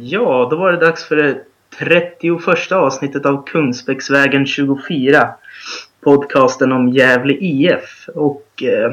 Ja, 0.00 0.48
då 0.50 0.56
var 0.56 0.72
det 0.72 0.78
dags 0.78 1.04
för 1.04 1.16
det 1.16 1.44
31 1.78 2.72
avsnittet 2.72 3.26
av 3.26 3.44
Kungsbäcksvägen 3.46 4.46
24. 4.46 5.34
Podcasten 6.00 6.72
om 6.72 6.88
Gävle 6.88 7.32
IF. 7.32 8.08
Och 8.14 8.62
eh, 8.62 8.92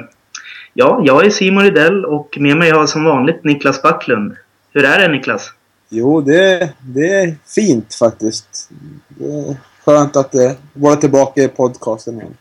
ja, 0.74 1.02
jag 1.06 1.26
är 1.26 1.30
Simon 1.30 1.64
Rydell 1.64 2.06
och 2.06 2.38
med 2.40 2.58
mig 2.58 2.70
har 2.70 2.78
jag 2.78 2.90
som 2.90 3.04
vanligt 3.04 3.44
Niklas 3.44 3.82
Backlund. 3.82 4.36
Hur 4.74 4.86
är 4.86 5.00
det 5.00 5.08
Niklas? 5.08 5.54
Jo, 5.90 6.22
det, 6.22 6.74
det 6.82 7.14
är 7.14 7.36
fint 7.56 7.96
faktiskt. 7.96 8.70
Det 9.08 9.26
är 9.26 9.56
skönt 9.86 10.16
att 10.16 10.36
eh, 10.36 10.52
vara 10.74 10.96
tillbaka 10.96 11.42
i 11.42 11.48
podcasten 11.48 12.16
igen. 12.16 12.38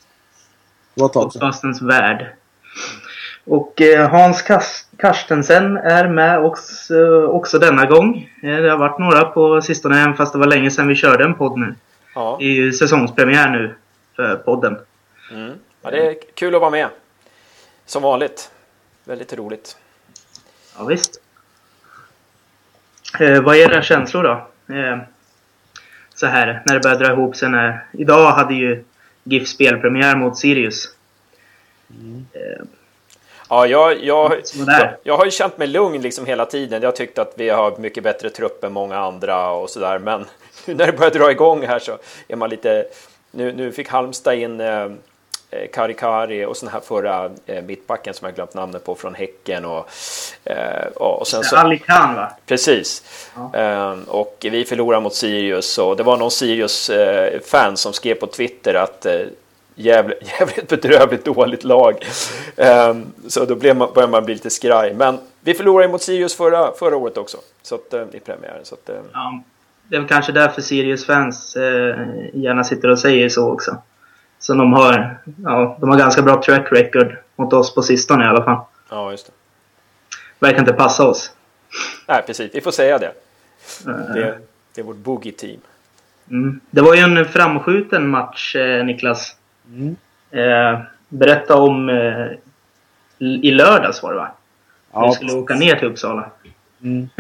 Podcastens 0.97 1.83
värld. 1.83 2.27
Och 3.49 3.81
eh, 3.81 4.11
Hans 4.11 4.45
Karstensen 4.97 5.77
är 5.77 6.09
med 6.09 6.45
också, 6.45 7.27
också 7.27 7.59
denna 7.59 7.87
gång. 7.87 8.31
Eh, 8.43 8.57
det 8.57 8.71
har 8.71 8.79
varit 8.79 8.99
några 8.99 9.25
på 9.25 9.63
sistone, 9.63 10.03
även 10.03 10.17
fast 10.17 10.33
det 10.33 10.39
var 10.39 10.47
länge 10.47 10.71
sedan 10.71 10.89
vi 10.89 10.95
körde 10.95 11.25
en 11.25 11.35
podd 11.35 11.59
nu. 11.59 11.75
Ja. 12.15 12.37
Det 12.41 12.45
är 12.45 12.53
ju 12.53 12.73
säsongspremiär 12.73 13.49
nu 13.51 13.75
för 14.17 14.37
podden. 14.37 14.79
Mm. 15.33 15.53
ja, 15.83 15.91
det 15.91 16.07
är 16.07 16.17
kul 16.35 16.55
att 16.55 16.61
vara 16.61 16.71
med. 16.71 16.89
Som 17.87 18.03
vanligt. 18.03 18.51
Väldigt 19.05 19.33
roligt. 19.33 19.77
Ja, 20.79 20.85
visst. 20.85 21.21
Eh, 23.21 23.43
vad 23.43 23.57
är 23.57 23.71
era 23.71 23.83
känslor 23.83 24.23
då? 24.23 24.47
Eh, 24.75 24.99
så 26.15 26.27
här, 26.27 26.63
när 26.67 26.75
det 26.75 26.81
börjar 26.81 26.99
dra 26.99 27.13
ihop 27.13 27.37
sig. 27.37 27.49
När, 27.49 27.85
idag 27.93 28.33
hade 28.33 28.55
ju 28.55 28.85
GIF 29.25 29.49
spelpremiär 29.49 30.17
mot 30.17 30.39
Sirius. 30.39 30.95
Eh, 32.33 32.65
Ja, 33.49 33.67
jag, 33.67 34.05
jag, 34.05 34.33
jag, 34.67 34.91
jag 35.03 35.17
har 35.17 35.25
ju 35.25 35.31
känt 35.31 35.59
mig 35.59 35.69
lugn 35.69 36.03
liksom 36.03 36.27
hela 36.27 36.47
tiden. 36.47 36.83
Jag 36.83 36.89
har 36.89 36.97
tyckt 36.97 37.19
att 37.19 37.33
vi 37.37 37.49
har 37.49 37.77
mycket 37.79 38.05
bättre 38.05 38.31
trupp 38.31 38.65
än 38.65 38.73
många 38.73 38.99
andra 38.99 39.51
och 39.51 39.71
sådär. 39.71 39.99
Men 39.99 40.21
nu 40.65 40.75
när 40.75 40.87
det 40.87 40.93
börjar 40.93 41.11
dra 41.11 41.31
igång 41.31 41.67
här 41.67 41.79
så 41.79 41.99
är 42.29 42.37
man 42.37 42.51
lite... 42.51 42.87
Nu, 43.31 43.53
nu 43.53 43.73
fick 43.73 43.89
Halmstad 43.89 44.35
in 44.35 44.61
eh, 44.61 44.85
eh, 45.51 45.69
Kari 45.73 45.95
Kari 45.95 46.45
och 46.45 46.57
sen 46.57 46.69
här 46.69 46.81
förra 46.81 47.31
eh, 47.47 47.65
mittbacken 47.65 48.15
som 48.15 48.27
jag 48.27 48.35
glömt 48.35 48.55
namnet 48.55 48.85
på 48.85 48.95
från 48.95 49.15
Häcken. 49.15 49.65
Och, 49.65 49.89
eh, 50.45 50.87
och 50.95 51.27
sen 51.27 51.45
så, 51.45 51.57
Ali 51.57 51.79
Khan 51.79 52.15
va? 52.15 52.33
Precis. 52.47 53.03
Ehm, 53.55 54.05
och 54.05 54.37
vi 54.51 54.65
förlorade 54.65 55.03
mot 55.03 55.15
Sirius 55.15 55.79
och 55.79 55.97
det 55.97 56.03
var 56.03 56.17
någon 56.17 56.31
Sirius-fan 56.31 57.77
som 57.77 57.93
skrev 57.93 58.15
på 58.15 58.27
Twitter 58.27 58.75
att 58.75 59.07
är 59.79 60.15
ett 60.59 60.69
bedrövligt 60.69 61.25
dåligt 61.25 61.65
lag. 61.65 61.95
Ehm, 62.57 63.07
så 63.29 63.45
då 63.45 63.55
blev 63.55 63.77
man, 63.77 63.89
började 63.95 64.11
man 64.11 64.25
bli 64.25 64.35
lite 64.35 64.51
skraj. 64.51 64.95
Men 64.95 65.19
vi 65.41 65.55
förlorade 65.55 65.93
mot 65.93 66.03
Sirius 66.03 66.35
förra, 66.35 66.73
förra 66.73 66.97
året 66.97 67.17
också 67.17 67.39
så 67.63 67.75
att, 67.75 67.95
eh, 67.95 68.03
i 68.13 68.21
premiären. 68.21 68.65
Så 68.65 68.75
att, 68.75 68.89
eh, 68.89 68.97
Ja, 69.13 69.43
det 69.89 69.97
är 69.97 70.09
kanske 70.09 70.33
därför 70.33 70.63
Sirius-fans 70.63 71.57
eh, 71.57 71.97
gärna 72.33 72.65
sitter 72.65 72.89
och 72.89 72.99
säger 72.99 73.29
så 73.29 73.53
också. 73.53 73.77
Så 74.39 74.55
de 74.55 74.73
har, 74.73 75.19
ja, 75.45 75.77
de 75.81 75.91
har 75.91 75.99
ganska 75.99 76.23
bra 76.23 76.43
track 76.43 76.73
record 76.73 77.17
mot 77.37 77.53
oss 77.53 77.75
på 77.75 77.83
sistone 77.83 78.25
i 78.25 78.29
alla 78.29 78.45
fall. 78.45 78.61
ja, 78.91 79.11
just 79.11 79.27
det. 79.27 79.33
Verkar 80.39 80.59
inte 80.59 80.73
passa 80.73 81.07
oss. 81.07 81.33
Nej, 82.09 82.23
precis. 82.27 82.55
Vi 82.55 82.61
får 82.61 82.71
säga 82.71 82.99
det. 82.99 83.13
Det, 83.85 84.39
det 84.75 84.81
är 84.81 84.85
vårt 84.85 84.97
boogie-team. 84.97 85.61
Mm. 86.31 86.61
Det 86.71 86.81
var 86.81 86.95
ju 86.95 87.01
en 87.01 87.25
framskjuten 87.25 88.09
match, 88.09 88.57
Niklas. 88.85 89.37
Mm. 89.69 89.97
Eh, 90.31 90.81
berätta 91.09 91.57
om 91.57 91.89
eh, 91.89 92.39
i 93.19 93.51
lördags 93.51 94.03
var 94.03 94.13
det 94.13 94.19
va? 94.19 94.31
Ja, 94.93 95.07
Vi 95.07 95.13
skulle 95.13 95.33
åka 95.33 95.55
ner 95.55 95.77
till 95.77 95.89
Uppsala. 95.89 96.31
Mm. 96.83 97.09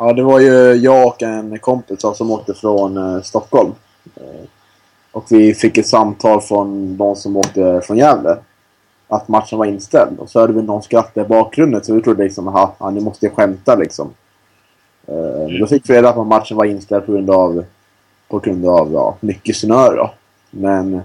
Ja, 0.00 0.12
det 0.12 0.22
var 0.22 0.40
ju 0.40 0.72
jag 0.72 1.06
och 1.06 1.22
en 1.22 1.58
kompis 1.58 2.00
som 2.14 2.30
åkte 2.30 2.54
från 2.54 2.96
eh, 2.96 3.22
Stockholm. 3.22 3.72
Eh, 4.16 4.46
och 5.12 5.24
vi 5.30 5.54
fick 5.54 5.78
ett 5.78 5.86
samtal 5.86 6.40
från 6.40 6.96
de 6.96 7.16
som 7.16 7.36
åkte 7.36 7.80
från 7.84 7.96
Gävle. 7.96 8.36
Att 9.08 9.28
matchen 9.28 9.58
var 9.58 9.66
inställd. 9.66 10.18
Och 10.18 10.30
så 10.30 10.40
hörde 10.40 10.52
vi 10.52 10.62
någon 10.62 10.82
skratta 10.82 11.20
i 11.20 11.24
bakgrunden 11.24 11.84
så 11.84 11.94
vi 11.94 12.02
trodde 12.02 12.24
liksom 12.24 12.48
att 12.48 12.74
ja, 12.78 12.90
ni 12.90 13.00
måste 13.00 13.30
skämta 13.30 13.74
liksom. 13.74 14.10
Eh, 15.06 15.48
men 15.48 15.60
då 15.60 15.66
fick 15.66 15.90
vi 15.90 15.94
reda 15.94 16.12
på 16.12 16.20
att 16.20 16.26
matchen 16.26 16.56
var 16.56 16.64
inställd 16.64 17.06
på 17.06 17.12
grund 17.12 17.30
av, 17.30 17.64
på 18.28 18.38
grund 18.38 18.66
av 18.66 18.92
ja, 18.92 19.16
mycket 19.20 19.56
snö 19.56 19.96
då. 19.96 20.14
Men 20.50 21.02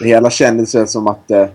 det 0.00 0.08
hela 0.08 0.30
kändes 0.30 0.74
väl 0.74 0.88
som 0.88 1.06
att 1.06 1.30
eh, 1.30 1.46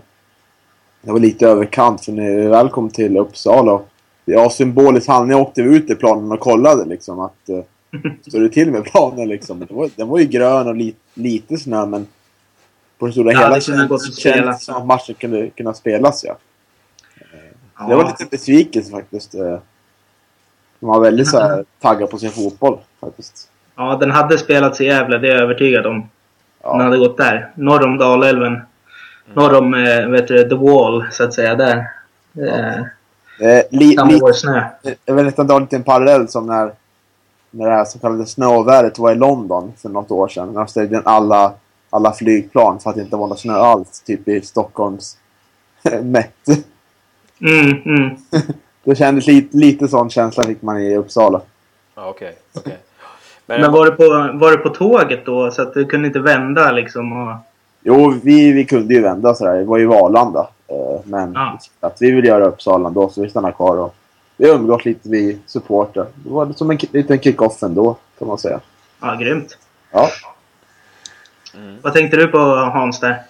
det 1.02 1.12
var 1.12 1.18
lite 1.18 1.48
överkant 1.48 2.04
för 2.04 2.12
när 2.12 2.36
vi 2.36 2.46
väl 2.46 2.68
kom 2.68 2.90
till 2.90 3.16
Uppsala 3.16 3.72
och 3.72 3.88
Ja, 4.24 4.50
symboliskt 4.50 5.08
handling 5.08 5.38
åkte 5.38 5.62
vi 5.62 5.76
ut 5.76 5.90
i 5.90 5.94
planen 5.94 6.32
och 6.32 6.40
kollade 6.40 6.84
liksom 6.84 7.20
att... 7.20 7.50
Uh, 7.50 7.60
står 8.28 8.40
det 8.40 8.48
till 8.48 8.70
med 8.70 8.84
planen 8.84 9.28
liksom? 9.28 9.58
Den 9.58 9.76
var, 9.76 9.90
den 9.96 10.08
var 10.08 10.18
ju 10.18 10.24
grön 10.24 10.68
och 10.68 10.74
li, 10.74 10.94
lite 11.14 11.56
snö 11.56 11.86
men... 11.86 12.06
På 12.98 13.06
det 13.06 13.12
stora 13.12 13.32
Ja, 13.32 13.38
hela 13.38 13.54
det 13.54 13.60
kändes 14.16 14.64
som 14.64 14.74
att 14.74 14.86
matchen 14.86 15.14
kunde 15.14 15.50
kunna 15.50 15.74
spelas 15.74 16.24
ja. 16.24 16.36
Ja. 17.78 17.88
Det 17.88 17.94
var 17.94 18.04
lite 18.04 18.26
besvikelse 18.30 18.90
faktiskt. 18.90 19.34
eh. 19.34 19.58
De 20.80 20.86
var 20.86 21.00
väldigt 21.00 21.28
så 21.28 21.38
här, 21.38 21.64
taggade 21.80 22.06
på 22.06 22.18
sin 22.18 22.30
fotboll 22.30 22.78
faktiskt. 23.00 23.50
ja, 23.76 23.96
den 23.96 24.10
hade 24.10 24.38
spelats 24.38 24.80
i 24.80 24.84
Gävle, 24.84 25.18
det 25.18 25.28
är 25.28 25.32
jag 25.32 25.42
övertygad 25.42 25.86
om. 25.86 26.08
Den 26.64 26.78
Ja, 26.78 26.84
hade 26.84 26.98
gått 26.98 27.16
där. 27.16 27.50
Norr 27.54 27.84
om 27.84 27.98
Dalälven. 27.98 28.60
Norr 29.34 29.54
om, 29.54 29.74
eh, 29.74 30.08
vet 30.08 30.28
du, 30.28 30.48
The 30.48 30.54
Wall, 30.54 31.04
så 31.10 31.24
att 31.24 31.34
säga. 31.34 31.54
Där. 31.54 31.90
Eh, 32.38 32.78
eh, 33.48 33.62
li, 33.70 33.94
Samma 33.94 34.10
li, 34.10 34.22
år 34.22 34.32
snö. 34.32 34.64
jag 35.04 35.14
vill 35.14 35.24
nästan 35.24 35.46
dra 35.46 35.56
en 35.56 35.62
liten 35.62 35.82
parallell 35.82 36.28
som 36.28 36.46
när, 36.46 36.72
när 37.50 37.68
det 37.68 37.74
här 37.74 37.84
så 37.84 37.98
kallade 37.98 38.26
snöovädret 38.26 38.98
var 38.98 39.12
i 39.12 39.14
London 39.14 39.72
för 39.82 39.88
något 39.88 40.10
år 40.10 40.28
sedan. 40.28 40.48
När 40.52 40.60
de 40.60 40.68
ställde 40.68 40.96
in 40.96 41.02
alla, 41.04 41.52
alla 41.90 42.12
flygplan 42.12 42.80
för 42.80 42.90
att 42.90 42.96
det 42.96 43.02
inte 43.02 43.16
var 43.16 43.26
någon 43.26 43.38
snö 43.38 43.54
alls. 43.54 44.00
Typ 44.00 44.28
i 44.28 44.40
Stockholms 44.40 45.18
Met. 46.02 46.34
Mm, 47.40 47.82
mm. 47.84 48.16
Det 48.84 48.94
kändes 48.94 49.26
lite, 49.26 49.56
lite 49.56 49.88
sån 49.88 50.10
känsla 50.10 50.44
fick 50.44 50.62
man 50.62 50.78
i 50.80 50.96
Uppsala. 50.96 51.40
Ja, 51.94 52.08
okej. 52.08 52.36
okej. 52.54 52.78
Men, 53.46 53.60
Men 53.60 53.72
var 53.72 53.84
du, 53.84 53.90
på, 53.90 54.02
var 54.38 54.50
du 54.50 54.56
på 54.56 54.68
tåget 54.68 55.26
då? 55.26 55.50
Så 55.50 55.62
att 55.62 55.74
du 55.74 55.84
kunde 55.84 56.06
inte 56.06 56.18
vända 56.20 56.72
liksom? 56.72 57.12
Och... 57.28 57.36
Jo, 57.82 58.14
vi, 58.22 58.52
vi 58.52 58.64
kunde 58.64 58.94
ju 58.94 59.00
vända 59.02 59.34
sådär. 59.34 59.54
Det 59.54 59.64
var 59.64 59.78
ju 59.78 59.92
Arlanda. 59.92 60.48
Eh, 60.68 61.00
men 61.04 61.32
Ja. 61.34 61.58
att 61.80 61.96
vi 62.02 62.10
ville 62.10 62.28
göra 62.28 62.44
Uppsala 62.46 62.88
ändå 62.88 63.08
så 63.08 63.22
vi 63.22 63.30
stannade 63.30 63.54
kvar 63.54 63.76
och 63.76 63.94
vi 64.36 64.48
umgås 64.48 64.84
lite 64.84 65.08
vi 65.08 65.38
supporter. 65.46 66.06
Det 66.14 66.30
var 66.30 66.52
som 66.52 66.70
en 66.70 66.78
liten 66.92 67.18
kick-off 67.20 67.62
ändå 67.62 67.96
kan 68.18 68.28
man 68.28 68.38
säga. 68.38 68.60
Ja, 69.00 69.14
grymt. 69.14 69.58
Ja. 69.90 70.08
Vad 71.82 71.92
tänkte 71.92 72.16
du 72.16 72.26
på 72.26 72.38
Hans 72.38 73.00
där? 73.00 73.22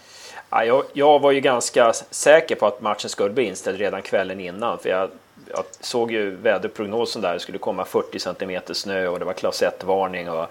Ja, 0.51 0.65
jag, 0.65 0.83
jag 0.93 1.21
var 1.21 1.33
ju 1.33 1.41
ganska 1.41 1.93
säker 2.11 2.55
på 2.55 2.67
att 2.67 2.81
matchen 2.83 3.11
skulle 3.11 3.31
bli 3.35 3.45
inställd 3.45 3.79
redan 3.79 4.03
kvällen 4.03 4.41
innan. 4.41 4.79
För 4.79 4.89
jag, 4.89 5.09
jag 5.55 5.65
såg 5.81 6.13
ju 6.13 6.31
väderprognosen 6.31 7.23
där, 7.23 7.33
det 7.33 7.41
skulle 7.41 7.59
komma 7.59 7.85
40 7.85 8.19
centimeter 8.19 8.75
snö 8.75 9.07
och 9.07 9.19
det 9.19 9.25
var 9.25 9.33
klass 9.33 9.63
1-varning. 9.63 10.31
Och, 10.31 10.47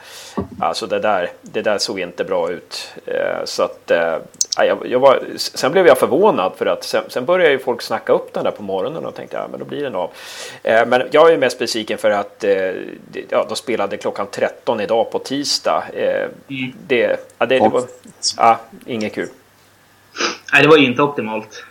alltså 0.59 0.87
det 0.87 0.99
där, 0.99 1.31
det 1.41 1.61
där 1.61 1.77
såg 1.77 1.99
inte 1.99 2.23
bra 2.23 2.51
ut. 2.51 2.93
Eh, 3.05 3.45
så 3.45 3.63
att, 3.63 3.91
eh, 3.91 4.17
ja, 4.57 4.65
jag, 4.65 4.87
jag 4.87 4.99
var, 4.99 5.23
sen 5.37 5.71
blev 5.71 5.87
jag 5.87 5.97
förvånad 5.97 6.51
för 6.57 6.65
att 6.65 6.83
sen, 6.83 7.03
sen 7.07 7.25
började 7.25 7.51
ju 7.51 7.59
folk 7.59 7.81
snacka 7.81 8.13
upp 8.13 8.33
den 8.33 8.43
där 8.43 8.51
på 8.51 8.63
morgonen 8.63 9.05
och 9.05 9.15
tänkte 9.15 9.37
ja, 9.37 9.47
men 9.51 9.59
då 9.59 9.65
blir 9.65 9.83
den 9.83 9.95
av. 9.95 10.11
Eh, 10.63 10.85
men 10.85 11.03
jag 11.11 11.33
är 11.33 11.37
mest 11.37 11.59
besviken 11.59 11.97
för 11.97 12.09
att 12.09 12.45
ja, 13.29 13.45
de 13.49 13.55
spelade 13.55 13.97
klockan 13.97 14.27
13 14.31 14.79
idag 14.79 15.11
på 15.11 15.19
tisdag. 15.19 15.83
Mm. 15.93 16.73
det, 16.87 17.19
ja, 17.37 17.45
det, 17.45 17.59
det 17.59 17.69
var 17.69 17.83
ja, 18.37 18.59
inget 18.85 19.13
kul. 19.13 19.29
Nej, 20.53 20.61
det 20.61 20.67
var 20.67 20.77
inte 20.77 21.01
optimalt. 21.01 21.65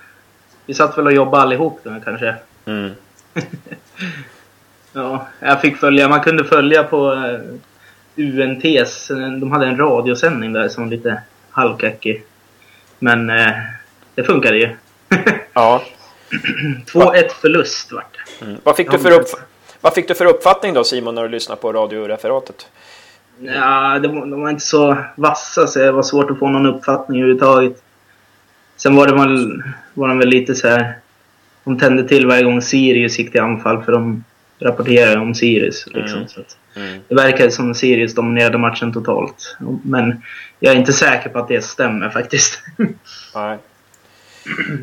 Vi 0.67 0.75
satt 0.75 0.99
väl 0.99 1.07
och 1.07 1.13
jobbade 1.13 1.43
allihop 1.43 1.81
då 1.83 2.01
kanske. 2.05 2.37
Mm. 2.65 2.91
Ja, 4.93 5.27
jag 5.41 5.61
fick 5.61 5.77
följa. 5.77 6.09
Man 6.09 6.21
kunde 6.21 6.45
följa 6.45 6.85
på 6.85 7.13
eh, 7.13 7.41
UNTs. 8.17 9.11
eh, 9.11 9.17
De 9.33 9.53
hade 9.53 9.67
en 9.67 9.77
radiosändning 9.77 10.53
där 10.53 10.69
som 10.69 10.85
var 10.85 10.91
lite 10.91 11.23
halvkackig. 11.51 12.25
Men 12.99 13.31
eh, 13.31 13.53
det 14.15 14.25
funkade 14.25 14.57
ju. 14.57 14.77
Ja. 15.53 15.83
2-1 16.93 17.29
förlust 17.41 17.93
vart 17.93 18.17
det. 18.41 18.45
Mm. 18.45 18.61
Vad, 18.63 18.77
fick 18.77 18.91
du 18.91 18.99
för 18.99 19.11
upp, 19.11 19.27
vad 19.81 19.95
fick 19.95 20.09
du 20.09 20.15
för 20.15 20.27
uppfattning 20.27 20.75
då 20.75 20.85
Simon 20.85 21.15
när 21.15 21.23
du 21.23 21.29
lyssnade 21.29 21.61
på 21.61 21.73
radioreferatet? 21.73 22.67
Ja, 23.39 23.99
det 23.99 24.09
var, 24.09 24.27
de 24.27 24.41
var 24.43 24.51
inte 24.51 24.65
så 24.65 24.97
vassa 25.17 25.67
så 25.67 25.79
det 25.79 25.93
var 25.93 26.03
svårt 26.03 26.31
att 26.31 26.39
få 26.39 26.49
någon 26.49 26.67
uppfattning 26.67 27.21
överhuvudtaget. 27.21 27.83
Sen 28.77 28.97
var 28.97 29.07
det 29.07 29.15
väl, 29.15 29.63
var 29.95 30.09
de 30.09 30.19
väl 30.19 30.29
lite 30.29 30.55
så 30.55 30.69
här. 30.69 30.99
De 31.65 31.79
tände 31.79 32.09
till 32.09 32.27
varje 32.27 32.43
gång 32.43 32.63
Sirius 32.63 33.19
gick 33.19 33.33
till 33.33 33.41
anfall 33.41 33.83
för 33.83 33.93
de 33.93 34.25
rapporterade 34.59 35.21
om 35.21 35.35
Sirius. 35.35 35.87
Liksom, 35.87 36.17
Mm. 36.19 36.29
så 36.29 36.41
Mm. 36.77 37.01
det 37.09 37.15
verkade 37.15 37.51
som 37.51 37.75
Sirius 37.75 38.15
dominerade 38.15 38.59
matchen 38.59 38.93
totalt. 38.93 39.57
Men 39.85 40.23
jag 40.61 40.75
är 40.75 40.79
inte 40.79 40.93
säker 40.93 41.29
på 41.31 41.39
att 41.39 41.49
det 41.49 41.63
stämmer 41.65 42.11
faktiskt. 42.11 42.63
Nej. 43.35 43.59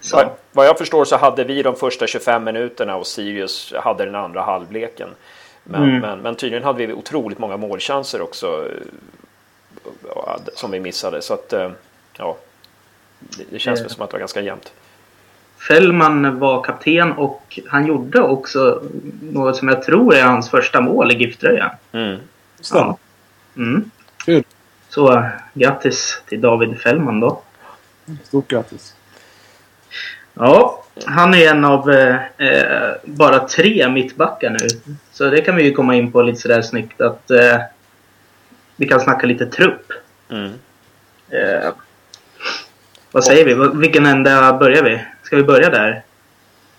Så. 0.00 0.16
Vad, 0.16 0.28
vad 0.52 0.66
jag 0.66 0.78
förstår 0.78 1.04
så 1.04 1.16
hade 1.16 1.44
vi 1.44 1.62
de 1.62 1.76
första 1.76 2.06
25 2.06 2.44
minuterna 2.44 2.96
och 2.96 3.06
Sirius 3.06 3.72
hade 3.76 4.04
den 4.04 4.14
andra 4.14 4.42
halvleken. 4.42 5.08
Men, 5.64 5.82
Mm. 5.82 6.00
men, 6.00 6.18
men 6.18 6.34
tydligen 6.34 6.64
hade 6.64 6.86
vi 6.86 6.92
otroligt 6.92 7.38
många 7.38 7.56
målchanser 7.56 8.20
också 8.22 8.68
eh, 10.06 10.36
som 10.54 10.70
vi 10.70 10.80
missade. 10.80 11.22
Så 11.22 11.34
att, 11.34 11.52
eh, 11.52 11.70
ja, 12.18 12.36
det, 13.18 13.44
det 13.50 13.58
känns 13.58 13.80
väl 13.82 13.90
som 13.90 14.02
att 14.02 14.10
det 14.10 14.14
var 14.14 14.18
ganska 14.18 14.40
jämnt. 14.40 14.72
Fällman 15.58 16.38
var 16.38 16.64
kapten 16.64 17.12
och 17.12 17.58
han 17.68 17.86
gjorde 17.86 18.20
också 18.20 18.82
något 19.20 19.56
som 19.56 19.68
jag 19.68 19.82
tror 19.82 20.14
är 20.14 20.22
hans 20.22 20.50
första 20.50 20.80
mål 20.80 21.12
i 21.12 21.14
GIF-tröjan. 21.14 21.70
Mm. 21.92 22.18
Stämmer. 22.60 22.94
Mm. 23.56 23.90
Kul. 24.24 24.44
Så 24.88 25.24
grattis 25.54 26.22
till 26.26 26.40
David 26.40 26.78
Fällman 26.78 27.20
då. 27.20 27.42
Stort 28.24 28.48
grattis. 28.48 28.94
Ja, 30.34 30.84
han 31.06 31.34
är 31.34 31.50
en 31.50 31.64
av 31.64 31.90
eh, 31.90 32.90
bara 33.04 33.38
tre 33.38 33.88
mittbackar 33.88 34.50
nu. 34.50 34.94
Så 35.12 35.30
det 35.30 35.40
kan 35.40 35.56
vi 35.56 35.64
ju 35.64 35.72
komma 35.72 35.94
in 35.94 36.12
på 36.12 36.22
lite 36.22 36.40
sådär 36.40 36.62
snyggt 36.62 37.00
att 37.00 37.30
eh, 37.30 37.60
vi 38.76 38.88
kan 38.88 39.00
snacka 39.00 39.26
lite 39.26 39.46
trupp. 39.46 39.92
Mm. 40.28 40.52
Eh, 41.28 41.72
vad 43.12 43.24
säger 43.24 43.44
vi? 43.44 43.78
Vilken 43.78 44.06
ända 44.06 44.52
börjar 44.52 44.82
vi? 44.82 45.00
Ska 45.28 45.36
vi 45.36 45.42
börja 45.42 45.70
där? 45.70 46.02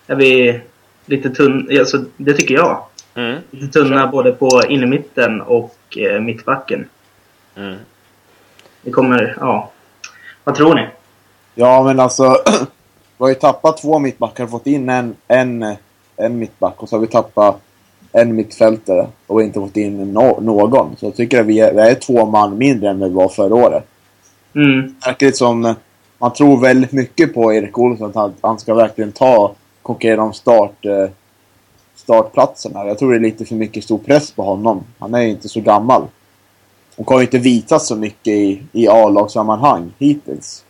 Är 0.07 0.15
vi 0.15 0.59
lite 1.05 1.29
tunna? 1.29 1.79
Alltså, 1.79 2.05
det 2.17 2.33
tycker 2.33 2.53
jag. 2.55 2.83
Mm. 3.15 3.39
Lite 3.51 3.67
tunna 3.67 4.07
både 4.07 4.31
på 4.31 4.61
innermitten 4.69 5.41
och 5.41 5.97
eh, 5.97 6.21
mittbacken. 6.21 6.89
Mm. 7.55 7.77
Det 8.81 8.91
kommer, 8.91 9.37
ja. 9.39 9.71
Vad 10.43 10.55
tror 10.55 10.75
ni? 10.75 10.87
Ja, 11.55 11.83
men 11.83 11.99
alltså. 11.99 12.23
vi 13.17 13.23
har 13.23 13.29
ju 13.29 13.35
tappat 13.35 13.81
två 13.81 13.99
mittbackar 13.99 14.43
och 14.43 14.49
fått 14.49 14.67
in 14.67 14.89
en, 14.89 15.15
en, 15.27 15.75
en 16.17 16.39
mittback. 16.39 16.83
Och 16.83 16.89
så 16.89 16.95
har 16.95 17.01
vi 17.01 17.07
tappat 17.07 17.61
en 18.11 18.35
mittfältare 18.35 19.07
och 19.27 19.41
inte 19.41 19.59
fått 19.59 19.77
in 19.77 20.13
no, 20.13 20.39
någon. 20.41 20.95
Så 20.97 21.05
jag 21.05 21.15
tycker 21.15 21.39
att 21.39 21.45
vi 21.45 21.59
är, 21.59 21.73
vi 21.73 21.79
är 21.81 21.95
två 21.95 22.25
man 22.25 22.57
mindre 22.57 22.89
än 22.89 22.99
vi 22.99 23.09
var 23.09 23.29
förra 23.29 23.55
året. 23.55 23.83
Mm. 24.55 24.95
verkar 25.05 25.27
det 25.27 25.35
som 25.35 25.75
man 26.19 26.33
tror 26.33 26.61
väldigt 26.61 26.91
mycket 26.91 27.33
på 27.33 27.53
Erik 27.53 27.77
Olsson. 27.77 28.09
Att 28.09 28.15
han, 28.15 28.33
han 28.41 28.59
ska 28.59 28.73
verkligen 28.73 29.11
ta 29.11 29.55
konkurrera 29.81 30.21
om 30.21 30.33
start, 30.33 30.85
eh, 30.85 31.09
startplatserna. 31.95 32.85
Jag 32.85 32.99
tror 32.99 33.11
det 33.11 33.17
är 33.17 33.21
lite 33.21 33.45
för 33.45 33.55
mycket 33.55 33.83
stor 33.83 33.97
press 33.97 34.31
på 34.31 34.43
honom. 34.43 34.83
Han 34.99 35.13
är 35.13 35.21
ju 35.21 35.29
inte 35.29 35.49
så 35.49 35.61
gammal. 35.61 36.07
Och 36.95 37.09
har 37.09 37.19
ju 37.19 37.25
inte 37.25 37.37
visat 37.37 37.83
så 37.83 37.95
mycket 37.95 38.33
i, 38.33 38.63
i 38.71 38.87
A-lagssammanhang 38.87 39.93
hittills. 39.99 40.63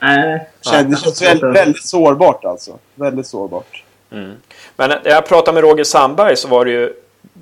Nej. 0.00 0.48
Känns, 0.60 0.88
det 0.88 1.04
känns 1.04 1.22
väldigt, 1.22 1.56
väldigt 1.56 1.86
sårbart 1.86 2.44
alltså. 2.44 2.78
Väldigt 2.94 3.26
sårbart. 3.26 3.84
Mm. 4.10 4.34
Men 4.76 4.90
när 4.90 5.10
jag 5.10 5.26
pratade 5.26 5.54
med 5.54 5.70
Roger 5.70 5.84
Sandberg 5.84 6.36
så 6.36 6.48
var 6.48 6.64
det 6.64 6.70
ju 6.70 6.92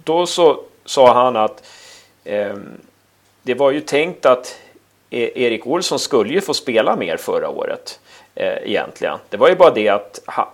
då 0.05 0.27
så 0.27 0.61
sa 0.85 1.15
han 1.15 1.37
att 1.37 1.65
ehm, 2.25 2.81
det 3.43 3.55
var 3.55 3.71
ju 3.71 3.81
tänkt 3.81 4.27
att 4.27 4.57
Erik 5.11 5.67
Olsson 5.67 5.99
skulle 5.99 6.33
ju 6.33 6.41
få 6.41 6.55
spela 6.55 6.97
mer 6.97 7.17
förra 7.17 7.49
året 7.49 8.01
eh, 8.35 8.71
egentligen. 8.71 9.19
Det 9.29 9.37
var 9.37 9.49
ju 9.49 9.57
bara 9.57 9.71
det 9.71 9.89
att 9.89 10.21
ha, 10.27 10.53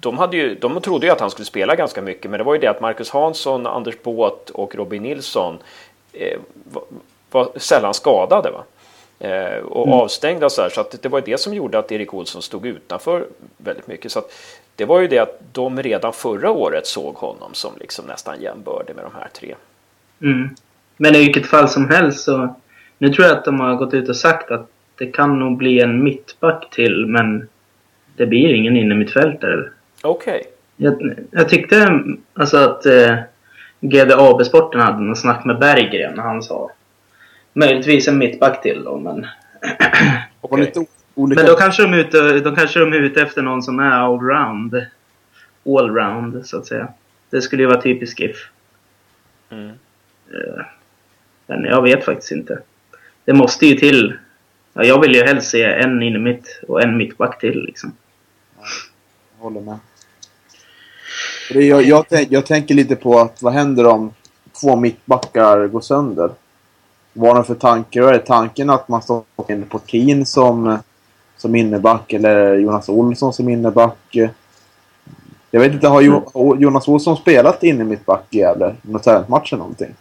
de, 0.00 0.18
hade 0.18 0.36
ju, 0.36 0.54
de 0.54 0.80
trodde 0.80 1.06
ju 1.06 1.12
att 1.12 1.20
han 1.20 1.30
skulle 1.30 1.46
spela 1.46 1.76
ganska 1.76 2.02
mycket 2.02 2.30
men 2.30 2.38
det 2.38 2.44
var 2.44 2.54
ju 2.54 2.60
det 2.60 2.66
att 2.66 2.80
Marcus 2.80 3.10
Hansson, 3.10 3.66
Anders 3.66 4.02
Båt 4.02 4.50
och 4.50 4.74
Robin 4.74 5.02
Nilsson 5.02 5.58
eh, 6.12 6.38
var, 6.72 6.84
var 7.30 7.48
sällan 7.56 7.94
skadade. 7.94 8.50
Va? 8.50 8.64
Eh, 9.18 9.58
och 9.58 9.92
avstängda 9.92 10.50
så 10.50 10.62
här. 10.62 10.68
Så 10.68 10.80
att 10.80 11.02
det 11.02 11.08
var 11.08 11.20
det 11.20 11.40
som 11.40 11.54
gjorde 11.54 11.78
att 11.78 11.92
Erik 11.92 12.14
Olsson 12.14 12.42
stod 12.42 12.66
utanför 12.66 13.26
väldigt 13.56 13.86
mycket. 13.86 14.12
Så 14.12 14.18
att 14.18 14.32
det 14.76 14.84
var 14.84 15.00
ju 15.00 15.08
det 15.08 15.18
att 15.18 15.40
de 15.52 15.82
redan 15.82 16.12
förra 16.12 16.50
året 16.50 16.86
såg 16.86 17.14
honom 17.14 17.54
som 17.54 17.72
liksom 17.80 18.06
nästan 18.06 18.42
jämbördig 18.42 18.96
med 18.96 19.04
de 19.04 19.12
här 19.14 19.28
tre. 19.32 19.54
Mm. 20.22 20.56
Men 20.96 21.14
i 21.14 21.18
vilket 21.18 21.46
fall 21.46 21.68
som 21.68 21.90
helst 21.90 22.24
så... 22.24 22.54
Nu 22.98 23.08
tror 23.08 23.26
jag 23.26 23.36
att 23.36 23.44
de 23.44 23.60
har 23.60 23.74
gått 23.74 23.94
ut 23.94 24.08
och 24.08 24.16
sagt 24.16 24.50
att 24.50 24.70
det 24.98 25.06
kan 25.06 25.38
nog 25.38 25.56
bli 25.56 25.80
en 25.80 26.04
mittback 26.04 26.70
till 26.70 27.06
men 27.06 27.48
det 28.16 28.26
blir 28.26 28.54
ingen 28.54 28.76
innermittfältare. 28.76 29.68
Okej. 30.02 30.42
Jag, 30.76 31.14
jag 31.30 31.48
tyckte 31.48 32.00
alltså 32.34 32.56
att 32.56 32.86
eh, 32.86 33.16
GDAB-sporten 33.80 34.80
hade 34.80 35.00
något 35.02 35.18
snack 35.18 35.44
med 35.44 35.58
Berggren 35.58 36.14
när 36.14 36.22
han 36.22 36.42
sa 36.42 36.70
möjligtvis 37.52 38.08
en 38.08 38.18
mittback 38.18 38.62
till 38.62 38.84
då 38.84 38.98
men... 38.98 39.26
Och 40.40 40.50
på 40.50 40.54
Okej. 40.56 40.66
lite 40.66 40.80
o- 40.80 40.86
olika... 41.14 41.40
Men 41.42 41.50
då 41.50 41.56
kanske 41.56 41.82
de 41.82 41.92
är 41.92 41.98
ute, 41.98 42.40
då 42.40 42.56
kanske 42.56 42.80
de 42.80 42.92
är 42.92 42.96
ute 43.00 43.22
efter 43.22 43.42
någon 43.42 43.62
som 43.62 43.78
är 43.78 43.90
allround. 43.90 44.86
Allround 45.66 46.46
så 46.46 46.58
att 46.58 46.66
säga. 46.66 46.88
Det 47.30 47.42
skulle 47.42 47.62
ju 47.62 47.68
vara 47.68 47.80
typiskt 47.80 48.20
GIF. 48.20 48.36
Mm. 49.50 49.68
Eh, 49.68 50.64
Men 51.46 51.64
jag 51.64 51.82
vet 51.82 52.04
faktiskt 52.04 52.32
inte. 52.32 52.58
Det 53.24 53.32
måste 53.32 53.66
ju 53.66 53.74
till. 53.74 54.14
Ja, 54.72 54.84
jag 54.84 55.00
vill 55.00 55.14
ju 55.14 55.22
helst 55.24 55.50
se 55.50 55.64
en 55.64 56.02
innermitt 56.02 56.60
och 56.68 56.82
en 56.82 56.96
mittback 56.96 57.40
till 57.40 57.62
liksom. 57.62 57.92
Jag 59.36 59.44
håller 59.44 59.60
med. 59.60 59.78
Jag, 61.50 61.82
jag, 61.82 62.08
tänk, 62.08 62.32
jag 62.32 62.46
tänker 62.46 62.74
lite 62.74 62.96
på 62.96 63.18
att 63.18 63.42
vad 63.42 63.52
händer 63.52 63.86
om 63.86 64.12
två 64.60 64.76
mittbackar 64.76 65.66
går 65.66 65.80
sönder? 65.80 66.30
Vad 67.12 67.28
har 67.28 67.34
de 67.34 67.44
för 67.44 67.54
tanke? 67.54 68.00
Är 68.00 68.18
tanken 68.18 68.70
att 68.70 68.88
man 68.88 69.02
stoppar 69.02 69.52
in 69.54 69.62
Portin 69.62 70.26
som, 70.26 70.78
som 71.36 71.54
inneback 71.54 72.12
eller 72.12 72.54
Jonas 72.54 72.88
Olsson 72.88 73.32
som 73.32 73.48
inneback? 73.48 74.16
Jag 75.50 75.60
vet 75.60 75.72
inte, 75.72 75.88
har 75.88 76.00
jo, 76.00 76.56
Jonas 76.58 76.88
Olsson 76.88 77.16
spelat 77.16 77.62
in 77.62 77.80
i 77.80 77.84
mittback 77.84 78.24
i 78.30 78.38
Gävle? 78.38 78.74
Någon 78.82 79.00
talentmatch 79.00 79.52
eller 79.52 79.60
någonting? 79.60 79.94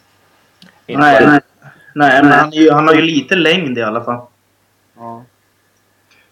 Inte 0.87 1.01
Nej, 1.01 1.27
nej. 1.27 1.39
Nej, 1.93 2.23
men 2.23 2.31
han, 2.31 2.53
är 2.53 2.57
ju, 2.57 2.71
han 2.71 2.87
har 2.87 2.95
ju 2.95 3.01
lite 3.01 3.35
längd 3.35 3.77
i 3.77 3.81
alla 3.81 4.03
fall. 4.03 4.27
Ja. 4.95 5.23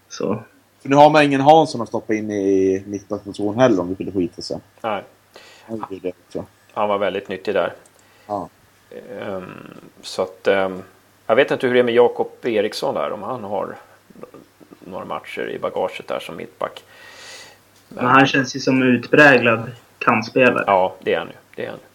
Så. 0.10 0.44
För 0.82 0.90
nu 0.90 0.96
har 0.96 1.10
man 1.10 1.24
ingen 1.24 1.42
Hansson 1.42 1.82
att 1.82 1.88
stoppa 1.88 2.14
in 2.14 2.32
i 2.32 2.84
mittbacksposition 2.88 3.60
heller 3.60 3.82
om 3.82 3.90
det 3.90 3.96
skulle 3.96 4.12
skita 4.12 4.42
sig. 4.42 4.60
nej. 4.82 5.04
Han 5.66 5.86
det. 6.02 6.44
Han 6.74 6.90
var 6.90 6.98
väldigt 6.98 7.30
nyttig 7.30 7.54
där. 7.54 7.74
Ja. 8.28 8.50
Ehm, 9.22 9.44
så 10.02 10.22
att 10.22 10.48
ehm, 10.48 10.82
jag 11.28 11.36
vet 11.36 11.52
inte 11.52 11.68
hur 11.68 11.74
det 11.74 11.80
är 11.80 11.84
med 11.84 11.94
Jakob 11.94 12.32
Eriksson 12.44 12.96
där 12.96 13.12
om 13.12 13.24
han 13.24 13.44
har 13.44 13.76
några 14.80 15.06
matcher 15.06 15.50
i 15.50 15.60
bagaget 15.60 16.08
där 16.08 16.20
som 16.20 16.36
mittback. 16.36 16.84
Men 17.90 18.06
han 18.06 18.28
känns 18.28 18.56
ju 18.56 18.60
som 18.60 18.84
utpräglad 18.84 19.72
kantspelare. 19.98 20.64
Ja, 20.68 20.96
det 21.00 21.14
är 21.14 21.18
han 21.18 21.28
ju. 21.28 21.34
Det 21.56 21.66
är 21.66 21.70
han. 21.70 21.80
ju. 21.80 21.91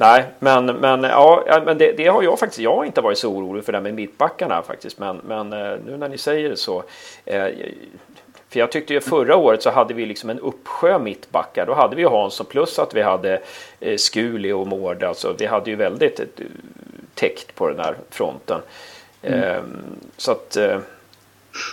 Nej, 0.00 0.24
men, 0.38 0.66
men, 0.66 1.02
ja, 1.02 1.62
men 1.64 1.78
det, 1.78 1.92
det 1.92 2.06
har 2.06 2.22
jag 2.22 2.38
faktiskt. 2.38 2.60
Jag 2.60 2.76
har 2.76 2.84
inte 2.84 3.00
varit 3.00 3.18
så 3.18 3.28
orolig 3.28 3.64
för 3.64 3.72
det 3.72 3.80
med 3.80 3.94
mittbackarna 3.94 4.62
faktiskt. 4.62 4.98
Men, 4.98 5.20
men 5.24 5.52
eh, 5.52 5.78
nu 5.86 5.96
när 5.96 6.08
ni 6.08 6.18
säger 6.18 6.48
det 6.48 6.56
så. 6.56 6.84
Eh, 7.24 7.46
för 8.48 8.60
jag 8.60 8.72
tyckte 8.72 8.94
ju 8.94 9.00
förra 9.00 9.36
året 9.36 9.62
så 9.62 9.70
hade 9.70 9.94
vi 9.94 10.06
liksom 10.06 10.30
en 10.30 10.38
uppsjö 10.38 10.98
mittbackar. 10.98 11.66
Då 11.66 11.74
hade 11.74 11.96
vi 11.96 12.02
ju 12.02 12.08
Hansson 12.08 12.46
plus 12.46 12.78
att 12.78 12.94
vi 12.94 13.02
hade 13.02 13.40
eh, 13.80 13.96
Skuli 13.96 14.52
och 14.52 14.66
Mård. 14.66 15.02
Alltså 15.02 15.34
vi 15.38 15.46
hade 15.46 15.70
ju 15.70 15.76
väldigt 15.76 16.20
täckt 17.14 17.54
på 17.54 17.68
den 17.68 17.78
här 17.78 17.94
fronten. 18.10 18.60
Eh, 19.22 19.62
så 20.16 20.32
att... 20.32 20.56
Eh, 20.56 20.78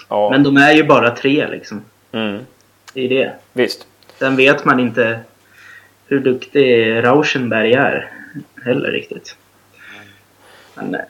ja, 0.10 0.30
Men 0.30 0.44
de 0.44 0.58
är 0.58 0.72
ju 0.74 0.84
bara 0.84 1.12
tre 1.12 1.48
liksom. 1.48 1.86
mm, 2.12 2.46
Det 2.94 3.06
är 3.06 3.10
det. 3.10 3.34
visst. 3.54 3.88
Sen 4.20 4.36
vet 4.36 4.66
man 4.66 4.80
inte 4.80 5.20
hur 6.08 6.20
duktig 6.20 7.04
Rauschenberg 7.04 7.74
är 7.74 8.12
heller 8.66 8.92
riktigt. 8.92 9.36
Men, 10.74 10.96
eh, 10.96 11.02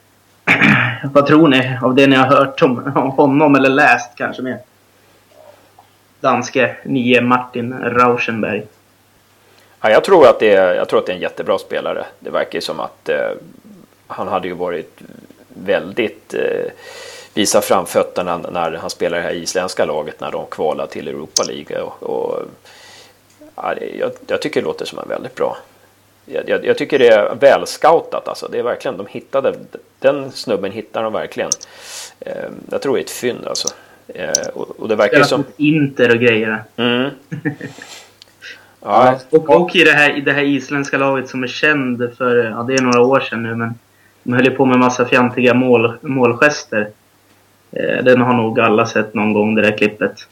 vad 1.14 1.28
tror 1.28 1.48
ni 1.48 1.78
av 1.82 1.96
det 1.96 2.08
ni 2.08 2.16
har 2.16 2.26
hört 2.26 2.62
om, 2.62 2.92
om 2.96 3.10
honom 3.10 3.56
eller 3.56 3.70
läst 3.70 4.12
kanske 4.16 4.42
mer? 4.42 4.58
Danske 6.20 6.76
nye 6.84 7.22
Martin 7.22 7.74
Rauschenberg. 7.74 8.64
Ja, 9.82 9.90
jag, 9.90 10.04
tror 10.04 10.28
att 10.28 10.40
det 10.40 10.54
är, 10.54 10.76
jag 10.76 10.90
tror 10.90 11.00
att 11.00 11.06
det 11.06 11.12
är 11.12 11.16
en 11.16 11.22
jättebra 11.22 11.58
spelare. 11.58 12.06
Det 12.20 12.30
verkar 12.30 12.56
ju 12.58 12.62
som 12.62 12.80
att 12.80 13.10
eh, 13.10 13.30
han 14.08 14.28
hade 14.28 14.48
ju 14.48 14.54
varit 14.54 15.02
väldigt 15.48 16.34
eh, 16.34 16.72
visa 17.34 17.62
framfötterna 17.62 18.38
när 18.38 18.72
han 18.72 18.90
spelade 18.90 19.22
i 19.22 19.24
det 19.24 19.28
här 19.30 19.36
isländska 19.44 19.86
laget 19.86 20.20
när 20.20 20.32
de 20.32 20.46
kvalade 20.46 20.92
till 20.92 21.08
Europa 21.08 21.44
League. 21.44 21.82
Och, 21.82 22.04
och, 22.04 22.42
ja, 23.56 23.74
det- 23.80 23.96
jag, 24.00 24.12
jag 24.28 24.42
tycker 24.42 24.62
det 24.62 24.66
låter 24.68 24.86
som 24.86 25.00
en 25.00 25.10
väldigt 25.10 25.36
bra. 25.36 25.58
Jag, 26.26 26.50
jag, 26.50 26.66
jag 26.66 26.78
tycker 26.78 27.00
det 27.00 27.08
är 27.08 27.36
välscoutat 27.36 28.28
alltså. 28.28 28.48
Det 28.52 28.60
är 28.60 28.64
verkligen, 28.64 28.98
de 28.98 29.08
hittade, 29.10 29.56
den 30.00 30.32
snubben 30.32 30.72
hittar 30.72 31.04
de 31.04 31.14
verkligen. 31.14 31.50
Eh, 32.20 32.34
jag 32.72 32.82
tror 32.82 32.94
det 32.96 33.00
är 33.00 33.04
ett 33.04 33.10
fynd 33.10 33.48
alltså. 33.48 33.68
Eh, 34.08 34.48
och, 34.54 34.80
och 34.80 34.88
det 34.88 34.96
verkar 34.96 35.24
som... 35.24 35.44
Inter 35.58 36.10
och 36.16 36.20
grejer. 36.22 36.64
Mm. 36.76 37.10
Ja, 38.82 39.20
Och, 39.30 39.50
och 39.50 39.76
i 39.76 39.84
det 39.84 39.92
här, 39.92 40.18
i 40.18 40.22
det 40.22 40.32
här 40.34 40.44
isländska 40.44 40.98
laget 40.98 41.30
som 41.30 41.44
är 41.44 41.48
känd 41.48 42.14
för, 42.18 42.36
ja 42.36 42.64
det 42.64 42.74
är 42.74 42.82
några 42.82 43.02
år 43.02 43.20
sedan 43.20 43.44
nu 43.44 43.56
men 43.56 43.74
de 44.24 44.34
höll 44.34 44.46
ju 44.46 44.52
på 44.52 44.66
med 44.66 44.80
massa 44.80 45.06
fjantiga 45.06 45.54
mål, 45.54 45.94
målgester. 46.02 46.90
Eh, 47.72 48.04
den 48.04 48.22
har 48.22 48.34
nog 48.34 48.60
alla 48.60 48.86
sett 48.86 49.14
någon 49.14 49.34
gång 49.34 49.56
det 49.56 49.62
där 49.62 49.78
klippet. 49.78 50.28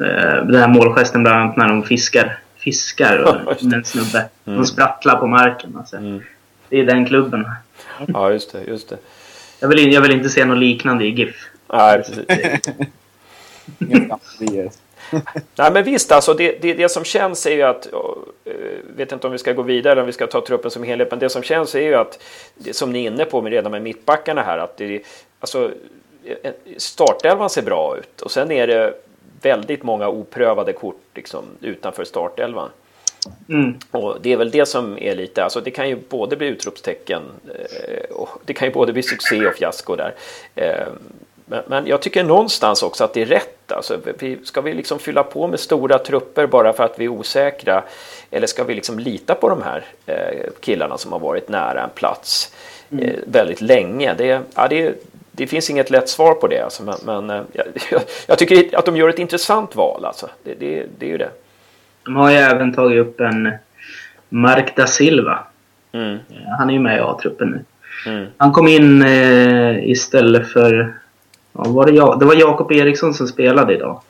Eh, 0.00 0.46
den 0.46 0.54
här 0.54 0.68
målgesten 0.68 1.22
bland 1.22 1.40
annat 1.40 1.56
när 1.56 1.68
de 1.68 1.82
fiskar. 1.82 2.38
Fiskar 2.56 3.18
och 3.18 3.62
en 3.72 3.84
snubbe. 3.84 4.28
Mm. 4.44 4.58
De 4.58 4.66
sprattlar 4.66 5.16
på 5.16 5.26
marken. 5.26 5.76
Alltså. 5.76 5.96
Mm. 5.96 6.22
Det 6.68 6.80
är 6.80 6.84
den 6.84 7.06
klubben. 7.06 7.46
Ja, 8.06 8.30
just 8.32 8.52
det. 8.52 8.64
Just 8.64 8.88
det. 8.88 8.96
Jag 9.60 9.68
vill, 9.68 9.92
jag 9.92 10.00
vill 10.00 10.12
inte 10.12 10.28
se 10.28 10.44
något 10.44 10.58
liknande 10.58 11.04
i 11.04 11.10
GIF. 11.10 11.48
Nej, 11.72 12.02
precis. 12.02 12.26
Nej, 15.56 15.72
men 15.72 15.84
visst, 15.84 16.12
alltså 16.12 16.34
det, 16.34 16.62
det, 16.62 16.74
det 16.74 16.88
som 16.88 17.04
känns 17.04 17.46
är 17.46 17.50
ju 17.50 17.62
att, 17.62 17.88
jag 18.44 18.54
vet 18.96 19.12
inte 19.12 19.26
om 19.26 19.32
vi 19.32 19.38
ska 19.38 19.52
gå 19.52 19.62
vidare 19.62 19.92
eller 19.92 20.02
om 20.02 20.06
vi 20.06 20.12
ska 20.12 20.26
ta 20.26 20.46
truppen 20.46 20.70
som 20.70 20.82
helhet, 20.82 21.10
men 21.10 21.18
det 21.18 21.28
som 21.28 21.42
känns 21.42 21.74
är 21.74 21.80
ju 21.80 21.94
att, 21.94 22.22
som 22.72 22.92
ni 22.92 23.04
är 23.04 23.10
inne 23.10 23.24
på 23.24 23.42
med 23.42 23.52
redan 23.52 23.72
med 23.72 23.82
mittbackarna 23.82 24.42
här, 24.42 24.58
att 24.58 24.76
det, 24.76 25.02
alltså, 25.40 25.70
startelvan 26.76 27.50
ser 27.50 27.62
bra 27.62 27.96
ut 27.98 28.22
och 28.22 28.30
sen 28.30 28.50
är 28.50 28.66
det 28.66 28.94
väldigt 29.42 29.82
många 29.82 30.08
oprövade 30.08 30.72
kort 30.72 31.00
liksom, 31.14 31.44
utanför 31.60 32.04
startelvan. 32.04 32.70
Mm. 33.48 33.74
Och 33.90 34.16
det 34.22 34.32
är 34.32 34.36
väl 34.36 34.50
det 34.50 34.66
som 34.66 34.98
är 34.98 35.14
lite, 35.14 35.44
alltså 35.44 35.60
det 35.60 35.70
kan 35.70 35.88
ju 35.88 35.96
både 36.08 36.36
bli 36.36 36.46
utropstecken 36.46 37.22
eh, 37.48 38.16
och 38.16 38.28
det 38.44 38.52
kan 38.52 38.68
ju 38.68 38.74
både 38.74 38.92
bli 38.92 39.02
succé 39.02 39.46
och 39.46 39.54
fiasko 39.54 39.96
där. 39.96 40.14
Eh, 40.54 40.86
men, 41.48 41.62
men 41.66 41.86
jag 41.86 42.02
tycker 42.02 42.24
någonstans 42.24 42.82
också 42.82 43.04
att 43.04 43.14
det 43.14 43.22
är 43.22 43.26
rätt. 43.26 43.72
Alltså, 43.72 44.00
vi, 44.18 44.38
ska 44.44 44.60
vi 44.60 44.74
liksom 44.74 44.98
fylla 44.98 45.22
på 45.22 45.46
med 45.46 45.60
stora 45.60 45.98
trupper 45.98 46.46
bara 46.46 46.72
för 46.72 46.84
att 46.84 46.98
vi 46.98 47.04
är 47.04 47.08
osäkra? 47.08 47.84
Eller 48.30 48.46
ska 48.46 48.64
vi 48.64 48.74
liksom 48.74 48.98
lita 48.98 49.34
på 49.34 49.48
de 49.48 49.62
här 49.62 49.84
eh, 50.06 50.50
killarna 50.60 50.98
som 50.98 51.12
har 51.12 51.18
varit 51.18 51.48
nära 51.48 51.82
en 51.82 51.90
plats 51.90 52.52
eh, 53.00 53.14
väldigt 53.26 53.60
länge? 53.60 54.14
Det, 54.14 54.40
ja, 54.54 54.68
det, 54.68 54.94
det 55.36 55.46
finns 55.46 55.70
inget 55.70 55.90
lätt 55.90 56.08
svar 56.08 56.34
på 56.34 56.46
det. 56.46 56.60
Alltså, 56.60 56.82
men 56.82 56.94
men 57.04 57.30
eh, 57.30 57.42
jag, 57.90 58.00
jag 58.26 58.38
tycker 58.38 58.78
att 58.78 58.84
de 58.86 58.96
gör 58.96 59.08
ett 59.08 59.18
intressant 59.18 59.76
val. 59.76 60.04
Alltså. 60.04 60.28
Det, 60.44 60.54
det, 60.54 60.86
det 60.98 61.06
är 61.06 61.10
ju 61.10 61.18
det. 61.18 61.30
De 62.04 62.16
har 62.16 62.30
ju 62.30 62.36
även 62.36 62.72
tagit 62.74 63.00
upp 63.00 63.20
en 63.20 63.52
Mark 64.28 64.76
da 64.76 64.86
Silva. 64.86 65.38
Mm, 65.92 66.18
Han 66.58 66.68
är 66.70 66.74
ju 66.74 66.80
med 66.80 66.96
i 66.96 67.00
A-truppen 67.00 67.48
nu. 67.50 67.64
mm, 68.12 68.26
Han 68.36 68.52
kom 68.52 68.68
in 68.68 69.02
eh, 69.02 69.88
istället 69.90 70.48
för... 70.52 70.94
Ja, 71.52 71.64
var 71.66 71.86
det, 71.86 71.92
jag, 71.92 72.18
det 72.20 72.24
var 72.26 72.34
Jakob 72.34 72.72
Eriksson 72.72 73.14
som 73.14 73.26
spelade 73.26 73.74
idag. 73.74 74.00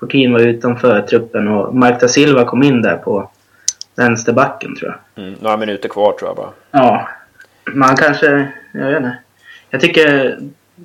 Fortin 0.00 0.32
var 0.32 0.40
utanför 0.40 1.02
truppen 1.02 1.48
och 1.48 1.74
Mark 1.74 2.00
da 2.00 2.08
Silva 2.08 2.44
kom 2.44 2.62
in 2.62 2.82
där 2.82 2.96
på 2.96 3.30
vänsterbacken 3.96 4.76
tror 4.76 4.90
jag. 5.14 5.24
mm. 5.24 5.34
Några 5.40 5.56
minuter 5.56 5.88
kvar 5.88 6.12
tror 6.12 6.28
jag 6.28 6.36
bara. 6.36 6.50
Ja, 6.70 7.08
men 7.64 7.82
han 7.82 7.96
kanske... 7.96 8.52
Jag 8.72 8.86
vet 8.86 8.96
inte. 8.96 9.16
Jag 9.70 9.80
tycker 9.80 10.38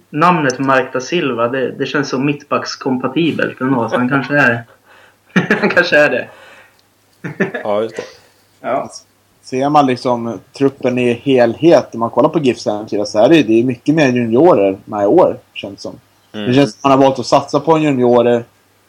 namnet 0.10 0.60
Mark 0.60 0.94
da 0.94 1.00
Silva, 1.02 1.48
det, 1.48 1.72
det 1.72 1.86
känns 1.86 2.10
så 2.10 2.20
mittbackskompatibelt 2.20 3.62
ändå. 3.62 3.90
Så 3.90 3.98
han 3.98 4.10
kanske 4.10 4.38
är... 4.38 4.64
han 5.60 5.70
kanske 5.70 5.98
är 5.98 6.10
det. 6.10 6.28
Ja, 7.64 7.82
just 7.82 7.96
det. 7.96 8.04
Ja. 8.62 8.90
Ser 9.42 9.70
man 9.70 9.86
liksom 9.86 10.40
truppen 10.58 10.98
i 10.98 11.14
helhet, 11.14 11.94
om 11.94 12.00
man 12.00 12.10
kollar 12.10 12.30
på 12.30 12.40
GIFs 12.40 12.66
hemsida, 12.66 13.06
så 13.06 13.20
är 13.20 13.30
det, 13.30 13.44
det 13.44 13.60
är 13.60 13.64
mycket 13.64 13.96
mer 13.96 14.08
juniorer 14.08 14.78
med 14.86 15.04
i 15.04 15.06
år, 15.06 15.38
känns 15.54 15.76
det 15.76 15.82
som. 15.82 15.96
Mm. 16.32 16.48
Det 16.48 16.54
känns 16.54 16.72
som 16.72 16.78
att 16.80 16.84
man 16.84 16.92
har 16.92 17.06
valt 17.08 17.20
att 17.20 17.26
satsa 17.26 17.60
på 17.60 17.78
juniorer, 17.80 18.44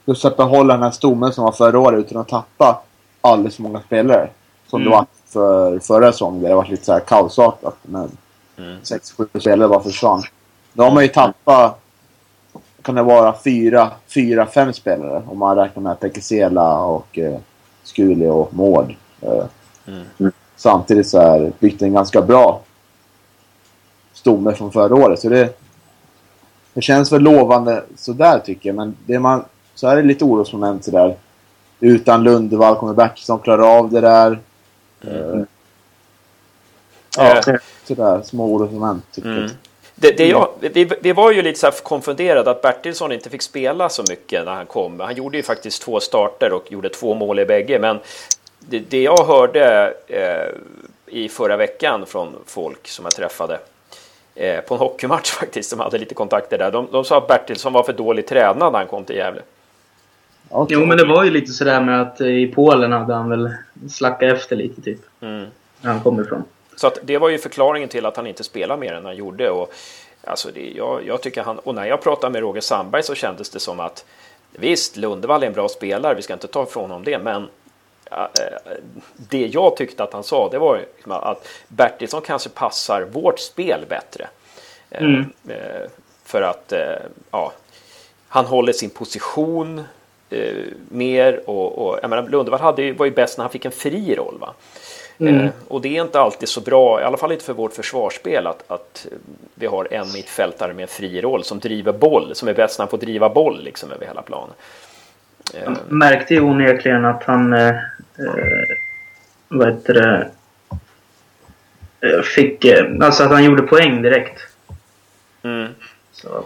just 0.04 0.24
att 0.24 0.36
behålla 0.36 0.74
den 0.74 0.82
här 0.82 0.90
stommen 0.90 1.32
som 1.32 1.44
var 1.44 1.52
förra 1.52 1.78
året 1.78 1.98
utan 1.98 2.20
att 2.20 2.28
tappa 2.28 2.82
alldeles 3.20 3.56
för 3.56 3.62
många 3.62 3.80
spelare. 3.80 4.28
Som 4.66 4.80
Mm. 4.82 4.90
det 4.90 4.96
var 4.96 5.06
för 5.26 5.78
förra 5.78 6.12
säsongen, 6.12 6.42
där 6.42 6.48
det 6.48 6.54
var 6.54 6.66
lite 6.66 6.84
så 6.84 6.92
här 6.92 7.00
kaosartat. 7.00 7.76
Men 7.82 8.10
Mm. 8.56 8.76
sex, 8.82 9.12
sju 9.12 9.26
spelare 9.40 9.68
bara 9.68 9.82
försvann. 9.82 10.22
Då 10.72 10.82
har 10.82 10.90
man 10.90 11.02
ju 11.02 11.08
tappat, 11.08 11.80
kan 12.82 12.94
det 12.94 13.02
vara 13.02 13.34
fyra, 13.44 13.90
fyra 14.06 14.46
fem 14.46 14.72
spelare 14.72 15.22
om 15.26 15.38
man 15.38 15.56
räknar 15.56 15.82
med 15.82 16.00
Pekesela 16.00 16.78
och 16.84 17.18
eh, 17.18 17.38
Skuli 17.82 18.26
och 18.28 18.54
Mård. 18.54 18.94
Eh, 19.20 19.44
Mm. 19.86 20.32
Samtidigt 20.56 21.08
så 21.08 21.18
är 21.18 21.52
byggt 21.58 21.82
en 21.82 21.92
ganska 21.92 22.22
bra 22.22 22.60
stomme 24.12 24.52
från 24.54 24.72
förra 24.72 24.94
året. 24.94 25.20
Så 25.20 25.28
det, 25.28 25.58
det 26.74 26.82
känns 26.82 27.12
väl 27.12 27.22
lovande 27.22 27.84
sådär 27.96 28.38
tycker 28.44 28.68
jag. 28.68 28.76
Men 28.76 28.96
det 29.06 29.18
man, 29.18 29.44
så 29.74 29.86
är 29.88 29.96
det 29.96 30.02
lite 30.02 30.24
orosmoment 30.24 30.84
sådär. 30.84 31.16
Utan 31.80 32.22
Lundevall 32.22 32.76
kommer 32.76 32.94
Bertilsson 32.94 33.38
klara 33.38 33.66
av 33.66 33.90
det 33.90 34.00
där. 34.00 34.40
Eh, 35.00 35.40
ja, 37.16 37.42
Eh, 37.46 37.54
sådär 37.84 38.22
små 38.24 38.44
orosmoment 38.54 39.04
tycker 39.12 39.28
Mm. 39.30 39.42
jag. 39.42 39.50
Det, 40.02 40.16
det 40.16 40.28
jag, 40.28 40.48
vi, 40.60 40.90
vi 41.00 41.12
var 41.12 41.32
ju 41.32 41.42
lite 41.42 41.58
så 41.58 41.66
här 41.66 41.74
konfunderade 41.82 42.50
att 42.50 42.62
Bertilsson 42.62 43.12
inte 43.12 43.30
fick 43.30 43.42
spela 43.42 43.88
så 43.88 44.02
mycket 44.08 44.44
när 44.44 44.52
han 44.52 44.66
kom. 44.66 45.00
Han 45.00 45.14
gjorde 45.14 45.36
ju 45.36 45.42
faktiskt 45.42 45.82
två 45.82 46.00
starter 46.00 46.52
och 46.52 46.72
gjorde 46.72 46.88
två 46.88 47.14
mål 47.14 47.38
i 47.38 47.44
bägge. 47.44 47.78
Men 47.78 47.98
det, 48.58 48.78
det 48.78 49.02
jag 49.02 49.24
hörde 49.24 49.94
eh, 50.06 50.48
i 51.06 51.28
förra 51.28 51.56
veckan 51.56 52.06
från 52.06 52.36
folk 52.46 52.88
som 52.88 53.04
jag 53.04 53.14
träffade 53.14 53.58
eh, 54.34 54.60
på 54.60 54.74
en 54.74 54.80
hockeymatch 54.80 55.30
faktiskt, 55.40 55.70
som 55.70 55.80
hade 55.80 55.98
lite 55.98 56.14
kontakter 56.14 56.58
där. 56.58 56.70
De, 56.70 56.88
de 56.92 57.04
sa 57.04 57.18
att 57.18 57.28
Bertilsson 57.28 57.72
var 57.72 57.82
för 57.82 57.92
dåligt 57.92 58.26
tränad 58.26 58.72
när 58.72 58.78
han 58.78 58.88
kom 58.88 59.04
till 59.04 59.16
Gävle. 59.16 59.42
Okej. 60.48 60.76
Jo, 60.80 60.86
men 60.86 60.98
det 60.98 61.04
var 61.04 61.24
ju 61.24 61.30
lite 61.30 61.52
sådär 61.52 61.80
med 61.80 62.02
att 62.02 62.20
i 62.20 62.46
Polen 62.46 62.92
hade 62.92 63.14
han 63.14 63.30
väl 63.30 63.50
slackat 63.90 64.32
efter 64.32 64.56
lite 64.56 64.82
typ. 64.82 65.00
Mm. 65.20 65.46
När 65.80 65.90
han 65.92 66.00
kom 66.00 66.20
ifrån. 66.20 66.44
Så 66.80 66.86
att 66.86 66.98
det 67.02 67.18
var 67.18 67.28
ju 67.28 67.38
förklaringen 67.38 67.88
till 67.88 68.06
att 68.06 68.16
han 68.16 68.26
inte 68.26 68.44
spelar 68.44 68.76
mer 68.76 68.92
än 68.92 69.04
han 69.04 69.16
gjorde. 69.16 69.50
Och, 69.50 69.72
alltså 70.24 70.48
det, 70.54 70.70
jag, 70.76 71.06
jag 71.06 71.22
tycker 71.22 71.42
han, 71.42 71.58
och 71.58 71.74
när 71.74 71.86
jag 71.86 72.02
pratade 72.02 72.32
med 72.32 72.40
Roger 72.42 72.60
Sandberg 72.60 73.02
så 73.02 73.14
kändes 73.14 73.50
det 73.50 73.60
som 73.60 73.80
att 73.80 74.04
visst, 74.50 74.96
Lundevall 74.96 75.42
är 75.42 75.46
en 75.46 75.52
bra 75.52 75.68
spelare, 75.68 76.14
vi 76.14 76.22
ska 76.22 76.32
inte 76.32 76.48
ta 76.48 76.62
ifrån 76.62 76.90
honom 76.90 77.04
det, 77.04 77.18
men 77.18 77.48
eh, 78.10 78.24
det 79.16 79.46
jag 79.46 79.76
tyckte 79.76 80.02
att 80.02 80.12
han 80.12 80.24
sa 80.24 80.48
det 80.48 80.58
var 80.58 80.78
liksom 80.94 81.12
att 81.12 81.48
Bertilsson 81.68 82.22
kanske 82.22 82.48
passar 82.48 83.02
vårt 83.02 83.38
spel 83.38 83.84
bättre. 83.88 84.28
Eh, 84.90 85.02
Mm. 85.04 85.24
eh, 85.48 85.90
För 86.24 86.42
att 86.42 86.72
ja, 87.30 87.52
han 88.28 88.44
håller 88.46 88.72
sin 88.72 88.90
position 88.90 89.84
mer 90.88 91.50
och, 91.50 91.78
och 91.86 91.98
jag 92.02 92.10
menar, 92.10 92.28
Lundevall 92.28 92.60
hade, 92.60 92.92
var 92.92 93.06
ju 93.06 93.12
bäst 93.12 93.38
när 93.38 93.42
han 93.44 93.52
fick 93.52 93.64
en 93.64 93.72
fri 93.72 94.14
roll. 94.14 94.38
Va? 94.40 94.54
Mm. 95.20 95.44
Eh, 95.44 95.50
och 95.68 95.80
det 95.80 95.96
är 95.96 96.02
inte 96.02 96.20
alltid 96.20 96.48
så 96.48 96.60
bra, 96.60 97.00
i 97.00 97.04
alla 97.04 97.16
fall 97.16 97.32
inte 97.32 97.44
för 97.44 97.52
vårt 97.52 97.72
försvarsspel, 97.72 98.46
att, 98.46 98.70
att 98.70 99.06
eh, 99.10 99.18
vi 99.54 99.66
har 99.66 99.88
en 99.90 100.12
mittfältare 100.12 100.72
med 100.74 100.82
en 100.82 100.88
fri 100.88 101.20
roll 101.20 101.44
som 101.44 101.58
driver 101.58 101.92
boll, 101.92 102.34
som 102.34 102.48
är 102.48 102.54
bäst 102.54 102.78
när 102.78 102.84
han 102.84 102.90
får 102.90 102.98
driva 102.98 103.28
boll 103.28 103.64
liksom 103.64 103.92
över 103.92 104.06
hela 104.06 104.22
planen. 104.22 104.54
Eh, 105.54 105.62
Jag 105.64 105.76
märkte 105.88 106.34
ju 106.34 106.40
onekligen 106.40 107.04
att 107.04 107.22
han... 107.22 107.52
Eh, 107.52 107.68
eh, 107.68 107.74
vad 109.48 109.68
heter 109.68 109.94
det? 109.94 110.30
Eh, 112.08 112.22
fick... 112.22 112.64
Eh, 112.64 112.84
alltså 113.00 113.22
att 113.24 113.30
han 113.30 113.44
gjorde 113.44 113.62
poäng 113.62 114.02
direkt. 114.02 114.40
mm. 115.42 115.68
Så. 116.12 116.44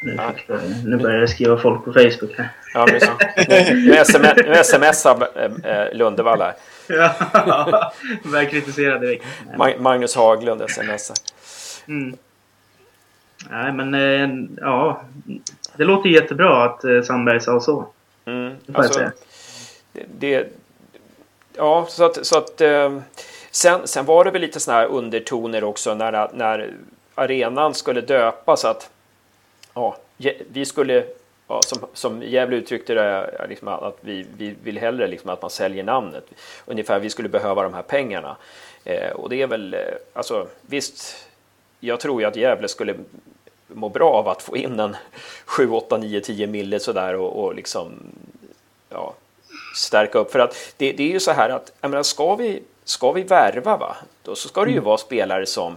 Nu, 0.00 0.96
börjar 0.96 1.20
det 1.20 1.28
skriva 1.28 1.58
folk 1.58 1.84
på 1.84 1.92
Facebook 1.92 2.32
här. 2.38 2.48
Ja, 2.74 2.86
men 2.90 3.00
så. 3.00 3.12
Nu, 3.48 3.86
nu, 3.88 3.92
sms, 3.96 4.32
nu 4.46 4.64
smsar 4.64 5.28
eh, 5.34 5.72
eh, 5.72 5.92
Lundevall 5.94 6.40
här. 6.40 6.54
Ja, 6.88 7.12
börjar 8.24 8.44
kritisera 8.50 8.98
direkt. 8.98 9.24
Ma- 9.56 9.80
Magnus 9.80 10.16
Haglund 10.16 10.70
smsar. 10.70 11.16
Mm. 11.88 12.16
Nej, 13.50 13.72
men 13.72 13.94
eh, 13.94 14.46
ja. 14.60 15.02
Det 15.76 15.84
låter 15.84 16.08
jättebra 16.08 16.64
att 16.64 17.06
Sandberg 17.06 17.40
sa 17.40 17.60
så. 17.60 17.86
Mm. 18.24 18.54
Det 18.66 18.72
får 18.72 18.84
jag 18.84 18.94
säga. 18.94 19.12
det, 19.92 20.04
det, 20.18 20.48
ja, 21.56 21.86
så 21.88 22.04
att, 22.04 22.26
så 22.26 22.38
att 22.38 22.60
sen, 23.50 23.80
sen 23.84 24.04
var 24.04 24.24
det 24.24 24.30
väl 24.30 24.40
lite 24.40 24.60
sådana 24.60 24.80
här 24.80 24.88
undertoner 24.88 25.64
också 25.64 25.94
när, 25.94 26.30
när 26.34 26.70
arenan 27.14 27.74
skulle 27.74 28.00
döpas 28.00 28.64
att 28.64 28.90
ja, 29.76 29.96
vi 30.52 30.64
skulle, 30.64 31.04
ja, 31.48 31.60
som, 31.62 31.78
som 31.92 32.22
Gävle 32.22 32.56
uttryckte 32.56 32.94
det, 32.94 33.46
liksom 33.48 33.68
att 33.68 33.98
vi, 34.00 34.26
vi 34.36 34.54
vill 34.62 34.78
hellre 34.78 35.06
liksom 35.06 35.30
att 35.30 35.42
man 35.42 35.50
säljer 35.50 35.84
namnet. 35.84 36.24
Ungefär, 36.66 36.98
vi 36.98 37.10
skulle 37.10 37.28
behöva 37.28 37.62
de 37.62 37.74
här 37.74 37.82
pengarna. 37.82 38.36
Eh, 38.84 39.10
och 39.10 39.28
det 39.28 39.42
är 39.42 39.46
väl, 39.46 39.74
eh, 39.74 39.80
alltså 40.12 40.46
visst, 40.60 41.28
jag 41.80 42.00
tror 42.00 42.20
ju 42.20 42.26
att 42.26 42.36
Gävle 42.36 42.68
skulle 42.68 42.94
må 43.66 43.88
bra 43.88 44.10
av 44.10 44.28
att 44.28 44.42
få 44.42 44.56
in 44.56 44.80
en 44.80 44.96
7, 45.44 45.70
8, 45.70 45.96
9, 45.96 46.20
10 46.20 46.46
mille 46.46 46.80
sådär 46.80 47.14
och, 47.14 47.44
och 47.44 47.54
liksom 47.54 47.92
ja, 48.88 49.14
stärka 49.76 50.18
upp. 50.18 50.32
För 50.32 50.38
att 50.38 50.74
det, 50.76 50.92
det 50.92 51.02
är 51.02 51.12
ju 51.12 51.20
så 51.20 51.30
här 51.30 51.50
att, 51.50 51.72
jag 51.80 51.90
menar, 51.90 52.02
ska 52.02 52.34
vi, 52.36 52.62
ska 52.84 53.12
vi 53.12 53.22
värva, 53.22 53.76
va? 53.76 53.96
då 54.22 54.34
så 54.34 54.48
ska 54.48 54.64
det 54.64 54.70
ju 54.70 54.80
vara 54.80 54.98
spelare 54.98 55.46
som 55.46 55.76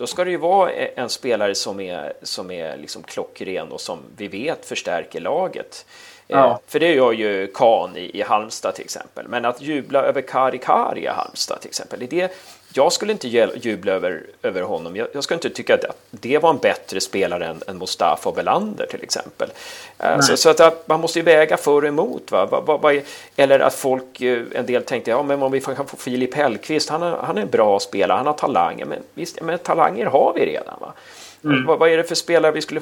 då 0.00 0.06
ska 0.06 0.24
det 0.24 0.30
ju 0.30 0.36
vara 0.36 0.72
en 0.72 1.08
spelare 1.08 1.54
som 1.54 1.80
är, 1.80 2.12
som 2.22 2.50
är 2.50 2.76
liksom 2.76 3.02
klockren 3.02 3.72
och 3.72 3.80
som 3.80 3.98
vi 4.16 4.28
vet 4.28 4.66
förstärker 4.66 5.20
laget. 5.20 5.86
Ja. 6.26 6.60
För 6.66 6.80
det 6.80 6.94
gör 6.94 7.12
ju 7.12 7.46
Kahn 7.46 7.96
i, 7.96 8.18
i 8.18 8.22
Halmstad 8.22 8.74
till 8.74 8.84
exempel. 8.84 9.28
Men 9.28 9.44
att 9.44 9.62
jubla 9.62 10.02
över 10.02 10.20
Kari 10.20 10.58
Kari 10.58 11.04
i 11.04 11.06
Halmstad 11.06 11.60
till 11.60 11.68
exempel. 11.68 12.06
Det, 12.10 12.32
jag 12.72 12.92
skulle 12.92 13.12
inte 13.12 13.28
jubla 13.28 13.92
över, 13.92 14.22
över 14.42 14.62
honom. 14.62 14.96
Jag, 14.96 15.08
jag 15.12 15.24
skulle 15.24 15.36
inte 15.36 15.50
tycka 15.50 15.74
att 15.74 15.84
det 16.10 16.38
var 16.38 16.50
en 16.50 16.58
bättre 16.58 17.00
spelare 17.00 17.46
än, 17.46 17.62
än 17.66 17.78
Mustafa 17.78 18.32
Belander 18.32 18.86
till 18.86 19.02
exempel. 19.02 19.50
Eh, 19.98 20.20
så, 20.20 20.36
så, 20.36 20.50
att 20.50 20.88
man 20.88 21.00
måste 21.00 21.18
ju 21.18 21.24
väga 21.24 21.56
för 21.56 21.82
och 21.82 21.88
emot. 21.88 22.30
Va? 22.30 22.46
Va, 22.46 22.76
va, 22.76 22.92
eller 23.36 23.60
att 23.60 23.74
folk, 23.74 24.20
eh, 24.20 24.42
en 24.54 24.66
del 24.66 24.82
tänkte, 24.82 25.10
ja 25.10 25.22
men 25.22 25.42
om 25.42 25.52
vi 25.52 25.60
kan 25.60 25.86
få 25.86 25.96
Filip 25.96 26.34
Hellqvist, 26.34 26.88
han 26.88 27.02
är, 27.02 27.16
han 27.16 27.38
är 27.38 27.42
en 27.42 27.50
bra 27.50 27.80
spelare, 27.80 28.16
han 28.16 28.26
har 28.26 28.32
talanger. 28.32 28.84
Men 28.84 28.98
visst, 29.14 29.40
men 29.40 29.58
talanger 29.58 30.06
har 30.06 30.32
vi 30.34 30.46
redan. 30.46 30.74
Va? 30.80 30.92
Mm. 31.44 31.66
Vad, 31.66 31.92
är 31.92 31.96
det 31.96 32.04
för 32.04 32.14
spelare 32.14 32.52
vi 32.52 32.60
skulle 32.60 32.80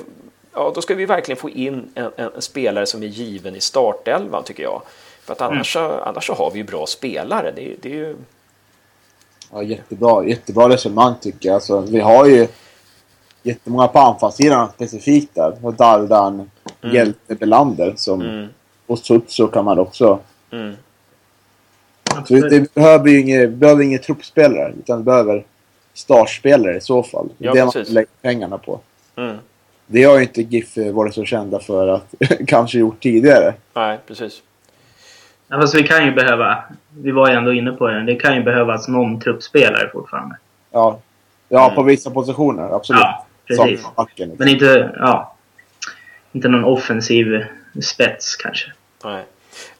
ja, 0.52 0.72
då 0.74 0.82
ska 0.82 0.94
vi 0.94 1.06
verkligen 1.06 1.36
få 1.36 1.50
in 1.50 1.90
en, 1.94 2.10
en, 2.16 2.30
en, 2.34 2.42
spelare 2.42 2.86
som 2.86 3.02
är 3.02 3.06
given 3.06 3.56
i 3.56 3.60
startelvan 3.60 4.44
tycker 4.44 4.62
jag. 4.62 4.82
För 5.24 5.32
att 5.32 5.40
annars, 5.40 5.76
mm. 5.76 5.90
annars 6.04 6.26
så 6.26 6.34
har 6.34 6.50
vi 6.50 6.58
ju 6.58 6.64
bra 6.64 6.86
spelare. 6.86 7.52
Det, 7.56 7.74
det 7.82 7.88
är 7.88 7.94
ju... 7.94 8.16
Ja, 9.52 9.62
jättebra, 9.62 10.26
jättebra 10.26 10.68
resonemang 10.68 11.14
tycker 11.20 11.48
jag. 11.48 11.54
Alltså, 11.54 11.80
vi 11.80 12.00
har 12.00 12.26
ju 12.26 12.48
jättemånga 13.42 13.88
på 13.88 13.98
anfallssidan 13.98 14.70
specifikt 14.74 15.34
där. 15.34 15.56
Och 15.62 15.74
Dardan, 15.74 16.50
mm. 16.82 16.94
Hjälte, 16.94 17.34
Belander 17.34 17.94
som... 17.96 18.20
Mm. 18.20 18.48
Och 18.86 18.98
Sutso 18.98 19.48
kan 19.48 19.64
man 19.64 19.78
också... 19.78 20.18
Mm. 20.50 20.74
Så 22.28 22.34
det 22.34 22.74
behöver 22.74 23.08
ju 23.08 23.20
inget, 23.20 23.50
behöver 23.50 23.82
inget 23.82 24.02
truppspelare. 24.02 24.72
Utan 24.78 24.98
vi 24.98 25.04
behöver 25.04 25.44
startspelare 25.94 26.76
i 26.76 26.80
så 26.80 27.02
fall. 27.02 27.28
Ja, 27.38 27.52
det 27.52 27.60
är 27.60 27.66
det 27.66 27.74
man 27.74 27.94
lägger 27.94 28.08
pengarna 28.22 28.58
på. 28.58 28.80
Mm. 29.16 29.36
Det 29.86 30.04
har 30.04 30.16
ju 30.16 30.22
inte 30.22 30.42
GIF 30.42 30.76
varit 30.76 31.14
så 31.14 31.24
kända 31.24 31.60
för 31.60 31.88
att 31.88 32.14
kanske 32.46 32.78
gjort 32.78 33.02
tidigare. 33.02 33.54
Nej, 33.74 33.98
precis. 34.06 34.42
Ja, 35.48 35.60
fast 35.60 35.74
vi 35.74 35.82
kan 35.82 36.04
ju 36.04 36.12
behöva, 36.12 36.64
vi 37.02 37.10
var 37.10 37.28
ju 37.28 37.34
ändå 37.34 37.52
inne 37.52 37.72
på 37.72 37.88
det, 37.88 38.02
det 38.02 38.14
kan 38.14 38.34
ju 38.34 38.42
behövas 38.42 38.88
någon 38.88 39.20
truppspelare 39.20 39.90
fortfarande. 39.92 40.36
Ja, 40.72 41.00
ja 41.48 41.64
mm. 41.64 41.74
på 41.74 41.82
vissa 41.82 42.10
positioner, 42.10 42.76
absolut. 42.76 43.00
Ja, 43.00 43.26
precis. 43.46 43.86
Backen, 43.96 44.28
liksom. 44.28 44.36
Men 44.38 44.48
inte, 44.48 44.94
ja, 44.98 45.34
inte 46.32 46.48
någon 46.48 46.64
offensiv 46.64 47.44
spets 47.82 48.36
kanske. 48.36 48.72
Nej. 49.04 49.24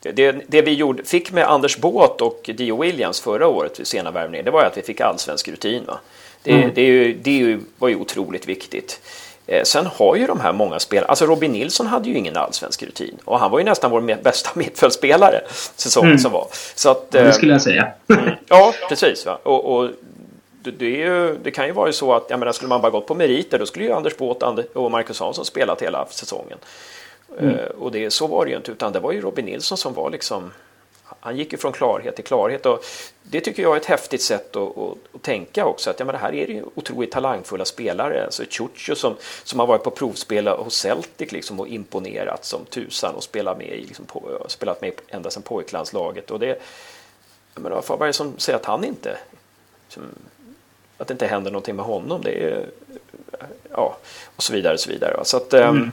Det, 0.01 0.13
det, 0.13 0.45
det, 0.49 0.63
vi 0.63 0.75
gjorde, 0.75 1.05
fick 1.05 1.33
med 1.33 1.45
Anders 1.45 1.79
Båt 1.79 2.21
och 2.21 2.51
Dio 2.57 2.83
Williams 2.83 3.21
förra 3.21 3.47
året 3.47 3.81
vid 3.81 3.87
sena 3.87 4.11
värvningar, 4.11 4.45
det 4.45 4.51
var 4.51 4.61
ju 4.61 4.67
att 4.67 4.79
vi 4.79 4.83
fick 4.83 5.01
allsvensk 5.01 5.49
rutin. 5.49 5.85
Va? 5.87 5.99
Det, 6.43 6.53
mm. 6.53 6.71
det, 6.75 6.83
är 6.83 6.87
ju, 6.87 7.15
det 7.15 7.59
var 7.79 7.89
ju 7.89 7.97
otroligt 7.97 8.49
viktigt. 8.49 9.01
Eh, 9.51 9.63
sen 9.63 9.87
har 9.87 10.17
ju 10.17 10.27
de 10.27 10.41
här 10.41 10.53
många 10.53 10.79
spelare, 10.79 11.09
alltså 11.09 11.27
Robin 11.27 11.53
Nilsson 11.53 11.87
hade 11.87 12.09
ju 12.09 12.15
ingen 12.15 12.37
allsvensk 12.37 12.83
rutin 12.83 13.19
och 13.25 13.39
han 13.39 13.51
var 13.51 13.59
ju 13.59 13.65
nästan 13.65 13.91
vår 13.91 14.23
bästa 14.23 14.51
mittfältspelare 14.59 15.41
säsongen 15.77 16.11
mm. 16.11 16.19
som 16.19 16.33
var. 16.33 16.47
Så 16.75 16.91
att, 16.91 17.11
det 17.11 17.33
skulle 17.33 17.53
jag 17.53 17.63
säga. 17.63 17.89
Mm. 18.09 18.31
ja, 18.49 18.75
precis. 18.89 19.27
Va? 19.27 19.39
Och, 19.43 19.77
och 19.77 19.91
det, 20.63 20.91
ju, 20.91 21.39
det, 21.43 21.51
kan 21.51 21.67
ju 21.67 21.73
vara 21.73 21.93
så 21.93 22.15
att 22.15 22.27
jag 22.31 22.39
menar, 22.39 22.53
skulle 22.53 22.69
man 22.69 22.81
bara 22.81 22.91
gått 22.91 23.07
på 23.07 23.15
meriter 23.15 23.59
då 23.59 23.67
skulle 23.67 23.85
ju 23.85 23.93
Anders 23.93 24.17
Båth 24.17 24.47
och 24.75 24.91
Marcus 24.91 25.21
Hansson 25.21 25.45
spelat 25.45 25.83
hela 25.83 26.07
säsongen. 26.11 26.59
Mm. 27.41 27.55
Uh, 27.55 27.61
och 27.79 27.93
det, 27.93 28.11
så 28.11 28.27
var 28.27 28.45
det 28.45 28.51
ju 28.51 28.57
inte, 28.57 28.73
utan 28.73 28.93
det 28.93 29.01
var 29.01 29.13
ju 29.13 29.21
Robin 29.21 29.45
Nilsson 29.45 29.79
som 29.79 29.95
var 29.95 30.11
liksom 30.11 30.51
han 31.21 31.37
gick 31.37 31.53
ju 31.53 31.59
från 31.59 31.73
klarhet 31.73 32.17
till 32.17 32.25
klarhet 32.25 32.67
och 32.67 32.85
det 33.23 33.41
tycker 33.41 33.63
jag 33.63 33.73
är 33.73 33.81
ett 33.81 33.87
häftigt 33.87 34.23
sätt 34.23 34.57
att, 34.57 34.79
att, 34.79 34.97
att 35.15 35.23
tänka 35.23 35.65
också. 35.65 35.91
Att 35.91 35.99
ja, 35.99 36.05
men 36.05 36.13
det 36.13 36.19
här 36.19 36.35
är 36.35 36.47
ju 36.47 36.65
otroligt 36.75 37.11
talangfulla 37.11 37.65
spelare. 37.65 38.25
Alltså 38.25 38.45
Ciuccio 38.51 38.95
som, 38.95 39.17
som 39.45 39.61
har 39.61 39.67
varit 39.67 39.83
på 39.83 39.91
provspel 39.91 40.49
hos 40.49 40.75
Celtic 40.75 41.33
liksom 41.33 41.61
och 41.61 41.69
imponerat 41.69 42.45
som 42.45 42.65
tusan 42.65 43.15
och 43.15 43.23
spelat 43.23 43.59
med, 43.59 43.69
liksom 43.69 44.05
på, 44.05 44.47
spelat 44.49 44.81
med 44.81 44.93
ända 45.09 45.31
sedan 45.31 45.43
pojklandslaget. 45.43 46.31
Och 46.31 46.39
det, 46.39 46.63
jag 47.55 47.63
menar, 47.63 47.85
vad 47.87 48.03
är 48.03 48.07
det 48.07 48.13
som 48.13 48.39
säger 48.39 48.59
att 48.59 48.65
han 48.65 48.85
inte 48.85 49.19
som, 49.89 50.03
att 50.99 51.09
det 51.09 51.13
inte 51.13 51.27
händer 51.27 51.51
någonting 51.51 51.77
med 51.77 51.85
honom? 51.85 52.23
Det 52.23 52.45
är, 52.45 52.67
ja, 53.71 53.97
och 54.37 54.43
så 54.43 54.53
vidare. 54.53 54.75
Och 54.75 54.81
så 54.81 54.91
vidare. 54.91 55.21
Så 55.25 55.37
att, 55.37 55.53
ehm, 55.53 55.77
mm. 55.77 55.93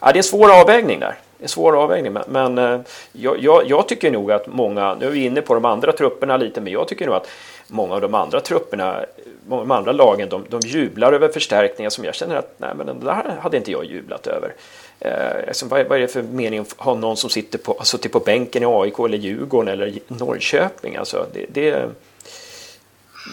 ja, 0.00 0.06
det 0.06 0.12
är 0.12 0.16
en 0.16 0.24
svår 0.24 0.60
avvägning 0.60 1.00
där 1.00 1.18
en 1.38 1.48
svår 1.48 1.82
avvägning. 1.82 2.12
Men, 2.12 2.24
men 2.28 2.58
eh, 2.58 2.80
jag, 3.12 3.38
jag, 3.38 3.62
jag, 3.66 3.88
tycker 3.88 4.10
nog 4.10 4.32
att 4.32 4.46
många, 4.46 4.94
nu 4.94 5.06
är 5.06 5.10
vi 5.10 5.24
inne 5.24 5.42
på 5.42 5.54
de 5.54 5.64
andra 5.64 5.92
trupperna 5.92 6.36
lite, 6.36 6.60
men 6.60 6.72
jag 6.72 6.88
tycker 6.88 7.06
nog 7.06 7.14
att 7.14 7.28
många 7.66 7.94
av 7.94 8.00
de 8.00 8.14
andra 8.14 8.40
trupperna, 8.40 9.04
många 9.46 9.60
av 9.60 9.68
de 9.68 9.74
andra 9.74 9.92
lagen, 9.92 10.28
de, 10.28 10.44
de 10.48 10.60
jublar 10.60 11.12
över 11.12 11.28
förstärkningar 11.28 11.90
som 11.90 12.04
jag 12.04 12.14
känner 12.14 12.36
att 12.36 12.54
nej, 12.56 12.70
men 12.76 12.86
den 12.86 13.00
där 13.00 13.38
hade 13.40 13.56
inte 13.56 13.72
jag 13.72 13.84
jublat 13.84 14.26
över. 14.26 14.54
Eh, 15.00 15.48
alltså, 15.48 15.66
vad, 15.66 15.86
vad, 15.86 15.98
är 15.98 16.02
det 16.02 16.08
för 16.08 16.22
mening 16.22 16.60
att 16.60 16.74
ha 16.76 16.94
någon 16.94 17.16
som 17.16 17.30
sitter 17.30 17.58
på, 17.58 17.72
alltså, 17.72 17.98
på 17.98 18.20
bänken 18.20 18.62
i 18.62 18.66
AIK 18.66 18.98
eller 18.98 19.18
Djurgården 19.18 19.72
eller 19.72 19.92
Norrköping? 20.08 20.96
Alltså, 20.96 21.26
det, 21.32 21.46
det 21.48 21.88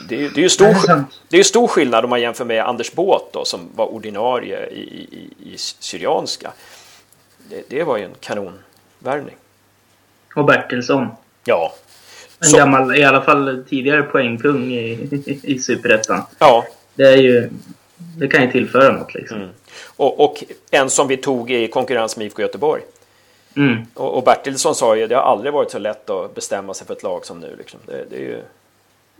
det 0.10 0.15
är, 0.15 0.30
det, 0.30 0.39
är 0.39 0.43
ju 0.43 0.49
stor, 0.49 0.75
det 1.30 1.38
är 1.38 1.43
stor 1.43 1.67
skillnad 1.67 2.03
om 2.03 2.10
man 2.10 2.21
jämför 2.21 2.45
med 2.45 2.63
Anders 2.63 2.91
Båt 2.91 3.30
då, 3.32 3.45
som 3.45 3.69
var 3.75 3.86
ordinarie 3.86 4.65
i, 4.67 4.82
i, 4.82 5.53
i 5.53 5.58
Syrianska 5.58 6.51
det, 7.49 7.63
det 7.69 7.84
var 7.84 7.97
ju 7.97 8.03
en 8.03 8.15
kanonvärvning. 8.19 9.36
Och 10.36 10.45
Bertilsson. 10.45 11.08
Ja. 11.45 11.73
En 12.39 12.47
så. 12.47 12.58
gammal, 12.58 12.95
i 12.95 13.03
alla 13.03 13.21
fall 13.21 13.63
tidigare 13.69 14.03
poängkung 14.03 14.71
i, 14.71 15.10
i, 15.43 15.60
Superettan. 15.60 16.21
Ja. 16.39 16.65
Det 16.95 17.03
är 17.03 17.17
ju... 17.17 17.49
Det 18.17 18.27
kan 18.27 18.41
ju 18.41 18.51
tillföra 18.51 18.93
något 18.93 19.13
liksom. 19.13 19.38
Mm. 19.38 19.49
Och, 19.95 20.19
och, 20.19 20.43
en 20.71 20.89
som 20.89 21.08
vi 21.08 21.17
tog 21.17 21.51
i 21.51 21.67
konkurrens 21.67 22.17
med 22.17 22.25
IFK 22.25 22.41
Göteborg. 22.41 22.81
Mm. 23.55 23.86
Och, 23.93 24.17
och 24.17 24.23
Bertilsson 24.23 24.75
sa 24.75 24.95
ju 24.95 25.08
det 25.08 25.15
har 25.15 25.21
aldrig 25.21 25.53
varit 25.53 25.71
så 25.71 25.79
lätt 25.79 26.10
att 26.10 26.36
bestämma 26.36 26.73
sig 26.73 26.88
för 26.88 26.93
ett 26.93 27.03
lag 27.03 27.25
som 27.25 27.39
nu. 27.39 27.55
Liksom. 27.58 27.79
Det, 27.86 28.05
det 28.10 28.15
är 28.15 28.21
ju 28.21 28.41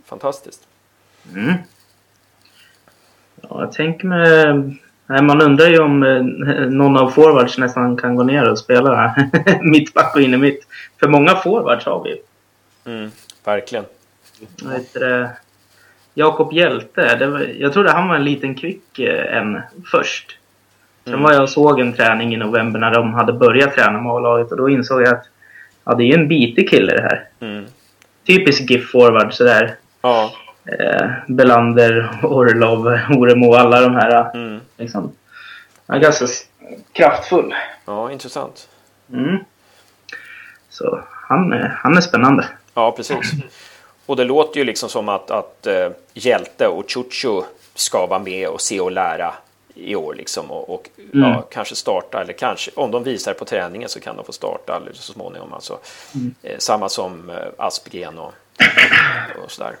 fantastiskt. 0.04 0.60
Mm. 1.34 1.52
Ja, 3.40 3.60
jag 3.60 3.72
tänker 3.72 4.06
mig 4.06 4.82
Nej, 5.06 5.22
man 5.22 5.42
undrar 5.42 5.66
ju 5.66 5.78
om 5.78 6.02
eh, 6.02 6.22
någon 6.68 6.96
av 6.96 7.10
forwards 7.10 7.58
nästan 7.58 7.96
kan 7.96 8.16
gå 8.16 8.22
ner 8.22 8.50
och 8.50 8.58
spela 8.58 9.14
mittback 9.60 10.16
och 10.16 10.22
in 10.22 10.40
mitt. 10.40 10.66
För 11.00 11.08
många 11.08 11.36
forwards 11.36 11.86
har 11.86 12.04
vi 12.04 12.20
mm, 12.92 13.10
Verkligen. 13.44 13.84
Jakob 16.14 16.52
Hjälte, 16.52 17.26
var, 17.26 17.40
jag 17.58 17.72
trodde 17.72 17.92
han 17.92 18.08
var 18.08 18.16
en 18.16 18.24
liten 18.24 18.54
kvick 18.54 18.98
eh, 18.98 19.36
än 19.36 19.60
först. 19.90 20.38
Sen 21.04 21.12
mm. 21.12 21.24
var 21.24 21.32
jag 21.32 21.42
och 21.42 21.50
såg 21.50 21.80
en 21.80 21.92
träning 21.92 22.34
i 22.34 22.36
november 22.36 22.80
när 22.80 22.94
de 22.94 23.14
hade 23.14 23.32
börjat 23.32 23.74
träna 23.74 24.00
med 24.00 24.12
A-laget 24.12 24.50
och 24.50 24.56
då 24.56 24.68
insåg 24.68 25.02
jag 25.02 25.08
att 25.08 25.24
ja, 25.84 25.94
det 25.94 26.02
är 26.02 26.06
ju 26.06 26.14
en 26.14 26.28
bitig 26.28 26.70
kille 26.70 26.92
det 26.92 27.02
här. 27.02 27.24
Mm. 27.40 27.64
Typisk 28.26 28.70
GIF-forward 28.70 29.32
sådär. 29.32 29.74
Ja 30.02 30.32
eh, 30.66 31.10
Belander, 31.26 32.20
Orlov, 32.22 32.86
Oremo, 33.18 33.54
alla 33.54 33.80
de 33.80 33.94
här. 33.94 34.34
Mm. 34.34 34.60
Liksom. 34.76 35.12
Han 35.86 35.96
är 35.96 36.00
ganska 36.00 36.26
kraftfull. 36.92 37.54
Ja, 37.84 38.12
intressant. 38.12 38.68
Mm. 39.12 39.38
Så 40.68 41.00
han 41.10 41.52
är, 41.52 41.78
han 41.82 41.96
är 41.96 42.00
spännande. 42.00 42.46
Ja, 42.74 42.92
precis. 42.92 43.32
Och 44.06 44.16
det 44.16 44.24
låter 44.24 44.58
ju 44.58 44.64
liksom 44.64 44.88
som 44.88 45.08
att, 45.08 45.30
att 45.30 45.66
uh, 45.68 45.88
Hjälte 46.14 46.66
och 46.66 46.90
Chucho 46.90 47.44
ska 47.74 48.06
vara 48.06 48.18
med 48.18 48.48
och 48.48 48.60
se 48.60 48.80
och 48.80 48.92
lära 48.92 49.34
i 49.74 49.96
år 49.96 50.14
liksom 50.14 50.50
och, 50.50 50.74
och 50.74 50.88
mm. 51.14 51.30
ja, 51.30 51.46
kanske 51.50 51.74
starta 51.74 52.20
eller 52.20 52.32
kanske 52.32 52.70
om 52.74 52.90
de 52.90 53.02
visar 53.02 53.32
på 53.32 53.44
träningen 53.44 53.88
så 53.88 54.00
kan 54.00 54.16
de 54.16 54.24
få 54.24 54.32
starta 54.32 54.82
så 54.92 55.12
småningom. 55.12 55.52
Alltså. 55.52 55.78
Mm. 56.14 56.34
Eh, 56.42 56.58
samma 56.58 56.88
som 56.88 57.30
eh, 57.30 57.36
Aspgren 57.58 58.18
och, 58.18 58.32
och 59.44 59.50
sådär. 59.50 59.76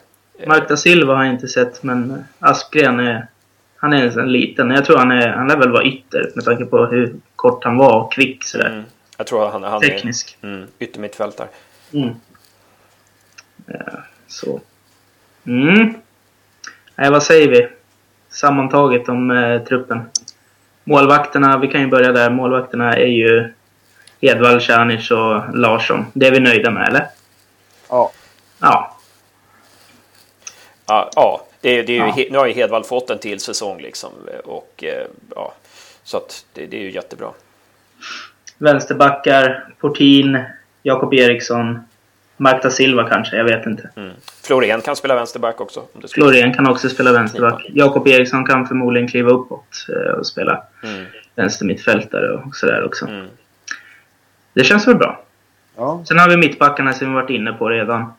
Mark 0.46 0.78
Silva 0.78 1.14
har 1.14 1.24
jag 1.24 1.34
inte 1.34 1.48
sett, 1.48 1.82
men 1.82 2.24
Aspgren 2.38 3.00
är... 3.00 3.26
Han 3.76 3.92
är 3.92 4.18
en 4.18 4.32
liten. 4.32 4.70
Jag 4.70 4.84
tror 4.84 4.98
han 4.98 5.10
är... 5.10 5.28
Han 5.28 5.48
lär 5.48 5.56
väl 5.56 5.72
vara 5.72 5.84
ytter 5.84 6.32
med 6.34 6.44
tanke 6.44 6.64
på 6.64 6.86
hur 6.86 7.14
kort 7.36 7.64
han 7.64 7.76
var 7.76 8.00
och 8.00 8.12
kvick 8.12 8.44
sådär. 8.44 8.70
Mm. 8.70 8.84
Jag 9.16 9.26
tror 9.26 9.50
han, 9.50 9.62
han 9.62 9.80
Teknisk. 9.80 10.38
är 10.40 10.48
mm, 10.48 10.68
yttermittfältare. 10.78 11.48
Mm. 11.92 12.14
Ja, 13.66 14.02
så. 14.26 14.60
Mm. 15.46 15.94
Nej, 16.96 17.10
vad 17.10 17.22
säger 17.22 17.48
vi? 17.48 17.68
Sammantaget 18.28 19.08
om 19.08 19.30
eh, 19.30 19.62
truppen. 19.62 20.02
Målvakterna, 20.84 21.58
vi 21.58 21.68
kan 21.68 21.80
ju 21.80 21.86
börja 21.86 22.12
där. 22.12 22.30
Målvakterna 22.30 22.96
är 22.96 23.06
ju 23.06 23.52
Edvall, 24.20 24.60
Tjanic 24.60 25.10
och 25.10 25.56
Larsson. 25.56 26.06
Det 26.12 26.26
är 26.26 26.30
vi 26.30 26.40
nöjda 26.40 26.70
med, 26.70 26.88
eller? 26.88 27.06
Ja. 27.88 28.12
Ja. 28.60 28.95
Ja, 30.86 31.10
ja 31.14 31.46
det, 31.60 31.82
det 31.82 31.98
är 31.98 32.16
ju, 32.16 32.22
ja. 32.22 32.28
nu 32.30 32.38
har 32.38 32.46
ju 32.46 32.52
Hedvall 32.52 32.84
fått 32.84 33.10
en 33.10 33.18
till 33.18 33.40
säsong 33.40 33.80
liksom. 33.80 34.10
Och, 34.44 34.84
eh, 34.84 35.06
ja, 35.34 35.54
så 36.02 36.16
att 36.16 36.44
det, 36.52 36.66
det 36.66 36.76
är 36.76 36.82
ju 36.82 36.90
jättebra. 36.90 37.28
Vänsterbackar, 38.58 39.68
Portin, 39.80 40.38
Jakob 40.82 41.14
Eriksson, 41.14 41.78
Marta 42.36 42.70
Silva 42.70 43.08
kanske, 43.08 43.36
jag 43.36 43.44
vet 43.44 43.66
inte. 43.66 43.90
Mm. 43.96 44.12
Florén 44.42 44.80
kan 44.80 44.96
spela 44.96 45.14
vänsterback 45.14 45.60
också. 45.60 45.84
Florén 46.14 46.54
kan 46.54 46.70
också 46.70 46.88
spela 46.88 47.12
vänsterback. 47.12 47.66
Jakob 47.68 48.08
Eriksson 48.08 48.46
kan 48.46 48.66
förmodligen 48.66 49.08
kliva 49.08 49.30
uppåt 49.30 49.86
eh, 49.88 50.12
och 50.12 50.26
spela 50.26 50.62
mm. 50.82 51.04
vänstermittfältare 51.34 52.32
och 52.32 52.56
sådär 52.56 52.84
också. 52.84 53.06
Mm. 53.06 53.26
det 54.52 54.64
känns 54.64 54.88
väl 54.88 54.96
bra. 54.96 55.22
Ja. 55.76 56.04
Sen 56.08 56.18
har 56.18 56.28
vi 56.28 56.36
mittbackarna 56.36 56.92
som 56.92 57.08
vi 57.08 57.14
varit 57.14 57.30
inne 57.30 57.52
på 57.52 57.68
redan. 57.68 58.12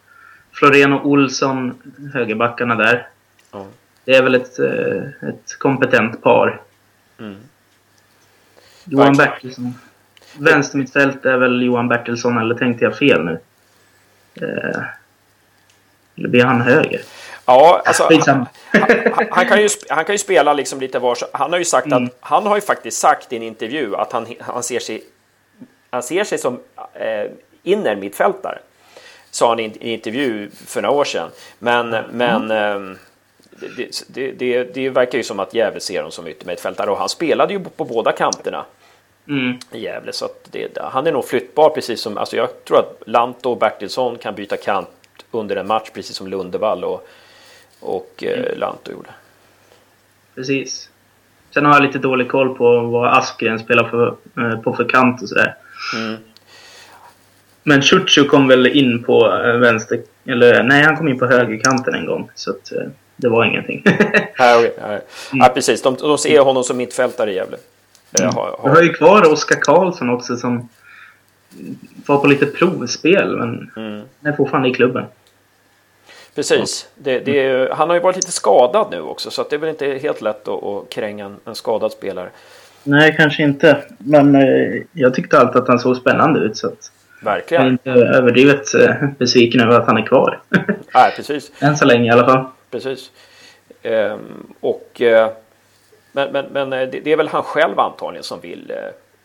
Florén 0.53 0.93
och 0.93 1.05
Olsson, 1.05 1.81
högerbackarna 2.13 2.75
där. 2.75 3.07
Ja. 3.51 3.65
Det 4.05 4.15
är 4.15 4.23
väl 4.23 4.36
ett, 4.36 4.60
eh, 4.60 5.29
ett 5.29 5.60
kompetent 5.60 6.21
par. 6.21 6.62
Mm. 7.19 7.36
Johan 8.83 9.13
Verkligen. 9.13 9.33
Bertilsson. 9.33 9.73
Vänstermittfält 10.39 11.25
är 11.25 11.38
väl 11.38 11.62
Johan 11.63 11.88
Bertilsson, 11.88 12.38
eller 12.38 12.55
tänkte 12.55 12.86
jag 12.86 12.97
fel 12.97 13.23
nu? 13.25 13.39
Eh, 14.41 14.81
eller 16.17 16.29
blir 16.29 16.43
han 16.43 16.62
höger? 16.62 17.01
Ja, 17.45 17.81
alltså, 17.86 18.03
han, 18.27 18.45
han, 18.71 19.27
han, 19.31 19.45
kan 19.45 19.62
ju, 19.62 19.69
han 19.89 20.05
kan 20.05 20.15
ju 20.15 20.19
spela 20.19 20.53
liksom 20.53 20.79
lite 20.79 20.99
var 20.99 21.17
Han 21.33 21.51
har 21.51 21.60
ju 21.60 21.65
sagt 21.65 21.88
Mm. 21.88 22.05
att 22.05 22.12
han 22.19 22.45
har 22.45 22.55
ju 22.55 22.62
faktiskt 22.62 22.97
sagt 22.99 23.33
i 23.33 23.36
en 23.36 23.43
intervju 23.43 23.95
att 23.95 24.12
han, 24.12 24.27
han 24.39 24.63
ser 24.63 24.79
sig 24.79 25.03
han 25.89 26.03
ser 26.03 26.23
sig 26.23 26.38
som 26.38 26.60
eh, 26.93 27.31
innermittfältare. 27.63 28.60
Sa 29.31 29.49
han 29.49 29.59
i 29.59 29.63
en 29.63 29.81
intervju 29.81 30.49
för 30.65 30.81
några 30.81 30.95
år 30.95 31.05
sedan. 31.05 31.29
Men, 31.59 31.89
men 32.11 32.51
eh, 32.51 32.97
det, 33.77 34.03
det, 34.07 34.31
det, 34.31 34.63
det 34.73 34.89
verkar 34.89 35.17
ju 35.17 35.23
som 35.23 35.39
att 35.39 35.53
Gävle 35.53 35.79
ser 35.79 35.97
honom 35.97 36.11
som 36.11 36.27
yttermittfältare 36.27 36.91
och 36.91 36.97
han 36.97 37.09
spelade 37.09 37.53
ju 37.53 37.59
på, 37.59 37.85
båda 37.85 38.11
kanterna 38.11 38.65
Mm. 39.29 39.57
i 39.71 39.79
Gävle. 39.79 40.13
Så 40.13 40.29
det, 40.51 40.77
han 40.81 41.07
är 41.07 41.11
nog 41.11 41.25
flyttbar 41.25 41.69
precis 41.69 42.01
som, 42.01 42.17
alltså 42.17 42.35
jag 42.37 42.65
tror 42.65 42.79
att 42.79 43.03
Lanto 43.05 43.49
och 43.49 43.57
Bertilsson 43.57 44.17
kan 44.17 44.35
byta 44.35 44.57
kant 44.57 44.89
under 45.31 45.55
en 45.55 45.67
match 45.67 45.89
precis 45.93 46.15
som 46.15 46.27
Lundevall 46.27 46.83
och, 46.83 47.07
och 47.79 48.23
eh, 48.23 48.57
Lanto 48.57 48.91
gjorde. 48.91 49.09
Precis. 50.35 50.89
Sen 51.53 51.65
har 51.65 51.73
jag 51.73 51.83
lite 51.83 51.99
dålig 51.99 52.29
koll 52.29 52.57
på 52.57 52.79
vad 52.79 53.17
Askren 53.17 53.59
spelar 53.59 53.83
för, 53.83 54.15
eh, 54.37 54.59
på 54.59 54.73
för 54.73 54.89
kant 54.89 55.21
och 55.21 55.29
sådär. 55.29 55.55
Mm. 55.95 56.17
Men 57.67 57.82
Ciuciu 57.82 58.23
kom 58.23 58.47
väl 58.47 58.67
in 58.67 59.03
på 59.03 59.25
eh, 59.25 59.58
vänster... 59.58 60.01
Eller 60.25 60.63
nej, 60.63 60.84
han 60.84 60.97
kom 60.97 61.08
in 61.08 61.19
på 61.19 61.25
högerkanten 61.25 61.93
en 61.93 62.06
gång. 62.06 62.30
Så 62.36 62.51
att, 62.51 62.71
eh, 62.71 62.88
det 63.15 63.30
var 63.30 63.45
ingenting. 63.45 63.84
Ja, 64.38 64.58
okej, 64.58 64.73
ja, 64.82 64.99
ja, 65.34 65.51
precis. 65.53 65.82
De, 65.82 65.95
de 65.95 66.17
ser 66.17 66.39
honom 66.39 66.63
som 66.63 66.77
mittfältare 66.77 67.32
i 67.32 67.36
Gävle. 67.36 67.58
Eh, 68.19 68.34
har, 68.34 68.60
Vi 68.63 68.69
har 68.69 68.75
har, 68.75 68.82
ju 68.82 68.93
kvar 68.93 69.34
Oskar 69.34 69.60
Karlsson 69.62 70.10
också 70.10 70.38
som 70.38 70.69
var 72.06 72.17
på 72.17 72.27
lite 72.27 72.45
provspel, 72.45 73.38
men 73.38 73.71
mm. 73.75 74.01
är 74.23 74.32
fortfarande 74.32 74.69
i 74.69 74.73
klubben. 74.73 75.06
Precis. 76.36 76.88
Det, 76.95 77.19
det 77.19 77.39
är, 77.39 77.69
han 77.69 77.89
har 77.89 77.95
ju 77.95 78.01
varit 78.01 78.15
lite 78.15 78.32
skadad 78.32 78.88
nu 78.91 79.01
också 79.01 79.32
så 79.32 79.45
det 79.49 79.56
är 79.56 79.60
väl 79.60 79.69
inte 79.69 79.88
helt 79.88 80.21
lätt 80.21 80.47
att, 80.47 80.63
att 80.63 80.89
kränga 80.89 81.25
en, 81.25 81.36
en 81.45 81.56
skadad 81.56 81.91
spelare. 81.91 82.30
Nej, 82.84 83.15
kanske 83.17 83.43
inte. 83.43 83.84
Men 83.97 84.36
eh, 84.36 84.84
jag 84.91 85.13
tyckte 85.13 85.39
alltid 85.39 85.62
att 85.62 85.67
han 85.67 85.80
såg 85.80 85.97
spännande 85.97 86.39
ut. 86.39 86.58
Så 86.58 86.67
att 86.67 86.91
jag 87.21 87.32
är 87.32 87.36
Verkligen. 87.36 87.67
inte 87.67 87.89
överdrivet 87.91 88.73
eh, 88.73 88.95
besviken 89.19 89.62
över 89.62 89.80
att 89.80 89.88
han 89.88 89.97
är 89.97 90.06
kvar. 90.06 90.39
Nej, 90.93 91.13
precis. 91.15 91.51
Än 91.62 91.77
så 91.77 91.86
länge 91.86 92.06
i 92.06 92.10
alla 92.10 92.25
fall. 92.25 92.45
precis. 92.71 93.12
Ehm, 93.84 94.53
och, 94.60 95.01
eh, 95.01 95.30
men 96.12 96.32
men, 96.32 96.45
men 96.45 96.73
eh, 96.73 96.80
det, 96.89 96.99
det 96.99 97.12
är 97.12 97.17
väl 97.17 97.27
han 97.27 97.43
själv 97.43 97.80
antagligen 97.80 98.23
som 98.23 98.39
vill, 98.41 98.73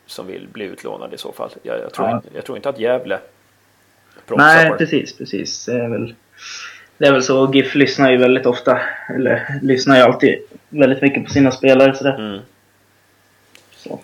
som 0.06 0.26
vill 0.26 0.48
bli 0.52 0.64
utlånad 0.64 1.14
i 1.14 1.18
så 1.18 1.32
fall. 1.32 1.50
Jag, 1.62 1.78
jag, 1.80 1.92
tror, 1.92 2.08
Ja. 2.08 2.16
inte, 2.16 2.28
jag 2.34 2.44
tror 2.44 2.58
inte 2.58 2.68
att 2.68 2.78
Gävle 2.80 3.18
Nej, 4.28 4.66
på 4.66 4.72
det. 4.74 4.78
precis, 4.78 5.18
precis. 5.18 5.66
Det 5.66 5.72
är 5.84 5.88
väl, 5.88 6.14
det 6.98 7.06
är 7.06 7.12
väl 7.12 7.22
så. 7.22 7.50
GIF 7.54 7.74
lyssnar 7.74 8.10
ju 8.10 8.16
väldigt 8.16 8.46
ofta, 8.46 8.80
eller 9.14 9.58
lyssnar 9.62 9.96
ju 9.96 10.02
alltid 10.02 10.38
väldigt 10.68 11.02
mycket 11.02 11.24
på 11.24 11.30
sina 11.30 11.50
spelare. 11.50 11.94
Sådär. 11.94 12.14
Mm. 12.18 12.40
Så. 13.76 14.00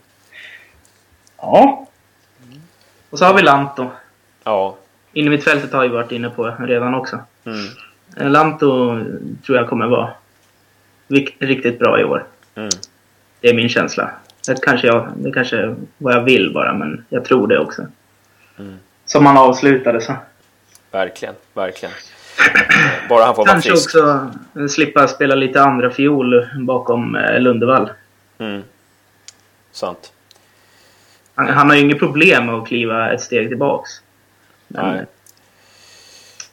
Ja. 1.37 1.88
Och 3.11 3.18
så 3.18 3.25
har 3.25 3.35
vi 3.35 3.42
Lanto. 3.42 3.90
Ja. 4.44 4.77
Innermittfältet 5.12 5.73
har 5.73 5.83
vi 5.83 5.88
varit 5.88 6.12
inne 6.12 6.31
på 6.31 6.55
redan 6.59 6.94
också. 6.94 7.18
Mm. 7.44 7.66
Eh, 8.16 8.31
Lanto 8.31 8.99
tror 9.47 9.59
jag 9.59 9.68
kommer 9.68 9.87
vara 9.87 10.11
riktigt 11.38 11.79
bra 11.79 12.01
i 12.01 12.05
år. 12.05 12.27
Mm. 12.55 12.68
Det 13.40 13.49
är 13.49 13.55
min 13.55 13.68
känsla. 13.68 14.11
Det 14.47 14.62
kanske, 14.62 14.87
jag, 14.87 15.09
det 15.16 15.33
kanske 15.33 15.57
är 15.57 15.77
vad 15.99 16.14
jag 16.14 16.23
vill 16.23 16.53
bara, 16.55 16.75
men 16.75 17.05
jag 17.09 17.25
tror 17.25 17.47
det 17.49 17.59
också. 17.59 17.87
Mm. 18.59 18.77
Som 19.05 19.27
han 19.27 19.37
avslutade 19.37 20.01
så. 20.01 20.14
Verkligen, 20.90 21.35
verkligen. 21.55 21.94
Bara 23.09 23.25
han 23.25 23.35
får 23.35 23.42
vara 23.42 23.53
Kanske 23.53 23.71
frisk. 23.71 23.88
också 23.97 24.31
eh, 24.61 24.66
slippa 24.66 25.09
spela 25.09 25.35
lite 25.35 25.62
andra 25.62 25.90
fiol 25.90 26.47
bakom 26.59 27.16
eh, 27.16 27.40
Lundevall. 27.40 27.90
Mm. 28.38 28.62
Sant. 29.73 30.12
Han, 31.38 31.48
han 31.48 31.68
har 31.68 31.77
ju 31.77 31.83
inget 31.83 31.98
problem 31.98 32.46
med 32.46 32.55
att 32.55 32.66
kliva 32.68 33.12
ett 33.12 33.20
steg 33.20 33.48
tillbaks. 33.48 33.90
Men 34.68 34.87
Nej. 34.90 34.98
eh, 34.98 35.05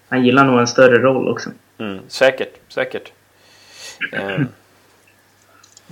han 0.09 0.25
gillar 0.25 0.43
nog 0.45 0.59
en 0.59 0.67
större 0.67 0.99
roll 1.01 1.29
också. 1.29 1.49
Mm. 1.77 1.99
Säkert, 2.07 2.53
säkert. 2.67 3.11
Ehm. 4.13 4.47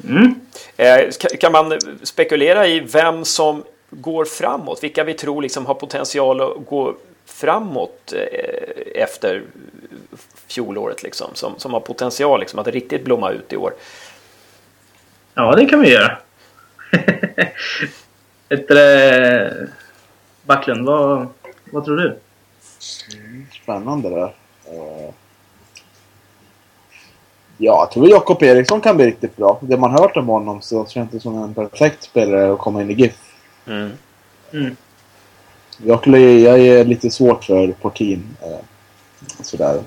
Mm. 0.09 0.35
Eh, 0.77 0.85
ka- 1.07 1.37
Kan 1.37 1.51
man 1.51 1.79
spekulera 2.03 2.67
i 2.67 2.79
vem 2.79 3.25
som 3.25 3.63
går 3.89 4.25
framåt? 4.25 4.83
Vilka 4.83 5.03
vi 5.03 5.13
tror 5.13 5.41
liksom 5.41 5.65
har 5.65 5.73
potential 5.73 6.41
att 6.41 6.65
gå 6.69 6.95
framåt 7.25 8.13
eh, 8.15 9.01
efter 9.03 9.43
fjolåret 10.47 11.03
liksom, 11.03 11.27
som, 11.33 11.59
som 11.59 11.73
har 11.73 11.79
potential 11.79 12.39
liksom 12.39 12.59
att 12.59 12.67
riktigt 12.67 13.03
blomma 13.05 13.31
ut 13.31 13.53
i 13.53 13.57
år. 13.57 13.73
Ja, 15.33 15.55
det 15.55 15.65
kan 15.65 15.79
vi 15.81 15.91
göra. 15.91 16.17
Ett, 18.49 18.71
eh, 18.71 19.67
Backlund, 20.43 20.85
vad, 20.85 21.27
vad 21.71 21.85
tror 21.85 21.97
du? 21.97 22.19
Spännande 23.63 24.09
där. 24.09 24.33
Eh, 24.65 25.13
Ja, 27.57 27.79
jag 27.79 27.91
tror 27.91 28.09
Jakob 28.09 28.43
Eriksson 28.43 28.81
kan 28.81 28.95
bli 28.95 29.05
riktigt 29.05 29.35
bra. 29.35 29.59
Det 29.61 29.77
man 29.77 29.91
hört 29.91 30.17
om 30.17 30.27
honom 30.27 30.61
så 30.61 30.85
känns 30.85 31.11
det 31.11 31.19
som 31.19 31.43
en 31.43 31.53
perfekt 31.53 32.03
spelare 32.03 32.53
att 32.53 32.59
komma 32.59 32.81
in 32.81 32.89
i 32.89 32.93
GIF. 32.93 33.17
Mm. 33.67 33.91
Mm. 34.53 34.75
Jag, 35.77 35.99
skulle, 35.99 36.19
jag 36.19 36.59
är 36.59 36.85
lite 36.85 37.09
svårt 37.11 37.43
för 37.43 37.71
Portin. 37.71 38.37
Eh, 38.41 38.59
sådär. 39.41 39.83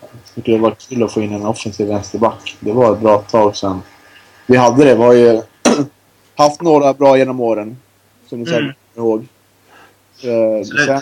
Jag 0.00 0.10
tycker 0.34 0.52
det 0.52 0.58
var 0.58 0.70
kul 0.70 1.02
att 1.02 1.12
få 1.12 1.20
in 1.20 1.32
en 1.32 1.46
offensiv 1.46 1.88
vänsterback. 1.88 2.56
Det 2.60 2.72
var 2.72 2.92
ett 2.92 3.00
bra 3.00 3.18
tag 3.18 3.56
sedan. 3.56 3.82
Vi 4.46 4.56
hade 4.56 4.84
det. 4.84 4.94
Vi 4.94 5.02
har 5.02 5.12
ju 5.12 5.42
haft 6.42 6.62
några 6.62 6.92
bra 6.92 7.18
genom 7.18 7.40
åren. 7.40 7.76
Som 8.26 8.38
ni 8.40 8.46
säkert 8.46 8.60
Mm. 8.62 8.74
kommer 8.94 9.08
ihåg. 9.08 9.26
Eh, 10.22 10.64
sen, 10.86 11.00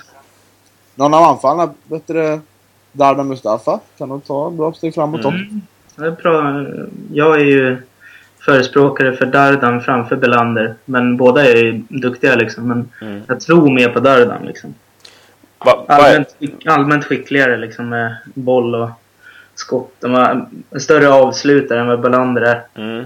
någon 0.94 1.14
av 1.14 1.22
anfallarna, 1.22 1.72
bättre 1.84 2.40
Darda 2.92 3.22
Mustafa, 3.24 3.80
kan 3.98 4.08
nog 4.08 4.24
ta 4.24 4.46
en 4.46 4.56
bra 4.56 4.72
steg 4.72 4.94
framåt. 4.94 5.24
Mm. 5.24 5.60
Det 5.96 6.06
är 6.06 6.10
bra. 6.10 6.66
Jag 7.12 7.40
är 7.40 7.44
ju 7.44 7.76
förespråkare 8.40 9.16
för 9.16 9.26
Dardan 9.26 9.80
framför 9.80 10.16
Belander. 10.16 10.74
Men 10.84 11.16
båda 11.16 11.44
är 11.44 11.56
ju 11.56 11.82
duktiga 11.88 12.34
liksom. 12.34 12.68
Men 12.68 12.88
Mm. 13.02 13.22
jag 13.28 13.40
tror 13.40 13.70
mer 13.74 13.88
på 13.88 14.00
Dardan 14.00 14.46
liksom. 14.46 14.74
Va, 15.58 15.84
va, 15.88 15.94
Allmänt, 15.94 16.36
allmänt 16.66 17.04
skickligare 17.04 17.56
liksom 17.56 17.88
med 17.88 18.16
boll 18.34 18.74
och 18.74 18.90
skott. 19.54 19.92
De 20.00 20.14
en 20.70 20.80
större 20.80 21.08
avslutare 21.12 21.80
än 21.80 21.86
vad 21.86 22.00
Belander 22.00 22.42
är. 22.42 22.62
mm. 22.74 23.04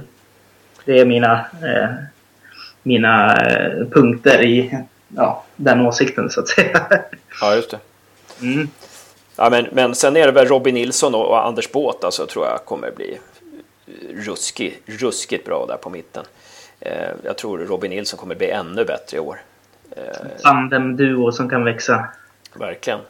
Det 0.84 1.00
är 1.00 1.04
mina, 1.06 1.32
eh, 1.62 1.88
mina 2.82 3.36
eh, 3.36 3.86
punkter 3.86 4.42
i 4.42 4.78
ja, 5.16 5.44
den 5.56 5.86
åsikten 5.86 6.30
så 6.30 6.40
att 6.40 6.48
säga. 6.48 6.86
Ja, 7.40 7.54
just 7.54 7.70
det. 7.70 7.78
Mm. 8.40 8.68
Ja, 9.36 9.50
men, 9.50 9.66
men 9.72 9.94
sen 9.94 10.16
är 10.16 10.26
det 10.26 10.32
väl 10.32 10.46
Robin 10.46 10.74
Nilsson 10.74 11.14
och, 11.14 11.26
och 11.26 11.46
Anders 11.46 11.72
Båt 11.72 12.04
alltså, 12.04 12.26
tror 12.26 12.46
jag 12.46 12.64
kommer 12.64 12.90
bli 12.90 13.18
ruskig, 14.14 14.82
ruskigt 14.86 15.44
bra 15.44 15.66
där 15.66 15.76
på 15.76 15.90
mitten. 15.90 16.24
Eh, 16.80 17.08
jag 17.24 17.36
tror 17.36 17.58
Robin 17.58 17.90
Nilsson 17.90 18.18
kommer 18.18 18.34
bli 18.34 18.50
ännu 18.50 18.84
bättre 18.84 19.16
i 19.16 19.20
år. 19.20 19.40
Eh, 19.96 20.42
Tandem-duo 20.42 21.32
som 21.32 21.48
kan 21.48 21.64
växa. 21.64 22.08
Verkligen. 22.54 23.00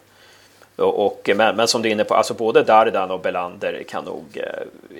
Och, 0.76 1.06
och, 1.06 1.30
men, 1.36 1.56
men 1.56 1.68
som 1.68 1.82
du 1.82 1.88
är 1.88 1.92
inne 1.92 2.04
på, 2.04 2.14
alltså 2.14 2.34
både 2.34 2.62
Dardan 2.62 3.10
och 3.10 3.20
Belander 3.20 3.82
kan 3.88 4.04
nog... 4.04 4.24
Eh, 4.34 4.96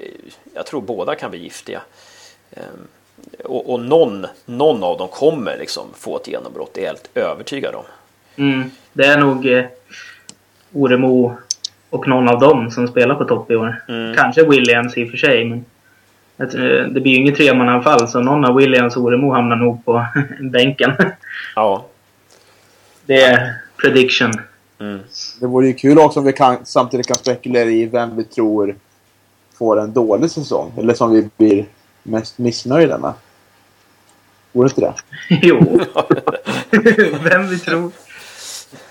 jag 0.54 0.66
tror 0.66 0.80
båda 0.80 1.14
kan 1.14 1.30
bli 1.30 1.42
giftiga. 1.42 1.80
Eh, 2.50 2.62
och 3.44 3.72
och 3.72 3.80
någon, 3.80 4.26
någon 4.46 4.82
av 4.82 4.98
dem 4.98 5.08
kommer 5.08 5.56
liksom 5.58 5.86
få 5.94 6.16
ett 6.16 6.28
genombrott, 6.28 6.70
det 6.74 6.80
är 6.80 6.84
jag 6.84 6.90
helt 6.90 7.10
övertygad 7.14 7.74
om. 7.74 7.84
Mm. 8.36 8.70
Det 8.92 9.04
är 9.04 9.18
nog 9.18 9.46
eh, 9.46 9.64
Oremo 10.72 11.36
och 11.90 12.08
någon 12.08 12.28
av 12.28 12.40
dem 12.40 12.70
som 12.70 12.88
spelar 12.88 13.14
på 13.14 13.24
topp 13.24 13.50
i 13.50 13.56
år. 13.56 13.82
Mm. 13.88 14.14
Kanske 14.16 14.44
Williams 14.44 14.96
i 14.98 15.04
och 15.04 15.10
för 15.10 15.16
sig, 15.16 15.44
men 15.44 15.64
tror- 16.50 16.88
det 16.94 17.00
blir 17.00 17.12
ju 17.12 17.18
inget 17.20 17.36
tremananfall 17.36 18.08
så 18.08 18.20
någon 18.20 18.44
av 18.44 18.54
Williams 18.56 18.96
och 18.96 19.02
Oremo 19.02 19.32
hamnar 19.32 19.56
nog 19.56 19.84
på 19.84 20.06
bänken. 20.40 20.92
Ja. 21.56 21.84
Det 23.06 23.22
är 23.22 23.54
prediction. 23.76 24.32
Mm. 24.80 25.00
Det 25.40 25.46
vore 25.46 25.66
ju 25.66 25.72
kul 25.72 25.98
också 25.98 26.20
om 26.20 26.26
vi 26.26 26.32
kan, 26.32 26.56
samtidigt 26.64 27.06
kan 27.06 27.16
spekulera 27.16 27.68
i 27.70 27.86
vem 27.86 28.16
vi 28.16 28.24
tror 28.24 28.76
får 29.58 29.80
en 29.80 29.92
dålig 29.92 30.30
säsong. 30.30 30.72
Eller 30.78 30.94
som 30.94 31.12
vi 31.12 31.28
blir 31.36 31.64
mest 32.02 32.38
missnöjda 32.38 32.98
med. 32.98 33.12
Vore 34.52 34.68
inte 34.68 34.80
det? 34.80 34.94
jo. 35.42 35.58
vem 37.22 37.48
vi 37.48 37.58
tror. 37.58 37.92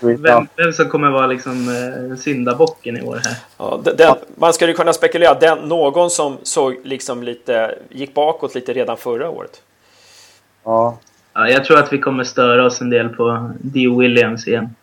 Vem, 0.00 0.48
vem 0.56 0.72
som 0.72 0.88
kommer 0.88 1.10
vara 1.10 1.26
liksom 1.26 1.68
eh, 1.68 2.16
syndabocken 2.16 2.96
i 2.96 3.02
år 3.02 3.20
här. 3.24 3.36
Ja, 3.58 3.80
den, 3.96 4.14
man 4.36 4.52
skulle 4.52 4.72
kunna 4.72 4.92
spekulera. 4.92 5.34
Den, 5.34 5.58
någon 5.58 6.10
som 6.10 6.38
såg 6.42 6.76
liksom 6.84 7.22
lite, 7.22 7.78
gick 7.90 8.14
bakåt 8.14 8.54
lite 8.54 8.72
redan 8.72 8.96
förra 8.96 9.30
året. 9.30 9.62
Ja. 10.64 10.98
ja. 11.32 11.48
Jag 11.48 11.64
tror 11.64 11.78
att 11.78 11.92
vi 11.92 11.98
kommer 11.98 12.24
störa 12.24 12.66
oss 12.66 12.80
en 12.80 12.90
del 12.90 13.08
på 13.08 13.50
Dio 13.60 13.98
Williams 13.98 14.48
igen. 14.48 14.74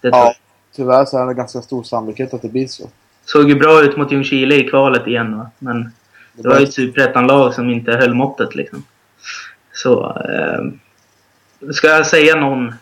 Det 0.00 0.08
ja, 0.08 0.34
tyvärr 0.76 1.04
så 1.04 1.18
är 1.18 1.26
det 1.26 1.34
ganska 1.34 1.62
stor 1.62 1.82
sannolikhet 1.82 2.34
att 2.34 2.42
det 2.42 2.48
blir 2.48 2.66
så. 2.66 2.88
Såg 3.24 3.48
ju 3.48 3.54
bra 3.54 3.82
ut 3.82 3.96
mot 3.96 4.12
Ljungskile 4.12 4.54
i 4.54 4.68
kvalet 4.68 5.06
igen 5.06 5.38
va? 5.38 5.50
Men 5.58 5.92
det 6.34 6.48
var 6.48 6.58
ju 6.58 6.64
ett 6.64 6.72
superettan-lag 6.72 7.54
som 7.54 7.70
inte 7.70 7.92
höll 7.92 8.14
måttet 8.14 8.54
liksom. 8.54 8.84
Så... 9.72 10.04
Eh, 10.04 10.64
ska 11.72 11.86
jag 11.86 12.06
säga 12.06 12.36
någon 12.36 12.74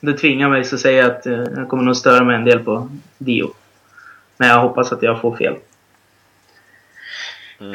du 0.00 0.12
tvingar 0.12 0.48
mig 0.48 0.64
så 0.64 0.78
säger 0.78 1.02
jag 1.02 1.10
att 1.10 1.26
eh, 1.26 1.32
jag 1.56 1.68
kommer 1.68 1.82
nog 1.82 1.96
störa 1.96 2.24
mig 2.24 2.36
en 2.36 2.44
del 2.44 2.64
på 2.64 2.88
Dio. 3.18 3.54
Men 4.36 4.48
jag 4.48 4.60
hoppas 4.60 4.92
att 4.92 5.02
jag 5.02 5.20
får 5.20 5.36
fel. 5.36 5.56
Mm. 7.60 7.74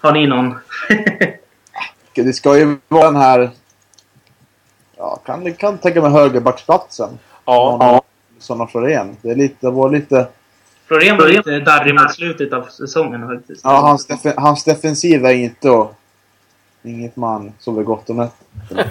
Har 0.00 0.12
ni 0.12 0.26
någon? 0.26 0.58
det 2.14 2.32
ska 2.32 2.58
ju 2.58 2.76
vara 2.88 3.04
den 3.04 3.16
här... 3.16 3.50
Ja, 4.96 5.20
kan, 5.26 5.54
kan 5.54 5.78
tänka 5.78 6.02
mig 6.02 6.10
högerbacksplatsen. 6.10 7.18
Ja. 7.44 7.76
ja. 7.80 8.02
Sådana 8.38 8.66
Florén. 8.66 9.16
Det, 9.22 9.30
är 9.30 9.34
lite, 9.34 9.56
det 9.60 9.70
var 9.70 9.90
lite... 9.90 10.26
Florén 10.92 11.16
var 11.16 11.28
lite 11.28 11.60
darrig 11.60 11.94
mot 11.94 12.14
slutet 12.14 12.52
av 12.52 12.62
säsongen 12.62 13.28
faktiskt. 13.28 13.60
Ja, 13.64 13.70
hans, 13.70 14.06
def 14.06 14.20
hans 14.36 14.64
defensiv 14.64 15.24
är 15.24 15.32
inte 15.32 15.72
att... 15.72 15.98
Inget 16.82 17.16
man 17.16 17.52
sover 17.58 17.82
gott 17.82 18.10
om 18.10 18.16
nätterna. 18.16 18.84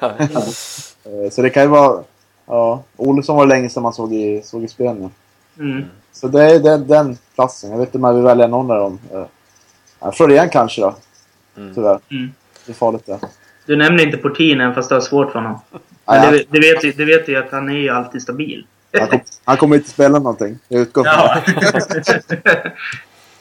Så 1.30 1.42
det 1.42 1.50
kan 1.50 1.62
ju 1.62 1.68
vara... 1.68 2.02
Ja, 2.46 2.82
Olsson 2.96 3.36
var 3.36 3.46
det 3.46 3.54
länge 3.54 3.68
sedan 3.68 3.82
man 3.82 3.92
såg 3.92 4.14
i, 4.14 4.42
såg 4.44 4.64
i 4.64 4.68
spel 4.68 5.08
mm. 5.58 5.84
Så 6.12 6.28
det 6.28 6.42
är 6.42 6.60
den, 6.60 6.86
den 6.86 7.18
platsen. 7.34 7.70
Jag 7.70 7.78
vet 7.78 7.88
inte 7.88 7.98
om 7.98 8.04
jag 8.04 8.14
vill 8.14 8.24
välja 8.24 8.46
någon 8.46 8.70
av 8.70 8.78
dem. 8.78 8.98
Ja, 10.00 10.12
Florian 10.12 10.48
kanske 10.48 10.80
då. 10.80 10.94
Mm. 11.56 11.74
Tyvärr. 11.74 11.98
Mm. 12.10 12.32
Det 12.66 12.72
är 12.72 12.74
farligt 12.74 13.06
det. 13.06 13.18
Du 13.66 13.76
nämner 13.76 14.06
inte 14.06 14.16
Portin 14.16 14.60
att 14.60 14.88
det 14.88 14.96
är 14.96 15.00
svårt 15.00 15.32
för 15.32 15.38
honom. 15.38 15.60
Men 16.06 16.32
det, 16.32 16.44
det, 16.50 16.60
vet, 16.60 16.96
det 16.96 17.04
vet 17.04 17.28
ju 17.28 17.36
att 17.36 17.50
han 17.50 17.68
är 17.68 17.78
ju 17.78 17.88
alltid 17.88 18.22
stabil. 18.22 18.66
Han, 18.92 19.08
kom, 19.08 19.20
han 19.44 19.56
kommer 19.56 19.76
inte 19.76 19.90
spela 19.90 20.18
någonting. 20.18 20.58
Jag 20.68 20.80
utgår 20.80 21.06
ja. 21.06 21.42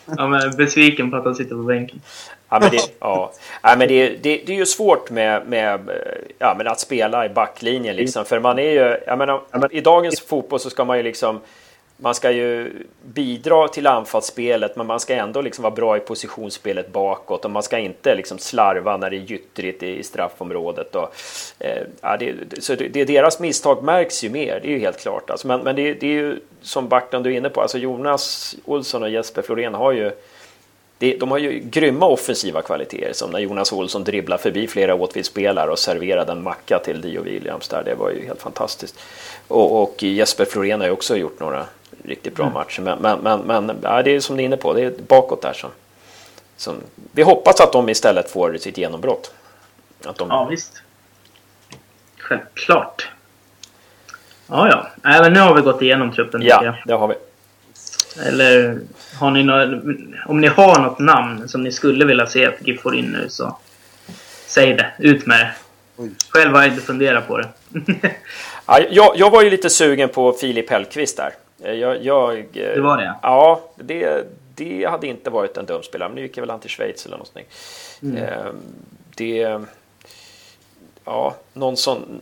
ja, 0.18 0.28
men 0.28 0.56
besviken 0.58 1.12
på 1.12 1.18
att 1.18 1.26
han 1.26 1.36
sitter 1.36 1.56
på 1.56 1.64
bänken. 1.64 2.02
Ja, 2.50 2.60
men 2.60 2.70
det, 2.70 2.78
ja. 3.00 3.32
ja 3.62 3.76
men 3.78 3.88
det, 3.88 4.10
det, 4.10 4.42
det 4.46 4.54
är 4.54 4.58
ju 4.58 4.66
svårt 4.66 5.10
med, 5.10 5.48
med, 5.48 5.90
ja, 6.40 6.56
med 6.58 6.68
att 6.68 6.80
spela 6.80 7.26
i 7.26 7.30
backlinjen. 7.30 7.96
Liksom. 7.96 8.26
För 8.26 8.40
man 8.40 8.60
är 8.60 8.72
ju, 8.72 8.98
jag 9.08 9.18
menar, 9.18 9.42
I 9.72 9.82
dagens 9.82 10.22
fotboll 10.22 10.60
så 10.60 10.70
ska 10.70 10.86
man 10.86 10.98
ju 10.98 11.04
liksom 11.04 11.42
man 11.98 12.16
ska 12.16 12.32
ju 12.32 12.74
bidra 13.02 13.68
till 13.68 13.88
anfallsspelet 13.88 14.76
men 14.76 14.88
man 14.88 15.00
ska 15.00 15.16
ändå 15.16 15.42
liksom 15.42 15.64
vara 15.64 15.74
bra 15.74 15.98
i 15.98 16.00
positionsspelet 16.00 16.94
bakåt 16.94 17.46
och 17.46 17.52
man 17.52 17.64
ska 17.64 17.78
inte 17.78 18.16
liksom 18.16 18.38
slarva 18.38 18.98
när 18.98 19.10
det 19.10 19.16
är 19.16 19.32
gyttrigt 19.32 19.84
i 19.84 20.04
straffområdet. 20.04 20.96
Och, 20.96 21.14
eh, 21.60 21.84
ja, 22.02 22.18
det, 22.18 22.64
så 22.64 22.76
det, 22.76 22.88
det, 22.88 23.06
deras 23.06 23.40
misstag 23.40 23.84
märks 23.84 24.24
ju 24.24 24.30
mer, 24.30 24.60
det 24.64 24.68
är 24.68 24.72
ju 24.72 24.80
helt 24.80 25.00
klart. 25.00 25.30
Alltså, 25.30 25.48
men 25.48 25.60
men 25.60 25.76
det, 25.76 25.94
det 25.94 26.08
är 26.08 26.12
ju 26.12 26.40
som 26.62 26.88
Backlund 26.88 27.26
du 27.26 27.34
är 27.34 27.38
inne 27.38 27.50
på, 27.50 27.62
alltså 27.62 27.78
Jonas 27.78 28.56
Olsson 28.66 29.04
och 29.04 29.10
Jesper 29.10 29.42
Florén 29.42 29.74
har 29.74 29.92
ju 29.92 30.12
de 31.00 31.32
har 31.32 31.38
ju 31.38 31.60
grymma 31.60 32.06
offensiva 32.06 32.62
kvaliteter 32.62 33.14
som 33.14 33.32
när 33.32 33.40
Jonas 33.40 33.72
Olsson 33.72 34.04
dribblar 34.04 34.38
förbi 34.38 34.68
flera 34.68 34.96
Åtvid-spelare 34.96 35.72
och 35.72 35.80
serverade 35.80 36.32
en 36.32 36.44
macka 36.44 36.80
till 36.80 37.02
Dio 37.02 37.22
Williams 37.22 37.68
där. 37.68 37.84
Det 37.84 37.96
var 37.96 38.10
ju 38.10 38.26
helt 38.26 38.42
fantastiskt. 38.42 39.00
Och, 39.48 39.84
och 39.84 40.04
Jesper 40.04 40.46
Florén 40.46 40.80
har 40.80 40.88
ju 40.88 40.94
också 40.94 41.16
gjort 41.16 41.40
några 41.40 41.66
riktigt 42.04 42.36
bra 42.36 42.46
mm. 42.46 42.54
matcher. 42.54 42.82
Men, 42.82 43.00
men, 43.00 43.20
men, 43.20 43.40
men 43.40 43.78
ja, 43.84 44.04
det 44.04 44.16
är 44.16 44.20
som 44.20 44.38
ni 44.38 44.44
är 44.44 44.46
inne 44.46 44.58
på, 44.58 44.74
det 44.74 44.82
är 44.82 44.94
bakåt 45.08 45.42
där 45.42 45.54
som, 45.54 45.70
som... 46.58 46.76
Vi 47.12 47.22
hoppas 47.22 47.62
att 47.62 47.74
de 47.74 47.90
istället 47.90 48.32
får 48.32 48.58
sitt 48.58 48.78
genombrott. 48.78 49.34
Att 50.06 50.18
de... 50.18 50.28
Ja, 50.30 50.46
visst. 50.46 50.82
Självklart. 52.18 53.10
Ja, 54.48 54.70
ja. 54.70 55.12
Även 55.18 55.34
nu 55.34 55.40
har 55.40 55.56
vi 55.56 55.62
gått 55.62 55.82
igenom 55.82 56.12
truppen. 56.12 56.42
Ja, 56.42 56.76
det 56.86 56.94
har 56.94 57.08
vi. 57.08 57.16
Eller 58.26 58.80
har 59.20 59.32
ni 59.32 59.44
några, 59.44 59.64
om 60.26 60.42
ni 60.42 60.48
har 60.48 60.82
något 60.82 61.00
namn 61.00 61.50
som 61.50 61.64
ni 61.64 61.72
skulle 61.72 62.06
vilja 62.06 62.28
se 62.28 62.46
att 62.46 62.68
GIF 62.68 62.82
får 62.82 62.96
in 62.96 63.06
nu 63.06 63.30
så 63.30 63.58
säg 64.48 64.74
det. 64.74 64.92
Ut 65.00 65.26
med 65.26 65.40
det. 65.40 65.54
Oj. 65.98 66.12
Själv 66.30 66.54
har 66.54 66.62
jag 66.62 66.72
inte 66.72 66.86
funderat 66.86 67.28
på 67.28 67.38
det. 67.38 67.48
ja, 68.66 68.80
jag, 68.90 69.14
jag 69.18 69.30
var 69.30 69.44
ju 69.44 69.50
lite 69.50 69.70
sugen 69.70 70.10
på 70.10 70.34
Filip 70.34 70.70
Hellqvist 70.70 71.18
där. 71.18 71.34
Jag, 71.74 72.04
jag, 72.04 72.46
det 72.54 72.82
var 72.82 72.98
det? 72.98 73.14
Ja, 73.22 73.72
det, 73.76 74.28
det 74.56 74.86
hade 74.86 75.08
inte 75.08 75.30
varit 75.30 75.58
en 75.58 75.66
dum 75.66 75.84
spelare. 75.84 76.10
Men 76.10 76.16
nu 76.16 76.22
gick 76.22 76.38
jag 76.38 76.42
väl 76.42 76.50
han 76.50 76.60
till 76.60 76.70
Schweiz 76.70 77.06
eller 77.06 77.18
någonting. 77.18 77.46
Mm. 78.02 78.18
Ehm, 78.18 78.56
det... 79.16 79.60
Ja, 81.06 81.36
någon 81.54 81.78
sån 81.78 82.22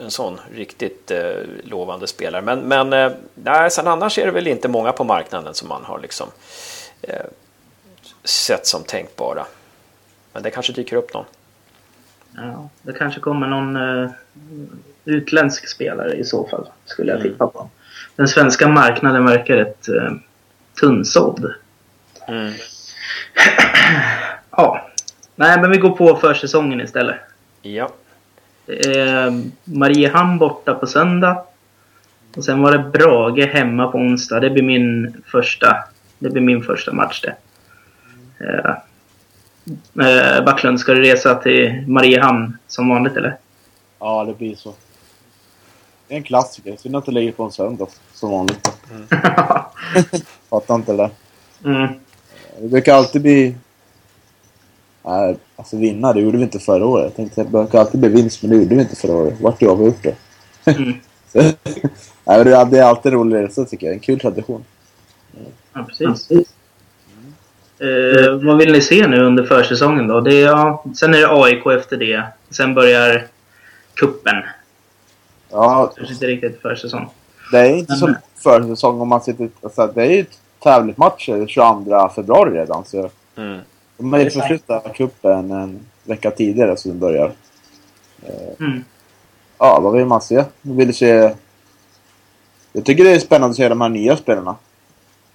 en 0.00 0.10
sån 0.10 0.40
riktigt 0.54 1.10
eh, 1.10 1.32
lovande 1.64 2.06
spelare. 2.06 2.42
Men, 2.42 2.60
men 2.60 2.92
eh, 2.92 3.12
nej, 3.34 3.70
sen 3.70 3.86
annars 3.86 4.18
är 4.18 4.26
det 4.26 4.32
väl 4.32 4.46
inte 4.46 4.68
många 4.68 4.92
på 4.92 5.04
marknaden 5.04 5.54
som 5.54 5.68
man 5.68 5.84
har 5.84 6.00
liksom 6.00 6.28
eh, 7.02 7.26
sett 8.24 8.66
som 8.66 8.82
tänkbara. 8.82 9.46
Men 10.32 10.42
det 10.42 10.50
kanske 10.50 10.72
dyker 10.72 10.96
upp 10.96 11.14
någon. 11.14 11.24
Ja, 12.36 12.68
det 12.82 12.92
kanske 12.92 13.20
kommer 13.20 13.46
någon 13.46 13.76
eh, 13.76 14.10
utländsk 15.04 15.68
spelare 15.68 16.14
i 16.14 16.24
så 16.24 16.48
fall, 16.48 16.68
skulle 16.84 17.12
jag 17.12 17.20
mm. 17.20 17.32
tippa 17.32 17.46
på. 17.46 17.70
Den 18.16 18.28
svenska 18.28 18.68
marknaden 18.68 19.24
verkar 19.24 19.56
rätt 19.56 19.88
eh, 19.88 20.12
tunnsåld. 20.80 21.54
Mm. 22.28 22.52
ja. 24.50 24.90
Nej, 25.36 25.60
men 25.60 25.70
vi 25.70 25.76
går 25.76 25.90
på 25.90 26.16
försäsongen 26.16 26.80
istället. 26.80 27.16
Ja. 27.62 27.90
Det 28.66 28.98
är 28.98 29.42
Mariehamn 29.64 30.38
borta 30.38 30.74
på 30.74 30.86
söndag. 30.86 31.44
Och 32.36 32.44
sen 32.44 32.62
var 32.62 32.72
det 32.72 32.78
Brage 32.78 33.46
hemma 33.46 33.88
på 33.88 33.98
onsdag. 33.98 34.40
Det 34.40 34.50
blir 34.50 34.62
min 34.62 35.22
första, 35.26 35.76
det 36.18 36.30
blir 36.30 36.42
min 36.42 36.62
första 36.62 36.92
match 36.92 37.20
det. 37.22 37.36
Eh, 38.46 38.76
eh, 40.06 40.44
Backlund, 40.44 40.80
ska 40.80 40.94
du 40.94 41.02
resa 41.02 41.34
till 41.34 41.84
Mariehamn 41.88 42.58
som 42.66 42.88
vanligt 42.88 43.16
eller? 43.16 43.36
Ja, 43.98 44.24
det 44.24 44.34
blir 44.34 44.54
så. 44.54 44.74
Det 46.08 46.14
är 46.14 46.18
en 46.18 46.24
klassiker. 46.24 46.76
Synd 46.76 46.96
att 46.96 47.06
det 47.06 47.12
ligger 47.12 47.32
på 47.32 47.42
en 47.42 47.52
söndag 47.52 47.88
som 48.12 48.30
vanligt. 48.30 48.72
Mm. 48.90 49.06
Fattar 50.50 50.74
inte 50.74 50.92
det. 50.92 51.10
Mm. 51.64 51.88
Det 52.60 52.68
brukar 52.68 52.94
alltid 52.94 53.22
bli 53.22 53.54
Nej, 55.04 55.36
alltså 55.56 55.76
vinna, 55.76 56.12
det 56.12 56.20
gjorde 56.20 56.36
vi 56.36 56.42
inte 56.42 56.58
förra 56.58 56.86
året. 56.86 57.04
Jag 57.04 57.16
tänkte 57.16 57.40
att 57.40 57.46
det 57.46 57.52
brukar 57.52 57.78
alltid 57.78 58.00
bli 58.00 58.08
vinst, 58.08 58.42
men 58.42 58.50
det 58.50 58.56
gjorde 58.56 58.74
vi 58.74 58.82
inte 58.82 58.96
förra 58.96 59.12
året. 59.12 59.40
Vart 59.40 59.62
jag 59.62 59.76
har 59.76 59.84
gjort 59.84 60.02
det. 60.02 60.16
Mm. 60.64 60.94
Nej, 62.24 62.44
det 62.44 62.78
är 62.78 62.82
alltid 62.82 63.12
roligare 63.12 63.50
så 63.50 63.64
tycker 63.64 63.86
jag. 63.86 63.94
En 63.94 64.00
kul 64.00 64.20
tradition. 64.20 64.64
Ja, 65.72 65.86
precis. 65.88 66.30
Mm. 66.30 66.44
Eh, 67.78 68.46
vad 68.46 68.58
vill 68.58 68.72
ni 68.72 68.80
se 68.80 69.06
nu 69.06 69.24
under 69.24 69.44
försäsongen 69.44 70.06
då? 70.06 70.20
Det 70.20 70.34
är, 70.34 70.46
ja, 70.46 70.84
sen 70.96 71.14
är 71.14 71.18
det 71.18 71.42
AIK 71.42 71.66
efter 71.66 71.96
det. 71.96 72.24
Sen 72.50 72.74
börjar 72.74 73.26
kuppen. 73.94 74.42
Ja. 75.50 75.92
Kanske 75.96 76.14
inte 76.14 76.26
riktigt 76.26 76.62
försäsong. 76.62 77.10
Det 77.52 77.58
är 77.58 77.76
inte 77.76 77.92
men, 77.92 77.98
som 77.98 78.14
försäsong 78.36 79.00
om 79.00 79.08
man 79.08 79.20
sitter... 79.20 79.48
Alltså, 79.62 79.86
det 79.94 80.02
är 80.02 80.10
ju 80.10 80.26
tävlingsmatcher 80.62 81.46
22 81.46 82.08
februari 82.08 82.58
redan. 82.58 82.84
Så 82.84 83.10
mm. 83.36 83.60
De 83.96 84.12
har 84.12 84.20
ju 84.20 84.30
förflyttat 84.30 84.94
cupen 84.94 85.50
en 85.50 85.80
vecka 86.04 86.30
tidigare 86.30 86.76
så 86.76 86.88
den 86.88 86.98
börjar. 86.98 87.32
Mm. 88.60 88.84
Ja, 89.58 89.80
vad 89.80 89.92
vill 89.92 90.06
man 90.06 90.20
se? 90.20 90.44
Man 90.62 90.76
vill 90.76 90.94
se... 90.94 91.34
Jag 92.72 92.84
tycker 92.84 93.04
det 93.04 93.10
är 93.10 93.18
spännande 93.18 93.50
att 93.50 93.56
se 93.56 93.68
de 93.68 93.80
här 93.80 93.88
nya 93.88 94.16
spelarna. 94.16 94.56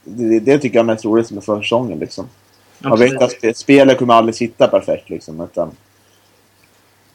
Det, 0.03 0.39
det 0.39 0.59
tycker 0.59 0.77
jag 0.77 0.83
är 0.83 0.87
mest 0.87 1.05
roligt 1.05 1.31
med 1.31 1.43
försäsongen 1.43 1.99
liksom. 1.99 2.29
Man 2.79 2.99
vet 2.99 3.21
att 3.21 3.57
spelet 3.57 3.97
kommer 3.97 4.13
aldrig 4.13 4.35
sitta 4.35 4.67
perfekt 4.67 5.09
liksom. 5.09 5.41
Utan 5.41 5.71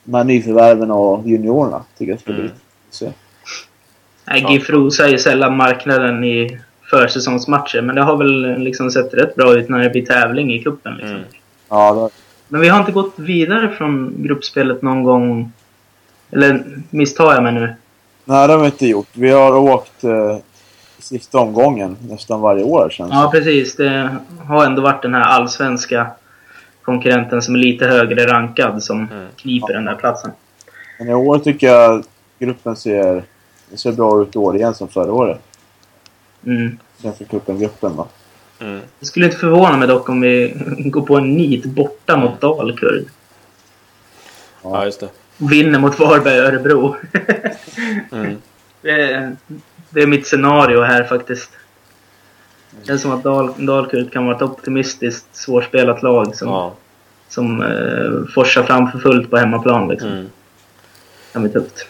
de 0.04 0.14
här 0.14 0.24
nyförvärven 0.24 0.90
och 0.90 1.28
juniorerna 1.28 1.84
tycker 1.98 2.12
jag 2.12 2.20
ska 2.20 2.32
bli 2.32 2.40
mm. 2.40 2.52
se. 2.90 3.12
Nej, 4.24 4.46
GIF 4.48 4.70
rosar 4.70 5.08
ju 5.08 5.18
sällan 5.18 5.56
marknaden 5.56 6.24
i 6.24 6.60
försäsongsmatcher. 6.90 7.80
Men 7.82 7.94
det 7.96 8.02
har 8.02 8.16
väl 8.16 8.58
liksom 8.58 8.90
sett 8.90 9.14
rätt 9.14 9.34
bra 9.34 9.54
ut 9.54 9.68
när 9.68 9.78
det 9.78 9.90
blir 9.90 10.06
tävling 10.06 10.52
i 10.52 10.62
cupen. 10.62 10.94
Liksom. 10.94 11.16
Mm. 11.16 11.28
Ja, 11.68 11.94
det... 11.94 12.08
Men 12.48 12.60
vi 12.60 12.68
har 12.68 12.80
inte 12.80 12.92
gått 12.92 13.12
vidare 13.18 13.68
från 13.68 14.14
gruppspelet 14.18 14.82
någon 14.82 15.02
gång. 15.02 15.52
Eller 16.30 16.64
misstar 16.90 17.34
jag 17.34 17.42
mig 17.42 17.52
nu? 17.52 17.74
Nej, 18.24 18.46
det 18.46 18.52
har 18.52 18.60
vi 18.60 18.66
inte 18.66 18.86
gjort. 18.86 19.08
Vi 19.12 19.30
har 19.30 19.56
åkt 19.56 20.04
eh, 20.04 20.36
sista 20.98 21.38
omgången 21.38 21.96
nästan 22.08 22.40
varje 22.40 22.64
år 22.64 22.88
känns 22.90 23.10
Ja, 23.12 23.28
precis. 23.32 23.76
Det 23.76 24.16
har 24.46 24.64
ändå 24.64 24.82
varit 24.82 25.02
den 25.02 25.14
här 25.14 25.22
allsvenska 25.24 26.06
konkurrenten 26.82 27.42
som 27.42 27.54
är 27.54 27.58
lite 27.58 27.86
högre 27.86 28.26
rankad 28.26 28.82
som 28.82 28.98
Mm. 29.12 29.26
kniper 29.36 29.72
den 29.72 29.84
där 29.84 29.94
platsen. 29.94 30.30
Men 30.98 31.08
i 31.08 31.14
år 31.14 31.38
tycker 31.38 31.66
jag 31.66 32.04
gruppen 32.38 32.76
ser, 32.76 33.22
ser 33.74 33.92
bra 33.92 34.22
ut 34.22 34.34
i 34.34 34.38
år 34.38 34.56
igen 34.56 34.74
som 34.74 34.88
förra 34.88 35.12
året. 35.12 35.40
Mm. 36.46 36.78
Svenska 36.98 37.24
cupen-gruppen 37.24 37.96
va. 37.96 38.06
Mm. 38.58 38.80
Det 39.00 39.06
skulle 39.06 39.26
inte 39.26 39.38
förvåna 39.38 39.76
mig 39.76 39.88
dock 39.88 40.08
om 40.08 40.20
vi 40.20 40.54
går 40.78 41.02
på 41.02 41.16
en 41.16 41.34
nit 41.34 41.64
borta 41.64 42.16
mot 42.16 42.40
Dalkurd. 42.40 43.04
Ja, 44.62 44.84
just 44.84 45.00
det. 45.00 45.08
Och 45.38 45.52
vinner 45.52 45.78
mot 45.78 45.98
Varberg 45.98 46.40
och 46.40 46.46
Örebro. 46.46 46.96
Mm. 48.12 48.36
det, 48.82 48.90
är, 48.90 49.36
det 49.90 50.02
är 50.02 50.06
mitt 50.06 50.26
scenario 50.26 50.80
här 50.82 51.04
faktiskt. 51.04 51.50
Det 52.86 52.92
är 52.92 52.96
som 52.96 53.10
att 53.10 53.22
Dal, 53.22 53.66
Dalkurd 53.66 54.12
kan 54.12 54.24
vara 54.26 54.36
ett 54.36 54.42
optimistiskt 54.42 55.36
svårspelat 55.36 56.02
lag 56.02 56.36
som, 56.36 56.48
Ja. 56.48 56.74
som 57.28 57.62
eh, 57.62 58.32
forsar 58.34 58.62
fram 58.62 58.92
för 58.92 58.98
fullt 58.98 59.30
på 59.30 59.36
hemmaplan. 59.36 59.88
Liksom. 59.88 60.08
Mm. 60.08 60.24
Det 60.24 61.32
kan 61.32 61.42
bli 61.42 61.52
tufft. 61.52 61.86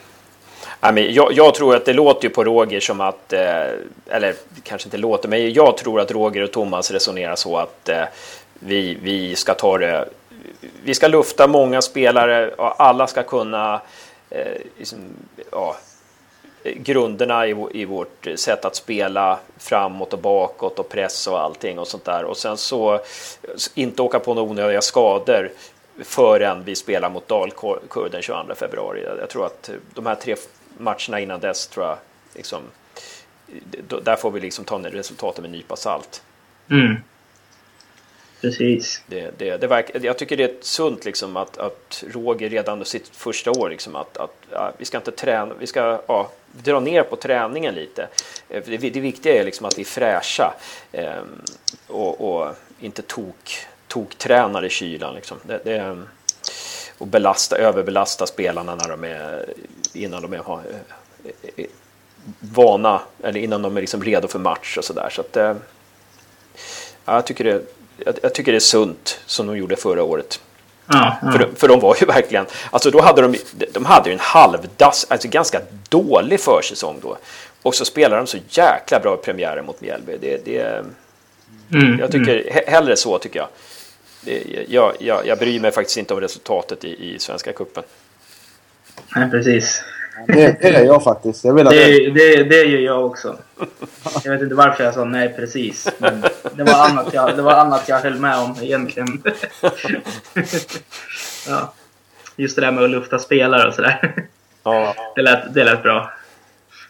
Nej, 0.84 0.92
men 0.92 1.14
jag, 1.14 1.32
jag 1.32 1.54
tror 1.54 1.76
att 1.76 1.84
det 1.84 1.92
låter 1.92 2.28
ju 2.28 2.34
på 2.34 2.44
Roger 2.44 2.80
som 2.80 3.00
att, 3.00 3.32
eh, 3.32 3.66
eller 4.06 4.34
kanske 4.62 4.86
inte 4.86 4.96
låter, 4.96 5.28
men 5.28 5.52
jag 5.52 5.76
tror 5.76 6.00
att 6.00 6.10
Roger 6.10 6.42
och 6.42 6.52
Thomas 6.52 6.90
resonerar 6.90 7.36
så 7.36 7.56
att 7.56 7.88
eh, 7.88 8.04
vi, 8.54 8.98
vi 9.02 9.36
ska 9.36 9.54
ta 9.54 9.78
det, 9.78 10.08
vi 10.84 10.94
ska 10.94 11.08
lufta 11.08 11.46
många 11.46 11.82
spelare 11.82 12.48
och 12.48 12.82
alla 12.82 13.06
ska 13.06 13.22
kunna 13.22 13.80
eh, 14.30 14.60
liksom, 14.78 14.98
ja, 15.52 15.76
grunderna 16.64 17.46
i, 17.46 17.66
i 17.72 17.84
vårt 17.84 18.26
sätt 18.34 18.64
att 18.64 18.76
spela 18.76 19.38
framåt 19.58 20.12
och 20.12 20.18
bakåt 20.18 20.78
och 20.78 20.88
press 20.88 21.26
och 21.26 21.40
allting 21.40 21.78
och 21.78 21.88
sånt 21.88 22.04
där. 22.04 22.24
Och 22.24 22.36
sen 22.36 22.56
så 22.56 23.00
inte 23.74 24.02
åka 24.02 24.18
på 24.18 24.34
några 24.34 24.50
onödiga 24.50 24.82
skador 24.82 25.50
förrän 26.02 26.64
vi 26.64 26.74
spelar 26.74 27.10
mot 27.10 27.28
Dalkurd 27.28 28.10
den 28.10 28.22
22 28.22 28.54
februari. 28.54 29.04
Jag 29.20 29.28
tror 29.28 29.46
att 29.46 29.70
de 29.94 30.06
här 30.06 30.14
tre 30.14 30.36
matcherna 30.78 31.20
innan 31.20 31.40
dess 31.40 31.66
tror 31.66 31.86
jag 31.86 31.98
liksom, 32.34 32.62
där 34.02 34.16
får 34.16 34.30
vi 34.30 34.40
liksom 34.40 34.64
ta 34.64 34.78
resultaten 34.78 35.42
med 35.42 35.48
en 35.48 35.52
nypa 35.52 35.76
salt. 35.76 36.22
Mm. 36.70 36.96
Precis. 38.40 39.02
Det, 39.06 39.38
det, 39.38 39.56
det 39.56 39.66
verkar, 39.66 40.04
jag 40.04 40.18
tycker 40.18 40.36
det 40.36 40.44
är 40.44 40.54
sunt 40.60 41.04
liksom 41.04 41.36
att, 41.36 41.58
att 41.58 42.04
Roger 42.08 42.50
redan 42.50 42.84
sitt 42.84 43.08
första 43.08 43.50
år 43.50 43.70
liksom 43.70 43.96
att, 43.96 44.16
att 44.16 44.36
ja, 44.50 44.72
vi 44.78 44.84
ska 44.84 44.96
inte 44.96 45.10
träna, 45.10 45.54
vi 45.54 45.66
ska 45.66 46.00
ja, 46.08 46.30
dra 46.52 46.80
ner 46.80 47.02
på 47.02 47.16
träningen 47.16 47.74
lite. 47.74 48.08
Eh, 48.48 48.62
Det, 48.66 48.76
det 48.76 49.00
viktiga 49.00 49.40
är 49.40 49.44
liksom 49.44 49.66
att 49.66 49.78
vi 49.78 49.82
är 49.82 49.86
fräscha 49.86 50.54
eh, 50.92 51.22
och, 51.86 52.20
och 52.20 52.54
inte 52.80 53.02
tok, 53.02 53.58
tok 53.88 54.14
tränar 54.14 54.64
i 54.64 54.70
kylan 54.70 55.14
liksom. 55.14 55.38
Det, 55.42 55.60
det, 55.64 56.02
och 56.98 57.06
belasta, 57.06 57.56
överbelasta 57.56 58.26
spelarna 58.26 58.74
när 58.74 58.88
de 58.88 59.04
är 59.04 59.46
innan 59.96 60.22
de 60.22 60.32
är 60.32 60.38
har, 60.38 60.62
eh, 61.24 61.32
eh, 61.56 61.66
vana 62.40 63.00
eller 63.22 63.40
innan 63.40 63.62
de 63.62 63.76
är 63.76 63.80
liksom 63.80 64.04
redo 64.04 64.28
för 64.28 64.38
match 64.38 64.76
och 64.78 64.84
sådär. 64.84 65.08
Så 65.10 65.20
att, 65.20 65.36
eh, 65.36 65.54
ja, 67.04 67.14
jag 67.14 67.26
tycker 67.26 67.44
det 67.44 67.62
jag, 68.04 68.14
jag 68.22 68.34
tycker 68.34 68.52
det 68.52 68.58
är 68.58 68.60
sunt 68.60 69.20
som 69.26 69.46
de 69.46 69.56
gjorde 69.56 69.76
förra 69.76 70.02
året. 70.02 70.40
Ja, 70.86 71.16
ja. 71.22 71.32
För, 71.32 71.38
de, 71.38 71.54
för 71.56 71.68
de 71.68 71.80
var 71.80 71.96
ju 72.00 72.06
verkligen, 72.06 72.46
alltså 72.70 72.90
då 72.90 73.00
hade 73.00 73.22
de, 73.22 73.38
de 73.72 73.84
hade 73.84 74.08
ju 74.08 74.12
en 74.12 74.20
halvdass, 74.20 75.06
alltså 75.08 75.28
ganska 75.28 75.60
dålig 75.88 76.40
försäsong 76.40 76.98
då. 77.02 77.16
Och 77.62 77.74
så 77.74 77.84
spelar 77.84 78.16
de 78.16 78.26
så 78.26 78.38
jäkla 78.48 79.00
bra 79.00 79.16
premiären 79.16 79.66
mot 79.66 79.80
Mjällby. 79.80 80.16
Det, 80.20 80.44
det, 80.44 80.84
Mm, 81.72 81.98
jag 81.98 81.98
mm. 81.98 82.10
tycker 82.10 82.50
he- 82.50 82.70
hellre 82.70 82.96
så 82.96 83.18
tycker 83.18 83.38
jag. 83.38 83.48
Det, 84.20 84.42
jag, 84.68 84.92
jag. 84.98 85.26
Jag 85.26 85.38
bryr 85.38 85.60
mig 85.60 85.72
faktiskt 85.72 85.96
inte 85.96 86.14
om 86.14 86.20
resultatet 86.20 86.84
i, 86.84 87.14
i 87.14 87.18
Svenska 87.18 87.52
Cupen. 87.52 87.84
Nej, 89.16 89.30
precis. 89.30 89.84
Det, 90.26 90.56
det 90.60 90.68
är 90.68 90.84
jag 90.84 91.04
faktiskt. 91.04 91.44
Jag 91.44 91.54
vill 91.54 91.66
att 91.66 91.72
Det, 91.72 92.10
det, 92.10 92.44
det 92.44 92.64
gör 92.64 92.80
jag 92.80 93.06
också. 93.06 93.36
Jag 94.24 94.32
vet 94.32 94.42
inte 94.42 94.54
varför 94.54 94.84
jag 94.84 94.94
sa 94.94 95.04
nej 95.04 95.34
precis. 95.36 95.88
Men 95.98 96.24
det, 96.54 96.62
var 96.62 96.88
annat 96.88 97.14
jag, 97.14 97.36
det 97.36 97.42
var 97.42 97.52
annat 97.52 97.88
jag 97.88 98.00
höll 98.00 98.18
med 98.18 98.38
om 98.38 98.56
egentligen. 98.62 99.22
Ja. 101.48 101.72
Just 102.36 102.56
det 102.56 102.62
där 102.62 102.72
med 102.72 102.84
att 102.84 102.90
lufta 102.90 103.18
spelare 103.18 103.68
och 103.68 103.74
sådär. 103.74 104.14
Ja, 104.62 104.94
Det 105.14 105.22
lät, 105.22 105.54
det 105.54 105.64
lät 105.64 105.82
bra. 105.82 106.12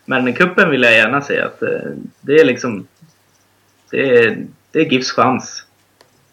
Men 0.05 0.33
kuppen 0.33 0.70
vill 0.70 0.83
jag 0.83 0.92
gärna 0.92 1.22
säga 1.22 1.46
att 1.46 1.62
eh, 1.62 1.90
det 2.20 2.40
är 2.40 2.44
liksom... 2.44 2.87
Det 3.90 4.18
är, 4.18 4.46
det 4.70 4.79
är 4.79 4.85
GIFs 4.85 5.12
chans. 5.12 5.64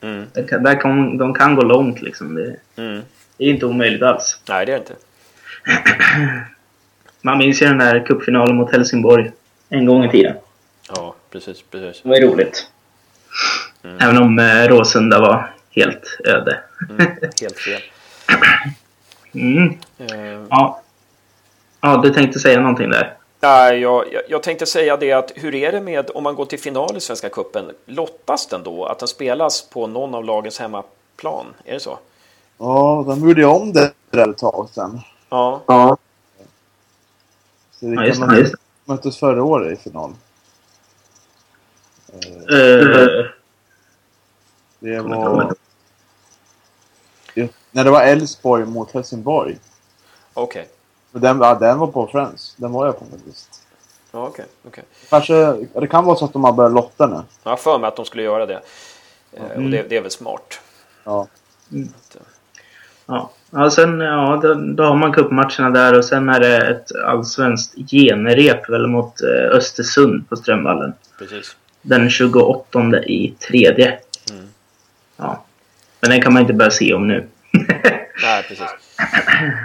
mm, 0.02 0.26
Det 0.34 0.42
där 0.42 0.82
kan, 0.82 1.18
de 1.18 1.34
kan 1.34 1.56
gå 1.56 1.62
långt 1.62 2.02
liksom. 2.02 2.36
Det, 2.36 2.56
mm. 2.76 3.02
det 3.38 3.44
är 3.46 3.50
inte 3.50 3.66
omöjligt 3.66 4.02
alls. 4.02 4.40
Nej, 4.50 4.66
det 4.66 4.72
är 4.72 4.76
det 4.76 4.80
inte. 4.82 4.94
Man 7.22 7.38
minns 7.38 7.62
ju 7.62 7.66
den 7.66 7.78
där 7.78 8.06
cupfinalen 8.06 8.56
mot 8.56 8.72
Helsingborg. 8.72 9.32
En 9.70 9.86
gång 9.86 10.04
i 10.06 10.10
tiden. 10.12 10.36
Ja, 10.96 11.16
precis, 11.32 11.62
precis. 11.72 12.02
Det 12.04 12.10
var 12.10 12.16
ju 12.16 12.28
roligt. 12.28 12.68
Även 14.00 14.18
om 14.18 14.40
eh, 14.40 14.68
Råsunda 14.68 15.20
var 15.22 15.54
helt 15.72 16.18
öde. 16.26 16.60
Mm, 16.90 17.12
helt 17.42 17.60
fel. 17.60 17.82
Mm. 19.34 19.78
Eh, 19.98 20.46
Ja. 20.50 20.82
ja, 21.82 21.98
du 21.98 22.10
tänkte 22.14 22.40
säga 22.40 22.60
någonting 22.60 22.90
där. 22.90 23.14
Nej, 23.40 23.80
jag, 23.80 24.14
jag, 24.14 24.22
jag 24.28 24.44
tänkte 24.44 24.66
säga 24.66 24.98
det 24.98 25.12
att 25.12 25.32
hur 25.36 25.56
är 25.56 25.72
det 25.72 25.82
med 25.82 26.10
om 26.14 26.24
man 26.24 26.36
går 26.36 26.46
till 26.46 26.60
final 26.60 26.98
i 26.98 27.00
Svenska 27.00 27.30
Cupen? 27.30 27.72
Lottas 27.86 28.48
den 28.48 28.64
då? 28.64 28.86
Att 28.86 29.00
den 29.00 29.08
spelas 29.08 29.70
på 29.70 29.88
någon 29.88 30.16
av 30.16 30.26
lagens 30.26 30.60
hemmaplan? 30.60 31.46
Är 31.66 31.74
det 31.74 31.80
så? 31.80 32.00
Ja, 32.58 33.04
de 33.08 33.28
gjorde 33.28 33.42
ju 33.42 33.48
om 33.48 33.74
det 33.74 33.92
där 34.12 34.30
ett 34.30 34.38
tag 34.38 34.70
sedan. 34.72 35.02
Ja. 35.32 35.62
Ja, 35.68 35.98
Så 37.72 37.86
det 37.86 37.96
ja 37.96 38.06
just 38.06 38.20
man 38.20 38.38
Just 38.38 38.56
möttes 38.86 39.18
förra 39.18 39.44
året 39.44 39.80
i 39.80 39.82
final. 39.84 40.14
Eh, 42.14 42.20
det. 42.50 43.20
Eh, 43.20 43.26
Det 44.80 45.00
var... 45.02 45.54
när 47.72 47.84
det 47.84 47.92
var 47.92 48.02
Elfsborg 48.02 48.66
mot 48.66 48.92
Helsingborg. 48.92 49.60
Okej. 50.34 50.70
Och 51.12 51.20
Den, 51.20 51.40
ja, 51.42 51.56
den 51.56 51.80
var 51.80 51.88
på 51.88 52.08
Friends. 52.08 52.56
Den 52.58 52.72
var 52.72 52.86
jag 52.86 53.00
på 53.00 53.06
faktiskt. 53.06 53.62
Ja, 54.12 54.28
okej. 54.68 54.84
Kanske, 55.10 55.34
ja, 55.74 55.80
det 55.80 55.88
kan 55.88 56.06
vara 56.06 56.16
så 56.16 56.26
att 56.26 56.34
de 56.34 56.44
har 56.44 56.52
börjat 56.54 56.74
lotta 56.74 57.08
nu. 57.08 57.22
Jag 57.44 57.52
har 57.52 57.58
för 57.58 57.80
mig 57.80 57.88
att 57.88 57.96
de 57.96 58.06
skulle 58.06 58.24
göra 58.24 58.46
det. 58.46 58.62
Eh, 59.32 59.44
Och 59.44 59.52
Mm. 59.52 59.72
det, 59.72 59.84
det 59.84 59.98
är 59.98 60.02
väl 60.02 60.12
smart. 60.12 60.60
Ja. 61.04 61.28
ja. 63.06 63.30
Ja, 63.52 63.70
sen 63.70 64.00
ja, 64.00 64.40
då, 64.44 64.54
då 64.54 64.84
har 64.84 64.96
man 64.96 65.14
cupmatcherna 65.14 65.70
där 65.70 65.98
och 65.98 66.06
sen 66.06 66.30
är 66.30 66.40
det 66.40 66.58
ett 66.58 66.96
allsvenskt 67.06 67.76
genrep 67.92 68.70
väl 68.70 68.88
mot 68.88 69.22
eh, 69.22 69.56
Östersund 69.58 70.30
på 70.30 70.36
Strömvallen. 70.36 70.94
Precis. 71.20 71.56
Den 71.82 72.10
28 72.10 73.04
i 73.04 73.34
tredje. 73.48 74.00
Mm. 74.32 74.48
Ja. 75.18 75.44
Men 76.02 76.10
den 76.10 76.22
kan 76.22 76.34
man 76.34 76.42
inte 76.42 76.54
börja 76.54 76.72
se 76.72 76.94
om 76.94 77.08
nu. 77.08 77.28
Nej, 78.24 78.44
precis. 78.48 78.68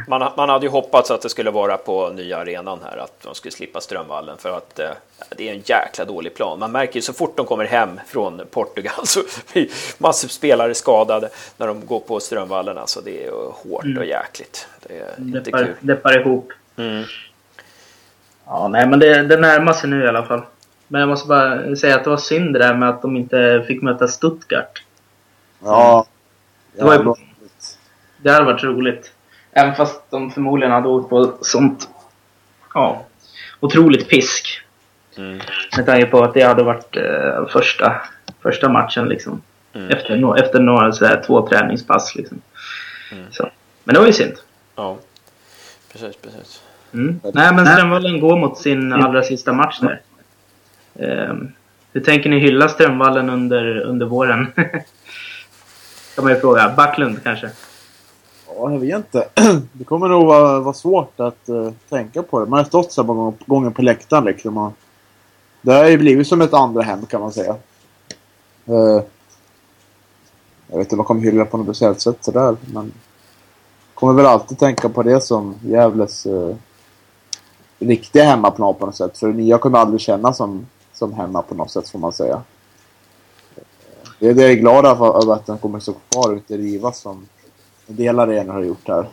Man, 0.08 0.32
man 0.36 0.48
hade 0.48 0.66
ju 0.66 0.70
hoppats 0.70 1.10
att 1.10 1.22
det 1.22 1.28
skulle 1.28 1.50
vara 1.50 1.76
på 1.76 2.08
nya 2.08 2.38
arenan 2.38 2.78
här, 2.84 2.96
att 2.96 3.22
de 3.22 3.34
skulle 3.34 3.52
slippa 3.52 3.80
Strömvallen 3.80 4.36
för 4.38 4.56
att 4.56 4.78
eh, 4.78 4.90
det 5.36 5.48
är 5.48 5.52
en 5.54 5.62
jäkla 5.64 6.04
dålig 6.04 6.34
plan. 6.34 6.58
Man 6.58 6.72
märker 6.72 6.94
ju 6.94 7.02
så 7.02 7.12
fort 7.12 7.36
de 7.36 7.46
kommer 7.46 7.64
hem 7.64 8.00
från 8.06 8.40
Portugal 8.50 8.92
så 9.06 9.20
blir 9.52 9.68
massor 9.98 10.26
av 10.28 10.30
spelare 10.30 10.74
skadade 10.74 11.28
när 11.56 11.66
de 11.66 11.86
går 11.86 12.00
på 12.00 12.20
Strömvallen. 12.20 12.78
Alltså 12.78 13.00
det 13.00 13.22
är 13.22 13.24
ju 13.26 13.32
hårt 13.32 13.98
och 13.98 14.04
jäkligt. 14.04 14.68
Det 14.86 14.98
är 14.98 15.14
inte 15.20 15.40
Deppar, 15.40 15.64
kul. 15.64 15.74
deppar 15.80 16.20
ihop. 16.20 16.52
Mm. 16.76 17.04
Ja, 18.46 18.68
nej, 18.68 18.86
men 18.86 18.98
det, 18.98 19.22
det 19.22 19.36
närmar 19.36 19.72
sig 19.72 19.90
nu 19.90 20.04
i 20.04 20.08
alla 20.08 20.22
fall. 20.26 20.42
Men 20.88 21.00
jag 21.00 21.08
måste 21.08 21.28
bara 21.28 21.76
säga 21.76 21.96
att 21.96 22.04
det 22.04 22.10
var 22.10 22.16
synd 22.16 22.52
det 22.52 22.58
där 22.58 22.74
med 22.74 22.88
att 22.88 23.02
de 23.02 23.16
inte 23.16 23.64
fick 23.66 23.82
möta 23.82 24.08
Stuttgart. 24.08 24.82
Ja. 25.64 26.06
Det 26.76 26.84
var 26.84 26.94
ju- 26.94 27.14
Det 28.22 28.30
hade 28.30 28.44
varit 28.44 28.64
roligt. 28.64 29.12
Även 29.58 29.74
fast 29.74 30.10
de 30.10 30.30
förmodligen 30.30 30.72
hade 30.72 30.88
åkt 30.88 31.10
på 31.10 31.32
sånt 31.40 31.88
ja, 32.74 33.04
otroligt 33.60 34.08
pisk. 34.08 34.60
Mm. 35.16 35.40
Med 35.76 35.86
tanke 35.86 36.06
på 36.06 36.24
att 36.24 36.34
det 36.34 36.42
hade 36.42 36.62
varit 36.62 36.96
eh, 36.96 37.46
första, 37.48 38.02
första 38.42 38.68
matchen 38.68 39.08
liksom. 39.08 39.42
Mm. 39.72 39.90
Efter, 39.90 40.16
no, 40.16 40.36
efter 40.36 40.60
några 40.60 40.92
sådär, 40.92 41.22
två 41.26 41.48
träningspass 41.48 42.14
liksom. 42.14 42.40
Mm. 43.12 43.24
Så. 43.30 43.50
Men 43.84 43.94
det 43.94 44.00
var 44.00 44.06
ju 44.06 44.12
synd. 44.12 44.34
Ja, 44.74 44.98
precis, 45.92 46.16
precis. 46.16 46.62
Mm. 46.94 47.20
Nej, 47.34 47.54
men 47.54 47.66
Strömvallen 47.66 48.20
går 48.20 48.36
mot 48.36 48.58
sin 48.58 48.92
allra 48.92 49.22
sista 49.22 49.52
match 49.52 49.78
där. 49.80 50.00
Ehm, 50.98 51.52
hur 51.92 52.00
tänker 52.00 52.30
ni 52.30 52.38
hylla 52.38 52.68
Strömvallen 52.68 53.30
under, 53.30 53.80
under 53.80 54.06
våren? 54.06 54.52
kan 56.14 56.24
man 56.24 56.32
ju 56.32 56.40
fråga. 56.40 56.74
Backlund 56.76 57.22
kanske? 57.22 57.50
Ja, 58.58 58.72
jag 58.72 58.78
vet 58.78 58.96
inte. 58.96 59.28
Det 59.72 59.84
kommer 59.84 60.08
nog 60.08 60.26
vara, 60.26 60.60
vara 60.60 60.74
svårt 60.74 61.20
att 61.20 61.48
uh, 61.48 61.70
tänka 61.88 62.22
på 62.22 62.40
det. 62.40 62.46
Man 62.46 62.58
har 62.58 62.64
stått 62.64 62.92
så 62.92 63.02
här 63.02 63.06
många 63.06 63.32
gånger 63.46 63.70
på 63.70 63.82
läktaren 63.82 64.24
liksom. 64.24 64.58
Och 64.58 64.72
det 65.62 65.72
har 65.72 65.88
ju 65.88 65.98
blivit 65.98 66.26
som 66.26 66.40
ett 66.40 66.54
andra 66.54 66.82
hem 66.82 67.06
kan 67.06 67.20
man 67.20 67.32
säga. 67.32 67.56
Uh, 68.68 69.02
Jag 70.68 70.78
vet 70.78 70.86
inte 70.86 70.94
om 70.94 70.96
man 70.96 71.06
kommer 71.06 71.20
hylla 71.20 71.44
på 71.44 71.56
något 71.56 71.66
speciellt 71.66 72.00
sätt 72.00 72.24
sådär, 72.24 72.56
men... 72.74 72.92
Kommer 73.94 74.12
väl 74.12 74.26
alltid 74.26 74.58
tänka 74.58 74.88
på 74.88 75.02
det 75.02 75.20
som 75.20 75.54
Gävles 75.62 76.26
uh, 76.26 76.54
riktiga 77.78 78.24
hemmaplan 78.24 78.74
på 78.74 78.86
något 78.86 78.96
sätt. 78.96 79.18
För 79.18 79.26
det 79.26 79.32
nya 79.32 79.58
kommer 79.58 79.78
aldrig 79.78 80.00
kännas 80.00 80.36
som, 80.36 80.66
som 80.92 81.12
hemma 81.12 81.42
på 81.42 81.54
något 81.54 81.70
sätt, 81.70 81.88
får 81.88 81.98
man 81.98 82.12
säga. 82.12 82.42
Det 84.18 84.28
är 84.28 84.34
det 84.34 84.42
jag 84.42 84.50
är 84.50 84.54
glad 84.54 84.86
över 84.86 85.32
att 85.32 85.46
den 85.46 85.58
kommer 85.58 85.80
stå 85.80 85.92
kvar 85.92 86.30
och 86.30 86.36
inte 86.36 86.56
rivas 86.56 86.98
som 86.98 87.26
en 87.88 87.96
del 87.96 88.18
arenor 88.20 88.52
har 88.52 88.62
gjort 88.62 88.88
här. 88.88 89.06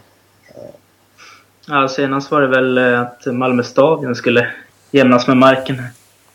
Ja, 1.68 1.88
senast 1.88 2.32
var 2.32 2.42
det 2.42 2.48
väl 2.48 2.78
eh, 2.78 3.02
att 3.02 3.26
Malmö 3.26 3.64
stadion 3.64 4.16
skulle 4.16 4.48
jämnas 4.92 5.28
med 5.28 5.38
marken. 5.38 5.76
här. 5.80 5.90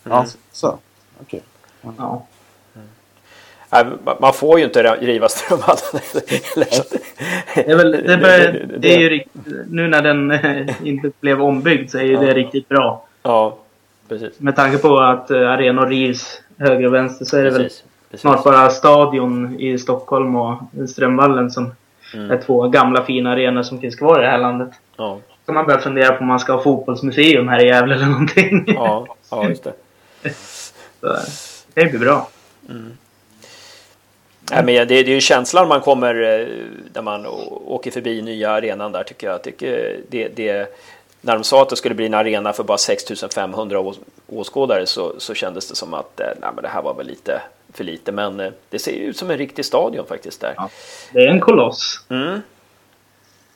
Ja, 0.05 0.27
så. 0.53 0.79
Okej. 1.23 1.43
Ja. 1.99 2.27
Nej, 3.71 3.85
man- 4.21 4.33
får 4.33 4.59
ju 4.59 4.65
inte 4.65 4.83
riva 4.83 5.29
Strömvallen. 5.29 5.79
Det 7.55 7.71
är, 7.71 7.77
väl, 7.77 7.91
det, 7.93 8.67
det 8.79 8.95
är 8.95 8.99
ju 8.99 9.09
rikt, 9.09 9.31
nu 9.71 9.89
när 9.89 10.03
den 10.03 10.31
eh, 10.31 10.67
inte 10.89 11.11
blev 11.21 11.43
ombyggd 11.43 11.91
så 11.91 11.99
är 11.99 12.03
ju 12.03 12.17
det 12.17 12.27
Ja. 12.27 12.35
riktigt 12.35 12.69
bra. 12.69 13.05
Ja, 13.23 13.59
precis. 14.09 14.41
Med 14.41 14.57
tanke 14.57 14.79
på 14.79 14.99
att 14.99 15.31
eh, 15.31 15.37
arenor 15.51 15.87
rivs 15.87 16.41
höger 16.59 16.87
och 16.87 16.95
vänster 16.95 17.25
så 17.25 17.37
är 17.37 17.45
det 17.45 17.51
väl 17.51 17.63
precis. 17.63 17.85
snart 18.21 18.45
bara 18.45 18.71
Stadion 18.71 19.61
i 19.61 19.79
Stockholm 19.79 20.37
och 20.37 20.63
Strömvallen 20.89 21.51
som 21.51 21.73
Mm. 22.15 22.31
är 22.31 22.37
två 22.43 22.69
gamla 22.69 23.05
fina 23.05 23.33
arenor 23.33 23.63
som 23.63 23.81
finns 23.81 23.97
kvar 23.97 24.19
i 24.19 24.23
det 24.23 24.31
här 24.31 24.39
landet. 24.39 24.69
Ja, 24.97 25.19
Så 25.47 25.53
man 25.53 25.67
börjar 25.67 25.81
fundera 25.81 26.13
på 26.13 26.21
om 26.21 26.27
man 26.27 26.41
ska 26.41 26.53
ha 26.53 26.63
fotbollsmuseum 26.63 27.49
här 27.49 27.65
i 27.65 27.67
Gävle 27.67 27.95
eller 27.95 28.07
någonting. 28.07 28.65
ja, 28.67 29.07
ja, 29.31 29.49
just 29.49 29.65
det. 29.65 29.73
Så, 31.01 31.07
det 31.75 31.81
kan 31.81 31.85
ju 31.85 31.91
bli 31.91 31.99
bra. 31.99 32.29
Nej, 34.51 34.65
men 34.65 34.67
det, 34.67 34.85
det 34.85 34.99
är 34.99 35.05
ju 35.05 35.21
känslan 35.21 35.69
man 35.69 35.81
kommer 35.81 36.15
eh, 36.41 36.47
när 36.95 37.03
man 37.03 37.27
åker 37.67 37.91
förbi 37.91 38.23
nya 38.23 38.51
arenan 38.51 38.93
där 38.93 39.03
tycker 39.03 39.27
jag. 39.27 39.43
tycker 39.43 39.97
det, 40.09 40.29
det, 40.29 40.77
när 41.21 41.35
de 41.35 41.45
sa 41.45 41.63
att 41.63 41.69
det 41.69 41.77
skulle 41.77 41.95
bli 41.95 42.07
en 42.07 42.15
arena 42.15 42.53
för 42.53 42.65
bara 42.65 42.79
6500 42.79 43.79
ås- 43.81 43.99
åskådare 44.27 44.87
så, 44.87 45.13
så 45.19 45.35
kändes 45.35 45.69
det 45.69 45.75
som 45.75 45.95
att 45.95 46.21
eh, 46.21 46.27
nej, 46.41 46.51
men 46.55 46.63
det 46.63 46.69
här 46.69 46.83
var 46.83 46.95
väl 46.95 47.07
lite 47.07 47.41
för 47.73 47.85
lite. 47.85 48.13
Men 48.13 48.41
eh, 48.41 48.53
det 48.71 48.79
ser 48.79 48.93
ju 48.93 49.05
ut 49.05 49.17
som 49.17 49.31
en 49.31 49.39
riktig 49.39 49.65
stadion 49.65 50.07
faktiskt 50.07 50.41
där. 50.41 50.55
Ja. 50.57 50.71
Det 51.13 51.19
är 51.19 51.29
en 51.29 51.41
koloss. 51.41 52.05
Mm. 52.09 52.41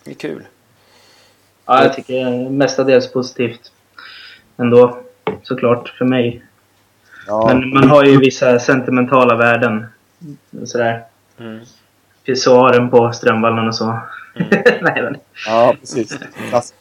Det 0.04 0.10
är 0.10 0.14
kul. 0.14 0.46
Ja, 1.66 1.82
jag 1.82 1.94
tycker 1.94 2.48
mestadels 2.48 3.12
positivt. 3.12 3.72
Ändå, 4.56 4.98
såklart, 5.42 5.88
för 5.88 6.04
mig. 6.04 6.42
Ja, 7.26 7.46
Men 7.46 7.74
man 7.74 7.88
har 7.88 8.04
ju 8.04 8.18
vissa 8.18 8.58
sentimentala 8.58 9.36
värden. 9.36 9.86
Sådär. 10.64 11.04
Mm. 11.38 11.60
Pissoaren 12.24 12.90
på 12.90 13.12
Strömvallen 13.12 13.68
och 13.68 13.74
så. 13.74 13.98
Nej, 14.80 15.02
men. 15.02 15.16
ja 15.46 15.74
precis. 15.80 16.18
Klass. 16.48 16.74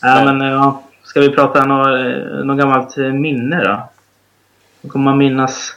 Ja, 0.00 0.24
men 0.24 0.40
ja. 0.40 0.82
Ska 1.02 1.20
vi 1.20 1.30
prata 1.30 1.64
något, 1.64 2.46
något 2.46 2.58
gammalt 2.58 2.98
eh, 2.98 3.12
minne 3.12 3.64
då? 3.64 3.88
Vad 4.80 4.92
kommer 4.92 5.04
man 5.04 5.18
minnas 5.18 5.76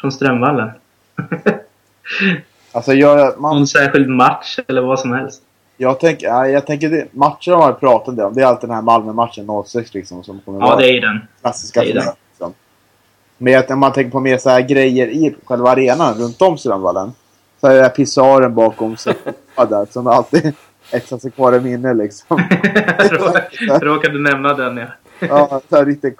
från 0.00 0.12
Strömvallen? 0.12 0.70
Alltså, 2.72 2.92
jag, 2.92 3.40
man, 3.40 3.56
Någon 3.56 3.66
särskild 3.66 4.08
match 4.08 4.58
eller 4.68 4.82
vad 4.82 5.00
som 5.00 5.12
helst? 5.12 5.42
jag, 5.76 6.00
tänker, 6.00 6.26
ja, 6.26 6.48
jag 6.48 6.66
tänker 6.66 6.88
det, 6.90 7.06
matcher 7.12 7.52
har 7.52 7.62
jag 7.68 7.80
pratat 7.80 8.18
om. 8.18 8.34
Det 8.34 8.42
är 8.42 8.46
alltid 8.46 8.68
den 8.68 8.74
här 8.74 8.82
Malmö-matchen 8.82 9.46
06 9.66 9.94
liksom 9.94 10.24
som 10.24 10.40
kommer 10.40 10.60
Ja, 10.60 10.66
vara 10.66 10.76
det 10.76 10.86
är 10.90 10.92
ju 10.92 11.00
den. 11.00 11.20
klassiska. 11.40 11.80
det 11.80 11.86
är 11.86 11.90
finalen, 11.92 12.14
Liksom. 12.30 12.54
Men 13.38 13.58
att 13.58 13.68
när 13.68 13.76
man 13.76 13.92
tänker 13.92 14.10
på 14.10 14.20
mer 14.20 14.38
så 14.38 14.50
här 14.50 14.60
grejer 14.60 15.06
i 15.06 15.34
själva 15.44 15.70
arenan 15.70 16.14
runt 16.14 16.42
om 16.42 16.58
Strömvallen. 16.58 17.12
Så 17.60 17.66
är 17.66 17.74
det 17.74 17.80
där 17.80 17.88
pissoaren 17.88 18.54
bakom 18.54 18.96
sig 18.96 19.14
där 19.56 19.86
som 19.92 20.06
alltid 20.06 20.52
etsar 20.92 21.18
sig 21.18 21.30
kvar 21.30 21.54
i 21.56 21.60
minne 21.60 21.94
liksom. 21.94 22.42
Jag 23.68 23.86
råkade 23.86 24.18
nämna 24.18 24.54
den, 24.54 24.76
ja. 24.76 24.86
Ja, 25.28 25.60
så 25.70 25.76
här 25.76 25.84
riktigt 25.86 26.18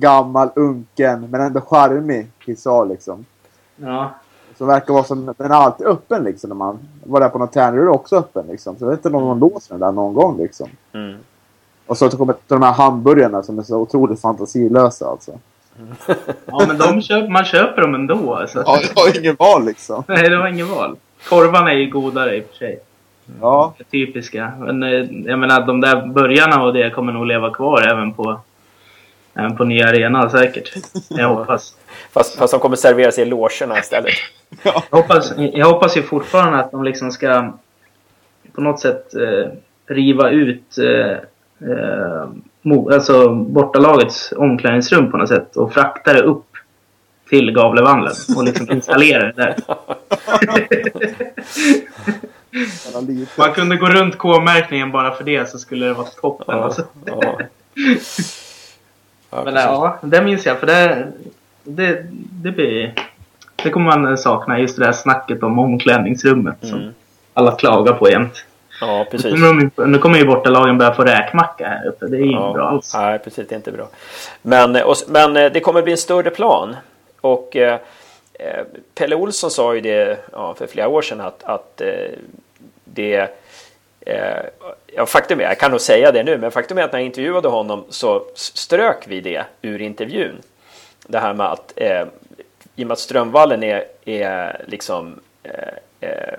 gammal, 0.00 0.50
unken, 0.54 1.30
men 1.30 1.40
ändå 1.40 1.60
charmig 1.60 2.26
pissoar 2.46 2.86
liksom. 2.86 3.24
Ja, 3.76 4.10
Som 4.56 4.66
verkar 4.66 4.94
vara 4.94 5.04
som, 5.04 5.34
den 5.38 5.50
är 5.50 5.54
alltid 5.54 5.86
öppen 5.86 6.24
liksom 6.24 6.48
när 6.48 6.56
man 6.56 6.78
var 7.04 7.20
där 7.20 7.28
på 7.28 7.38
någon 7.38 7.48
träning. 7.48 7.76
Då 7.76 7.82
är 7.82 7.86
det 7.86 7.92
också 7.92 8.16
öppen 8.16 8.46
liksom. 8.46 8.76
Så 8.76 8.84
jag 8.84 8.90
vet 8.90 9.04
inte 9.04 9.16
om 9.16 9.24
någon 9.24 9.38
låser 9.38 9.74
den 9.74 9.80
där 9.80 9.92
någon 9.92 10.14
gång 10.14 10.38
liksom. 10.38 10.68
Mm. 10.92 11.16
Och 11.86 11.98
så 11.98 12.10
kommer 12.10 12.34
de 12.46 12.62
här 12.62 12.72
hamburgarna 12.72 13.42
som 13.42 13.58
är 13.58 13.62
så 13.62 13.78
otroligt 13.78 14.20
fantasilösa 14.20 15.06
alltså. 15.06 15.32
ja 16.46 16.64
men 16.68 16.78
de 16.78 17.02
köp, 17.02 17.30
man 17.30 17.44
köper 17.44 17.82
dem 17.82 17.94
ändå. 17.94 18.34
Alltså. 18.34 18.62
Ja, 18.66 18.80
jag 18.82 19.02
har 19.02 19.18
ingen 19.18 19.36
val 19.38 19.64
liksom. 19.64 20.04
Nej, 20.08 20.28
det 20.28 20.38
var 20.38 20.48
ingen 20.48 20.68
val. 20.68 20.96
Korvarna 21.28 21.72
är 21.72 21.76
ju 21.76 21.90
godare 21.90 22.36
i 22.36 22.40
och 22.40 22.44
för 22.44 22.54
sig. 22.54 22.80
Ja, 23.40 23.74
Typiska. 23.90 24.52
Men 24.58 24.82
eh, 24.82 24.90
jag 25.30 25.38
menar, 25.38 25.66
de 25.66 25.80
där 25.80 26.06
burgarna 26.06 26.62
och 26.62 26.72
det 26.72 26.90
kommer 26.90 27.12
nog 27.12 27.26
leva 27.26 27.50
kvar 27.50 27.82
även 27.90 28.14
på, 28.14 28.40
även 29.38 29.56
på 29.56 29.64
nya 29.64 29.88
arenan 29.88 30.30
säkert. 30.30 30.72
Jag 31.08 31.28
hoppas. 31.28 31.74
Fast, 32.12 32.38
fast 32.38 32.50
de 32.50 32.60
kommer 32.60 32.76
serveras 32.76 33.18
i 33.18 33.24
logerna 33.24 33.78
istället. 33.78 34.14
Jag 34.62 34.72
hoppas, 34.90 35.32
jag 35.36 35.66
hoppas 35.66 35.96
ju 35.96 36.02
fortfarande 36.02 36.58
att 36.58 36.70
de 36.70 36.84
liksom 36.84 37.10
ska 37.12 37.52
på 38.52 38.60
något 38.60 38.80
sätt 38.80 39.14
eh, 39.14 39.48
riva 39.86 40.30
ut 40.30 40.78
eh, 40.78 41.16
eh, 41.70 42.28
mo, 42.62 42.90
alltså 42.90 43.28
bortalagets 43.34 44.32
omklädningsrum 44.36 45.10
på 45.10 45.16
något 45.16 45.28
sätt 45.28 45.56
och 45.56 45.72
frakta 45.72 46.12
det 46.12 46.22
upp 46.22 46.46
till 47.28 47.52
Gavlevallen 47.52 48.12
och 48.36 48.44
liksom 48.44 48.70
installera 48.72 49.24
det 49.26 49.32
där. 49.32 49.56
Man 53.38 53.52
kunde 53.52 53.76
gå 53.76 53.86
runt 53.86 54.18
K-märkningen 54.18 54.92
bara 54.92 55.14
för 55.14 55.24
det 55.24 55.50
så 55.50 55.58
skulle 55.58 55.86
det 55.86 55.92
vara 55.92 56.06
toppen. 56.06 56.56
Ja, 56.58 56.64
Alltså. 56.64 56.84
ja. 57.06 57.38
Ja, 59.30 59.36
Men 59.44 59.54
precis. 59.54 59.64
ja, 59.66 59.98
det 60.02 60.22
minns 60.22 60.46
jag 60.46 60.58
för 60.58 60.66
det, 60.66 61.06
det, 61.64 62.02
det 62.12 62.50
blir... 62.50 62.94
Det 63.62 63.70
kommer 63.70 63.98
man 63.98 64.18
sakna, 64.18 64.58
just 64.58 64.78
det 64.78 64.84
där 64.84 64.92
snacket 64.92 65.42
om 65.42 65.58
omklädningsrummet 65.58 66.56
som 66.60 66.78
Mm. 66.78 66.94
alla 67.34 67.52
klagar 67.56 67.92
på 67.92 68.10
jämt. 68.10 68.44
Ja, 68.80 68.98
Nu 68.98 69.04
precis. 69.10 69.30
kommer, 69.30 69.70
de, 69.76 69.90
nu 69.92 69.98
kommer 69.98 70.18
ju 70.18 70.26
bortalagen 70.26 70.78
börja 70.78 70.94
få 70.94 71.02
räkmacka 71.04 71.68
här 71.68 71.86
uppe. 71.88 72.06
Det 72.06 72.16
är 72.16 72.20
ju 72.20 72.32
inte 72.32 72.52
bra 72.52 72.68
alls. 72.68 72.94
Nej, 72.94 73.18
precis. 73.18 73.48
Det 73.48 73.54
är 73.54 73.56
inte 73.56 73.72
bra. 73.72 73.88
Men, 74.42 74.76
och, 74.76 74.94
men 75.08 75.36
eh, 75.36 75.52
det 75.52 75.60
kommer 75.60 75.82
bli 75.82 75.92
en 75.92 75.98
större 75.98 76.30
plan. 76.30 76.76
Och 77.20 77.56
eh, 77.56 77.78
eh, 78.32 78.64
Pelle 78.94 79.16
Olsson 79.16 79.50
sa 79.50 79.74
ju 79.74 79.80
det 79.80 80.18
ja, 80.32 80.54
för 80.58 80.66
flera 80.66 80.88
år 80.88 81.02
sedan 81.02 81.20
att, 81.20 81.42
att 81.44 81.80
eh, 81.80 81.88
det... 82.84 83.28
Eh, 84.08 84.44
ja, 84.86 85.06
faktum 85.06 85.40
är, 85.40 85.44
jag 85.44 85.58
kan 85.58 85.70
nog 85.70 85.80
säga 85.80 86.12
det 86.12 86.22
nu, 86.22 86.38
men 86.38 86.50
faktum 86.50 86.78
är 86.78 86.82
att 86.82 86.92
när 86.92 86.98
jag 86.98 87.06
intervjuade 87.06 87.48
honom 87.48 87.84
så 87.88 88.24
strök 88.34 89.04
vi 89.06 89.20
det 89.20 89.44
ur 89.62 89.82
intervjun. 89.82 90.42
Det 91.06 91.18
här 91.18 91.34
med 91.34 91.46
att 91.46 91.72
eh, 91.76 92.02
i 92.76 92.84
och 92.84 92.86
med 92.86 92.92
att 92.92 92.98
Strömvallen 92.98 93.62
är, 93.62 93.84
är 94.04 94.64
liksom 94.68 95.20
eh, 95.42 95.52
eh, 96.00 96.34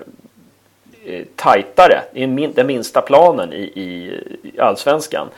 eh, 1.04 1.24
tajtare, 1.36 2.02
det 2.12 2.22
är 2.22 2.48
den 2.54 2.66
minsta 2.66 3.00
planen 3.00 3.52
i, 3.52 3.62
i, 3.62 4.20
allsvenskan, 4.60 5.28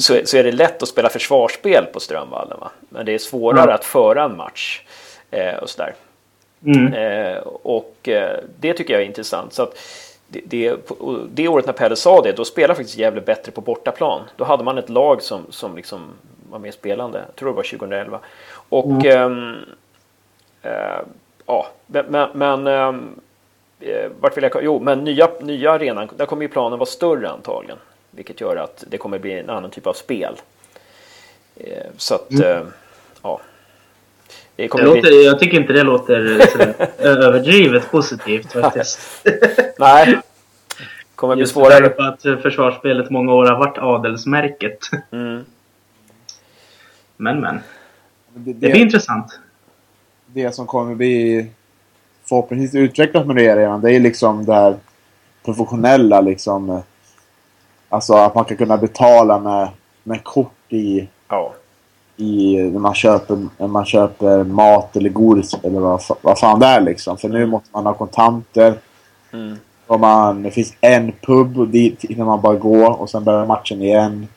så, 0.00 0.20
så 0.24 0.36
är 0.36 0.44
det 0.44 0.52
lätt 0.52 0.82
att 0.82 0.88
spela 0.88 1.08
försvarsspel 1.08 1.86
på 1.92 2.00
Strömvallen. 2.00 2.60
Va? 2.60 2.70
Men 2.88 3.06
det 3.06 3.12
är 3.12 3.18
svårare 3.18 3.70
Ja. 3.70 3.74
att 3.74 3.84
föra 3.84 4.24
en 4.24 4.36
match 4.36 4.82
eh, 5.30 5.54
och 5.54 5.70
sådär. 5.70 5.94
Mm. 6.66 6.94
Eh, 6.94 7.38
och 7.42 8.08
det 8.60 8.74
tycker 8.74 8.92
jag 8.94 9.02
är 9.02 9.06
intressant. 9.06 9.52
Så 9.52 9.62
att 9.62 9.78
det, 10.30 10.40
det, 10.44 10.76
det 11.30 11.48
året 11.48 11.66
när 11.66 11.72
Pelle 11.72 11.96
sa 11.96 12.22
det, 12.22 12.32
då 12.32 12.44
spelade 12.44 12.74
faktiskt 12.74 12.98
Gävle 12.98 13.20
bättre 13.20 13.52
på 13.52 13.60
bortaplan. 13.60 14.22
Då 14.36 14.44
hade 14.44 14.64
man 14.64 14.78
ett 14.78 14.88
lag 14.88 15.22
som, 15.22 15.46
som 15.50 15.76
liksom 15.76 16.00
var 16.50 16.58
mer 16.58 16.70
spelande. 16.70 17.24
Jag 17.26 17.36
tror 17.36 17.48
det 17.48 17.56
var 17.56 17.62
2011. 17.62 18.20
Och 18.52 19.04
ehm, 19.04 19.56
eh, 20.62 21.00
ja, 21.46 21.66
men, 21.86 22.28
men, 22.34 22.66
ehm, 22.66 23.20
eh, 23.80 24.10
vart 24.20 24.36
vill 24.36 24.44
jag? 24.44 24.64
Jo, 24.64 24.80
men 24.80 25.04
nya, 25.04 25.30
nya 25.40 25.72
arenan, 25.72 26.10
där 26.16 26.26
kommer 26.26 26.42
ju 26.42 26.48
planen 26.48 26.78
vara 26.78 26.86
större 26.86 27.30
antagligen. 27.30 27.78
Vilket 28.10 28.40
gör 28.40 28.56
att 28.56 28.84
det 28.88 28.98
kommer 28.98 29.18
bli 29.18 29.38
en 29.38 29.50
annan 29.50 29.70
typ 29.70 29.86
av 29.86 29.92
spel. 29.92 30.34
Eh, 31.56 31.86
så 31.96 32.14
att, 32.14 32.32
eh, 32.32 32.40
ja. 32.40 32.60
Det 34.56 34.68
Det 34.72 34.82
låter, 34.82 35.00
bli... 35.00 35.24
jag 35.26 35.38
tycker 35.38 35.60
inte 35.60 35.72
det 35.72 35.82
låter 35.82 36.16
överdrivet 36.98 37.90
positivt 37.90 38.52
faktiskt. 38.52 39.00
Nej. 39.78 40.18
kommer 41.14 41.34
bli 41.34 41.42
Just 41.42 41.52
svårare. 41.52 41.88
på 41.88 42.02
att 42.02 42.22
försvarsspelet 42.22 43.10
många 43.10 43.34
år 43.34 43.44
har 43.46 43.58
varit 43.58 43.78
adelsmärket. 43.78 44.78
Mm. 45.12 45.44
Men 47.16 47.40
men. 47.40 47.54
Det, 48.34 48.52
Det 48.52 48.58
blir 48.58 48.72
det, 48.72 48.78
intressant. 48.78 49.38
det 50.26 50.52
som 50.54 50.66
kommer 50.66 50.94
bli 50.94 51.46
förhoppningsvis 52.28 52.74
utvecklat 52.74 53.26
med 53.26 53.36
det 53.36 53.56
redan, 53.56 53.80
det 53.80 53.92
är 53.92 54.00
liksom 54.00 54.44
det 54.44 54.54
här 54.54 54.76
professionella 55.44 56.20
liksom. 56.20 56.70
eh, 56.70 56.80
Alltså 57.92 58.14
att 58.14 58.34
man 58.34 58.44
kan 58.44 58.56
kunna 58.56 58.76
betala 58.76 59.38
med, 59.38 59.68
med 60.02 60.24
kort 60.24 60.52
i, 60.68 61.08
Ja. 61.28 61.54
I, 62.20 62.62
när, 62.72 62.78
man 62.78 62.94
köper, 62.94 63.38
när 63.58 63.68
man 63.68 63.84
köper 63.84 64.44
mat 64.44 64.96
eller 64.96 65.10
godis 65.10 65.54
eller 65.62 65.80
vad, 65.80 66.02
vad 66.22 66.38
fan 66.38 66.60
det 66.60 66.66
är 66.66 66.80
liksom. 66.80 67.18
För 67.18 67.28
nu 67.28 67.46
måste 67.46 67.68
man 67.72 67.86
ha 67.86 67.94
kontanter. 67.94 68.74
Mm. 69.32 69.56
Och 69.86 70.00
man, 70.00 70.42
det 70.42 70.50
finns 70.50 70.74
en 70.80 71.12
pub 71.22 71.58
och 71.58 71.68
dit 71.68 72.04
innan 72.04 72.26
man 72.26 72.40
bara 72.40 72.54
går 72.54 73.00
och 73.00 73.10
sen 73.10 73.24
börjar 73.24 73.46
matchen 73.46 73.82
igen. 73.82 74.28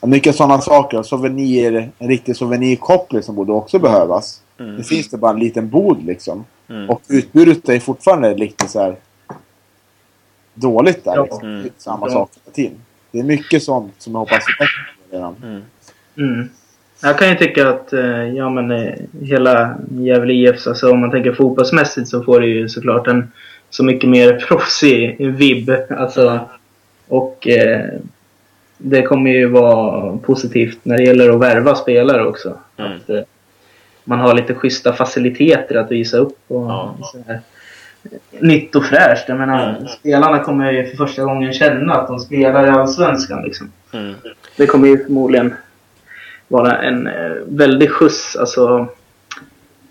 Mycket 0.00 0.36
sådana 0.36 0.60
saker. 0.60 1.02
Souvenir, 1.02 1.90
en 1.98 2.08
riktig 2.08 2.36
souvenirkoppling 2.36 3.18
liksom 3.18 3.34
borde 3.34 3.52
också 3.52 3.78
behövas. 3.78 4.42
Mm. 4.60 4.76
Det 4.76 4.84
finns 4.84 5.08
det 5.08 5.16
bara 5.16 5.32
en 5.32 5.38
liten 5.38 5.70
bod 5.70 6.04
liksom. 6.04 6.44
Mm. 6.68 6.90
Och 6.90 7.02
utbudet 7.08 7.68
är 7.68 7.80
fortfarande 7.80 8.34
lite 8.34 8.68
så 8.68 8.80
här 8.80 8.96
dåligt 10.54 11.04
där. 11.04 11.16
Ja. 11.16 11.22
Liksom. 11.22 11.48
Mm. 11.48 11.70
Samma 11.78 12.06
Ja. 12.06 12.12
sak 12.12 12.30
hela 12.44 12.54
tiden. 12.54 12.78
Det 13.10 13.18
är 13.18 13.24
mycket 13.24 13.62
sånt 13.62 13.94
som 13.98 14.12
jag 14.12 14.20
hoppas 14.20 14.34
är 14.34 14.58
bättre 14.58 15.16
redan. 15.16 15.62
Mm. 16.16 16.48
Jag 17.02 17.18
kan 17.18 17.28
ju 17.28 17.34
tycka 17.34 17.68
att 17.68 17.92
eh, 17.92 18.28
ja, 18.28 18.50
men, 18.50 18.70
eh, 18.70 18.94
hela 19.22 19.76
Gävle 19.98 20.32
IF, 20.32 20.66
alltså, 20.66 20.90
om 20.92 21.00
man 21.00 21.10
tänker 21.10 21.32
fotbollsmässigt 21.32 22.08
så 22.08 22.22
får 22.22 22.40
det 22.40 22.46
ju 22.46 22.68
såklart 22.68 23.06
en 23.06 23.32
så 23.70 23.84
mycket 23.84 24.10
mer 24.10 24.32
proffsig 24.48 25.16
vibb. 25.36 25.70
Alltså, 25.90 26.40
och 27.08 27.48
eh, 27.48 27.86
det 28.78 29.02
kommer 29.02 29.30
ju 29.30 29.46
vara 29.48 30.16
positivt 30.16 30.78
när 30.82 30.96
det 30.96 31.02
gäller 31.04 31.30
att 31.30 31.40
värva 31.40 31.74
spelare 31.74 32.26
också. 32.26 32.54
Mm. 32.76 32.92
Att, 32.92 33.10
eh, 33.10 33.20
man 34.04 34.20
har 34.20 34.34
lite 34.34 34.54
schyssta 34.54 34.92
faciliteter 34.92 35.74
att 35.74 35.90
visa 35.90 36.16
upp. 36.18 36.38
Och, 36.48 36.62
Ja. 36.70 36.96
här, 37.26 37.40
nytt 38.40 38.76
och 38.76 38.84
fräscht. 38.84 39.28
Jag 39.28 39.38
menar, 39.38 39.68
Mm. 39.76 39.88
spelarna 39.88 40.38
kommer 40.38 40.72
ju 40.72 40.86
för 40.86 40.96
första 40.96 41.22
gången 41.24 41.52
känna 41.52 41.94
att 41.94 42.08
de 42.08 42.18
spelar 42.20 42.66
i 42.66 42.70
Allsvenskan. 42.70 43.42
Liksom. 43.44 43.72
Mm. 43.92 44.14
Det 44.56 44.66
kommer 44.66 44.88
ju 44.88 45.04
förmodligen 45.04 45.54
vara 46.52 46.78
en 46.82 47.06
eh, 47.06 47.32
väldig 47.46 47.90
skjuts 47.90 48.36
alltså, 48.36 48.86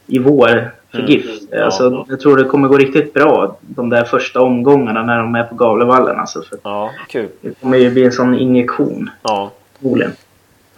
i 0.07 0.19
vår 0.19 0.71
för 0.91 0.97
Mm. 0.99 1.11
GIF. 1.11 1.25
Ja. 1.51 1.63
Alltså, 1.63 2.05
jag 2.09 2.19
tror 2.19 2.37
det 2.37 2.43
kommer 2.43 2.67
gå 2.67 2.77
riktigt 2.77 3.13
bra 3.13 3.57
de 3.61 3.89
där 3.89 4.03
första 4.03 4.41
omgångarna 4.41 5.03
när 5.03 5.17
de 5.17 5.35
är 5.35 5.43
på 5.43 5.55
Gavlevallen. 5.55 6.19
Alltså, 6.19 6.41
för 6.41 6.59
Ja, 6.63 6.91
kul. 7.09 7.29
det 7.41 7.61
kommer 7.61 7.77
ju 7.77 7.91
bli 7.91 8.05
en 8.05 8.11
sån 8.11 8.39
injektion 8.39 9.09
Ja. 9.23 9.51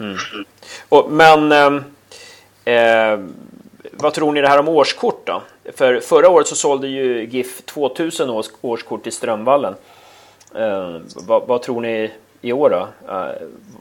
Mm. 0.00 0.16
Och, 0.88 1.12
men 1.12 1.52
ehm, 1.52 1.76
eh, 2.64 3.26
vad 3.92 4.14
tror 4.14 4.32
ni 4.32 4.40
det 4.40 4.48
här 4.48 4.58
om 4.58 4.68
årskort 4.68 5.26
då? 5.26 5.42
För 5.76 6.00
förra 6.00 6.28
året 6.28 6.46
så 6.46 6.54
sålde 6.54 6.88
ju 6.88 7.24
GIF 7.30 7.62
2000 7.64 8.30
års, 8.30 8.46
årskort 8.60 9.06
i 9.06 9.10
Strömvallen. 9.10 9.74
Eh, 10.54 10.96
vad, 11.26 11.46
vad 11.46 11.62
tror 11.62 11.80
ni 11.80 12.10
i 12.44 12.52
år 12.52 12.70
då? 12.70 12.88
Eh, 13.12 13.32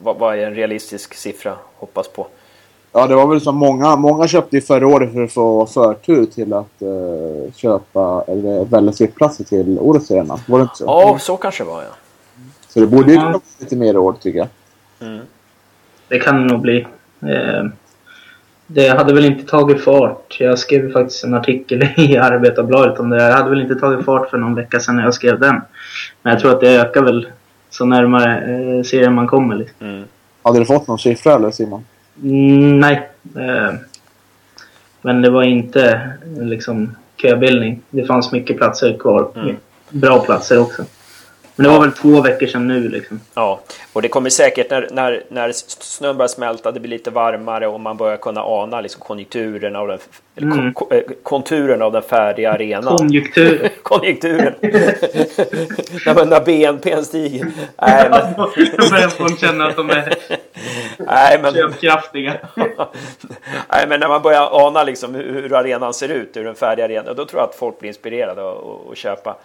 vad, 0.02 0.18
vad 0.18 0.38
är 0.38 0.48
en 0.48 0.56
realistisk 0.56 1.14
siffra 1.14 1.56
hoppas 1.76 2.08
på? 2.08 2.28
Ja, 2.92 3.08
det 3.08 3.16
var 3.16 3.28
väl 3.28 3.42
så 3.42 3.52
många, 3.52 3.96
många 3.96 4.28
köpte 4.28 4.56
ju 4.56 4.62
förra 4.62 4.88
året 4.88 5.14
för 5.14 5.24
att 5.24 5.32
få 5.32 5.66
förtur 5.66 6.26
till 6.26 6.54
att 6.54 6.82
eh, 6.82 7.54
köpa 7.56 8.24
eller 8.28 8.66
välja 8.66 8.92
sittplatser 8.92 9.44
till 9.44 9.80
årets 9.80 10.12
arena. 10.12 10.40
Var 10.48 10.58
det 10.60 10.64
inte 10.64 10.76
så? 10.78 10.84
Ja, 10.86 11.18
så 11.20 11.38
kanske 11.38 11.64
det 11.64 11.68
var 11.70 11.82
ja. 11.82 11.90
Så 12.68 12.80
det 12.80 12.88
borde 12.88 13.12
ju 13.12 13.18
Ja. 13.18 13.22
komma 13.26 13.40
lite 13.60 13.76
mer 13.76 13.94
i 13.94 13.98
år 13.98 14.14
tycker 14.22 14.40
jag. 14.40 14.48
Mm. 15.10 15.20
Det 16.08 16.20
kan 16.20 16.36
det 16.48 16.54
nog 16.54 16.62
bli. 16.62 16.88
Eh, 17.22 17.64
det 18.68 18.88
hade 18.88 19.14
väl 19.14 19.26
inte 19.26 19.46
tagit 19.52 19.84
fart. 19.84 20.38
Jag 20.40 20.60
skrev 20.60 20.92
faktiskt 20.92 21.24
en 21.24 21.34
artikel 21.34 21.84
i 21.98 22.18
Arbetarbladet 22.18 23.00
om 23.00 23.10
det. 23.10 23.18
Det 23.18 23.34
hade 23.34 23.50
väl 23.50 23.62
inte 23.62 23.76
tagit 23.76 24.06
fart 24.06 24.30
för 24.30 24.38
någon 24.38 24.56
vecka 24.56 24.80
sedan 24.80 24.96
när 24.96 25.04
jag 25.04 25.14
skrev 25.14 25.40
den. 25.40 25.62
Men 26.22 26.34
jag 26.34 26.42
tror 26.42 26.52
att 26.54 26.62
det 26.62 26.76
ökar 26.82 27.02
väl 27.02 27.28
så 27.74 27.86
närmare 27.86 28.38
eh, 28.38 28.84
serien 28.84 29.14
man 29.14 29.28
kommer. 29.28 29.56
Liksom. 29.56 29.88
Mm. 29.88 30.04
Hade 30.44 30.60
du 30.60 30.66
fått 30.66 30.88
någon 30.88 31.00
siffra 31.00 31.34
eller 31.34 31.52
Simon? 31.52 31.86
Mm, 32.24 32.80
nej. 32.80 33.10
Eh, 33.36 33.74
men 35.02 35.22
det 35.22 35.30
var 35.30 35.44
inte 35.44 36.12
liksom 36.40 36.96
köbildning. 37.18 37.82
Det 37.90 38.06
fanns 38.06 38.32
mycket 38.32 38.58
platser 38.58 38.98
kvar. 38.98 39.28
Mm. 39.36 39.56
Bra 39.90 40.20
platser 40.20 40.60
också. 40.60 40.86
Men 41.56 41.64
det 41.64 41.70
var 41.70 41.80
väl 41.80 41.92
två 41.92 42.22
veckor 42.22 42.48
sedan 42.48 42.68
nu 42.68 42.90
liksom. 42.90 43.20
Ja, 43.34 43.60
och 43.94 44.02
det 44.02 44.08
kommer 44.08 44.30
säkert 44.30 44.70
när, 44.70 44.88
när, 44.92 45.24
när 45.30 45.52
snön 45.52 46.18
börjar 46.18 46.28
smälta, 46.28 46.72
det 46.72 46.80
blir 46.80 46.90
lite 46.90 47.12
varmare 47.12 47.68
och 47.68 47.80
man 47.80 47.98
börjar 47.98 48.18
kunna 48.18 48.42
ana 48.44 48.82
liksom 48.82 49.02
konjunkturen 49.02 49.76
av 49.76 49.88
den, 49.88 49.98
kon, 50.36 50.52
Mm. 50.60 50.74
ko- 50.74 50.88
eh, 50.94 51.02
konturen 51.24 51.82
av 51.82 51.92
den 51.92 52.02
färdiga 52.02 52.52
arenan. 52.54 52.98
Konjunktur. 52.98 53.70
Konjunkturen. 53.84 54.54
när, 56.06 56.16
man- 56.16 56.30
när 56.30 56.42
BNP 56.46 57.04
stiger. 57.04 57.48
Nej, 57.82 58.08
men, 58.10 58.34
Då 58.78 58.90
börjar 58.90 59.08
folk 59.10 59.40
känna 59.40 59.68
att 59.68 59.76
de 59.76 59.90
är 59.90 60.14
nej, 60.98 61.40
men, 61.42 61.54
köpkraftiga. 61.54 62.34
nej, 63.70 63.86
men 63.88 64.00
när 64.00 64.08
man 64.08 64.22
börjar 64.22 64.66
ana 64.68 64.84
liksom 64.84 65.16
hur, 65.16 65.54
arenan 65.54 65.94
ser 65.94 66.10
ut, 66.10 66.38
hur 66.38 66.44
den 66.44 66.56
färdiga 66.56 66.86
arenan, 66.86 67.16
då 67.16 67.26
tror 67.26 67.42
jag 67.42 67.50
att 67.50 67.56
folk 67.56 67.80
blir 67.80 67.88
inspirerade 67.88 68.42
och 68.44 68.98
köpa. 68.98 69.36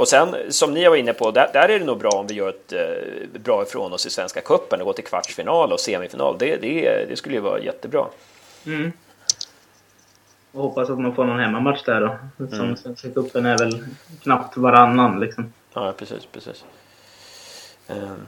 Och 0.00 0.08
sen, 0.08 0.36
som 0.48 0.74
ni 0.74 0.88
var 0.88 0.96
inne 0.96 1.12
på, 1.12 1.30
där, 1.30 1.50
där 1.52 1.68
är 1.68 1.78
det 1.78 1.84
nog 1.84 1.98
bra 1.98 2.10
om 2.10 2.26
vi 2.26 2.34
gör 2.34 2.48
ett 2.48 2.72
eh, 2.72 3.40
bra 3.40 3.62
ifrån 3.62 3.92
oss 3.92 4.06
i 4.06 4.10
Svenska 4.10 4.40
Cupen 4.40 4.80
och 4.80 4.86
går 4.86 4.92
till 4.92 5.04
kvartsfinal 5.04 5.72
och 5.72 5.80
semifinal. 5.80 6.36
Det, 6.38 6.56
det, 6.56 7.04
det 7.08 7.16
skulle 7.16 7.34
ju 7.34 7.40
vara 7.40 7.60
jättebra. 7.60 8.06
Mm. 8.66 8.92
Och 10.52 10.62
hoppas 10.62 10.90
att 10.90 10.98
man 10.98 11.14
får 11.14 11.24
någon 11.24 11.40
hemmamatch 11.40 11.84
där 11.84 12.00
då. 12.00 12.16
Som 12.48 12.60
Mm. 12.60 12.76
Svenska 12.76 13.08
cupen 13.08 13.46
är 13.46 13.58
väl 13.58 13.84
knappt 14.22 14.56
varannan 14.56 15.20
liksom. 15.20 15.52
Ja, 15.74 15.92
precis, 15.98 16.26
precis. 16.32 16.64
Ehm, 17.88 18.26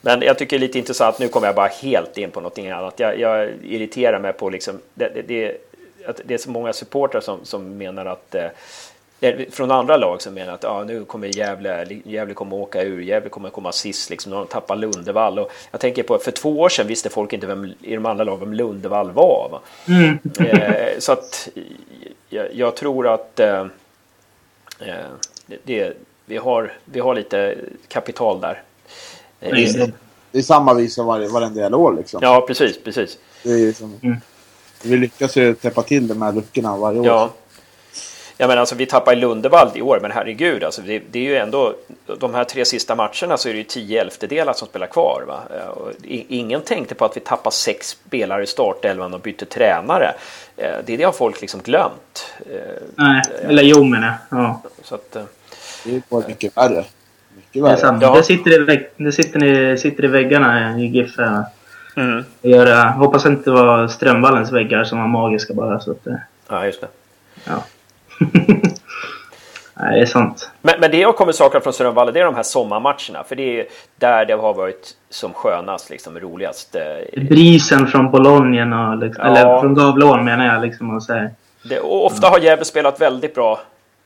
Men 0.00 0.22
jag 0.22 0.38
tycker 0.38 0.58
det 0.58 0.64
är 0.64 0.66
lite 0.66 0.78
intressant, 0.78 1.18
nu 1.18 1.28
kommer 1.28 1.46
jag 1.46 1.56
bara 1.56 1.68
helt 1.82 2.18
in 2.18 2.30
på 2.30 2.40
någonting 2.40 2.70
annat. 2.70 3.00
Jag, 3.00 3.20
jag 3.20 3.50
irriterar 3.62 4.20
mig 4.20 4.32
på 4.32 4.50
liksom, 4.50 4.80
det, 4.94 5.10
det, 5.14 5.22
det, 5.22 5.56
att 6.06 6.20
det 6.24 6.34
är 6.34 6.38
så 6.38 6.50
många 6.50 6.72
supportrar 6.72 7.20
som, 7.20 7.44
som 7.44 7.76
menar 7.78 8.06
att 8.06 8.34
eh, 8.34 8.46
från 9.50 9.70
andra 9.70 9.96
lag 9.96 10.22
som 10.22 10.34
menar 10.34 10.52
att 10.52 10.64
ah, 10.64 10.84
nu 10.84 11.04
kommer 11.04 11.36
Gävle, 11.36 11.86
Gävle 12.04 12.34
kommer 12.34 12.56
åka 12.56 12.82
ur, 12.82 13.00
Gävle 13.00 13.28
kommer 13.28 13.50
komma 13.50 13.72
sist, 13.72 14.10
liksom, 14.10 14.32
de 14.32 14.46
tappar 14.46 14.76
Lundevall. 14.76 15.38
Och 15.38 15.50
jag 15.70 15.80
tänker 15.80 16.02
på, 16.02 16.18
för 16.18 16.30
två 16.30 16.60
år 16.60 16.68
sedan 16.68 16.86
visste 16.86 17.10
folk 17.10 17.32
inte 17.32 17.46
vem, 17.46 17.72
i 17.80 17.94
de 17.94 18.06
andra 18.06 18.24
lagen 18.24 18.40
vem 18.40 18.54
Lundevall 18.54 19.10
var. 19.10 19.48
Va? 19.52 19.60
Mm. 19.88 20.18
Eh, 20.40 20.98
så 20.98 21.12
att 21.12 21.48
jag, 22.28 22.54
jag 22.54 22.76
tror 22.76 23.08
att 23.08 23.40
eh, 23.40 23.66
eh, 24.78 25.06
det, 25.46 25.58
det, 25.64 25.96
vi, 26.26 26.36
har, 26.36 26.72
vi 26.84 27.00
har 27.00 27.14
lite 27.14 27.56
kapital 27.88 28.40
där. 28.40 28.62
Eh, 29.40 29.50
det. 29.50 29.92
Det 30.30 30.38
är 30.38 30.42
samma 30.42 30.74
visa 30.74 31.02
varje, 31.02 31.28
varenda 31.28 31.60
jävla 31.60 31.76
år 31.76 31.94
liksom. 31.96 32.20
Ja, 32.22 32.44
precis, 32.46 32.82
precis. 32.84 33.18
Det 33.42 33.50
är 33.50 33.66
liksom, 33.66 33.98
Mm. 34.02 34.16
Vi 34.82 34.96
lyckas 34.96 35.36
ju 35.36 35.54
täppa 35.54 35.82
till 35.82 36.08
de 36.08 36.22
här 36.22 36.32
luckorna 36.32 36.76
varje 36.76 37.00
år. 37.00 37.06
Ja. 37.06 37.30
Ja, 38.38 38.46
men 38.48 38.58
alltså, 38.58 38.74
vi 38.74 38.86
tappar 38.86 39.12
i 39.12 39.16
Lundevall 39.16 39.68
i 39.74 39.82
år, 39.82 39.98
men 40.02 40.10
herregud, 40.10 40.64
alltså, 40.64 40.82
det, 40.82 41.02
det 41.10 41.18
är 41.18 41.22
ju 41.22 41.36
ändå 41.36 41.74
de 42.18 42.34
här 42.34 42.44
tre 42.44 42.64
sista 42.64 42.94
matcherna 42.94 43.36
så 43.36 43.48
är 43.48 43.52
det 43.52 43.58
ju 43.58 43.64
tio 43.64 44.00
elftedelar 44.00 44.52
som 44.52 44.68
spelar 44.68 44.86
kvar. 44.86 45.24
Va? 45.28 45.40
Eh, 45.58 45.66
och 45.68 45.90
i- 46.04 46.26
ingen 46.38 46.60
tänkte 46.60 46.94
på 46.94 47.04
att 47.04 47.16
vi 47.16 47.20
tappar 47.20 47.50
sex 47.50 47.88
spelare 47.88 48.42
i 48.42 48.46
startelvan 48.46 49.14
och 49.14 49.20
bytte 49.20 49.44
tränare. 49.44 50.14
Eh, 50.56 50.70
Det, 50.84 50.96
det 50.96 51.04
har 51.04 51.12
folk 51.12 51.40
liksom 51.40 51.60
glömt. 51.60 52.32
Eh, 52.50 52.58
Nej, 52.96 53.22
eller 53.42 53.62
jo 53.62 53.84
menar 53.84 54.06
jag. 54.30 54.38
Ja. 54.40 54.62
Så 54.82 54.94
att, 54.94 55.16
eh, 55.16 55.22
Det 55.84 55.90
är 55.96 56.28
mycket 56.28 56.56
värre. 56.56 56.84
Mycket 57.36 57.52
Det, 57.52 57.58
är 57.58 57.62
värre. 57.62 57.76
sant. 57.76 58.02
Ja. 58.02 58.14
det, 58.14 58.22
sitter 58.22 58.60
i 58.62 58.64
vägg, 58.64 58.88
det 58.96 59.12
sitter, 59.12 59.44
i, 59.44 59.78
sitter 59.78 60.04
i 60.04 60.08
väggarna 60.08 60.78
i 60.80 60.86
GIF. 60.86 61.18
mm. 61.96 62.24
Jag 62.42 62.52
gör, 62.66 62.86
hoppas 62.90 63.26
inte 63.26 63.50
det 63.50 63.56
var 63.56 63.88
Strömvallens 63.88 64.52
väggar 64.52 64.84
som 64.84 64.98
var 64.98 65.06
magiska 65.08 65.54
bara. 65.54 65.80
Så 65.80 65.90
att, 65.90 66.06
eh, 66.06 66.14
Ja, 66.48 66.66
just 66.66 66.80
det. 66.80 66.88
ja. 67.44 67.64
Nej, 69.76 69.94
det 69.96 70.00
är 70.02 70.06
sant. 70.06 70.50
Men, 70.62 70.80
men 70.80 70.90
det 70.90 70.98
jag 70.98 71.16
kommer 71.16 71.32
sakna 71.32 71.60
från 71.60 71.72
Strömvallen 71.72 72.14
det 72.14 72.20
är 72.20 72.24
de 72.24 72.34
här 72.34 72.42
sommarmatcherna. 72.42 73.24
För 73.28 73.36
det 73.36 73.60
är 73.60 73.66
där 73.96 74.24
det 74.24 74.32
har 74.34 74.54
varit 74.54 74.96
som 75.10 75.32
skönast, 75.32 75.90
liksom 75.90 76.20
roligast. 76.20 76.74
Eh, 76.74 77.22
Brisen 77.24 77.86
från 77.86 78.10
Bologna 78.10 78.90
och 78.90 78.98
liksom, 78.98 79.24
Ja. 79.26 79.36
Eller 79.36 79.60
från 79.60 79.74
Gavleån 79.74 80.24
menar 80.24 80.46
jag. 80.46 80.62
Liksom, 80.62 80.94
och 80.96 81.02
så. 81.02 81.28
Det, 81.64 81.80
och 81.80 82.06
ofta 82.06 82.28
har 82.28 82.38
Gävle 82.38 82.64
spelat 82.64 83.00
väldigt 83.00 83.34
bra 83.34 83.60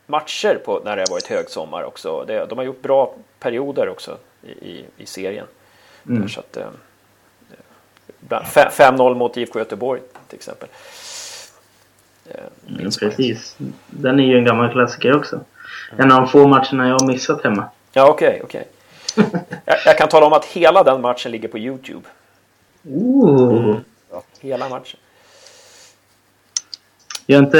matcher 0.06 0.58
på, 0.64 0.80
när 0.84 0.96
det 0.96 1.02
har 1.02 1.10
varit 1.10 1.26
högsommar 1.26 1.82
också. 1.82 2.24
Det, 2.26 2.46
de 2.46 2.58
har 2.58 2.64
gjort 2.64 2.82
bra 2.82 3.14
perioder 3.40 3.88
också 3.88 4.16
i, 4.42 4.48
i, 4.70 4.84
i 4.96 5.06
serien. 5.06 5.46
Mm. 6.08 6.20
Där, 6.20 6.28
så 6.28 6.40
att, 6.40 6.56
eh, 6.56 6.66
ibland- 8.22 8.44
fe- 8.44 8.70
5-0 8.70 9.14
mot 9.14 9.36
IFK 9.36 9.58
Göteborg 9.58 10.00
till 10.28 10.36
exempel. 10.36 10.68
Eh, 12.28 12.40
Mm, 12.68 12.90
precis. 13.00 13.56
Den 13.86 14.20
är 14.20 14.24
ju 14.24 14.38
en 14.38 14.44
gammal 14.44 14.72
klassiker 14.72 15.16
också. 15.16 15.40
En 15.96 16.12
av 16.12 16.20
de 16.20 16.28
få 16.28 16.48
matcherna 16.48 16.88
jag 16.88 16.98
har 16.98 17.06
missat 17.06 17.44
hemma. 17.44 17.68
Ja, 17.92 18.08
okej, 18.08 18.40
okej. 18.44 18.68
jag, 19.64 19.76
jag 19.84 19.98
kan 19.98 20.08
tala 20.08 20.26
om 20.26 20.32
att 20.32 20.44
hela 20.44 20.82
den 20.82 21.00
matchen 21.00 21.32
ligger 21.32 21.48
på 21.48 21.58
Youtube. 21.58 22.08
Ooh. 22.84 23.76
Hela 24.40 24.68
matchen. 24.68 25.00
Gör 27.26 27.38
inte 27.38 27.58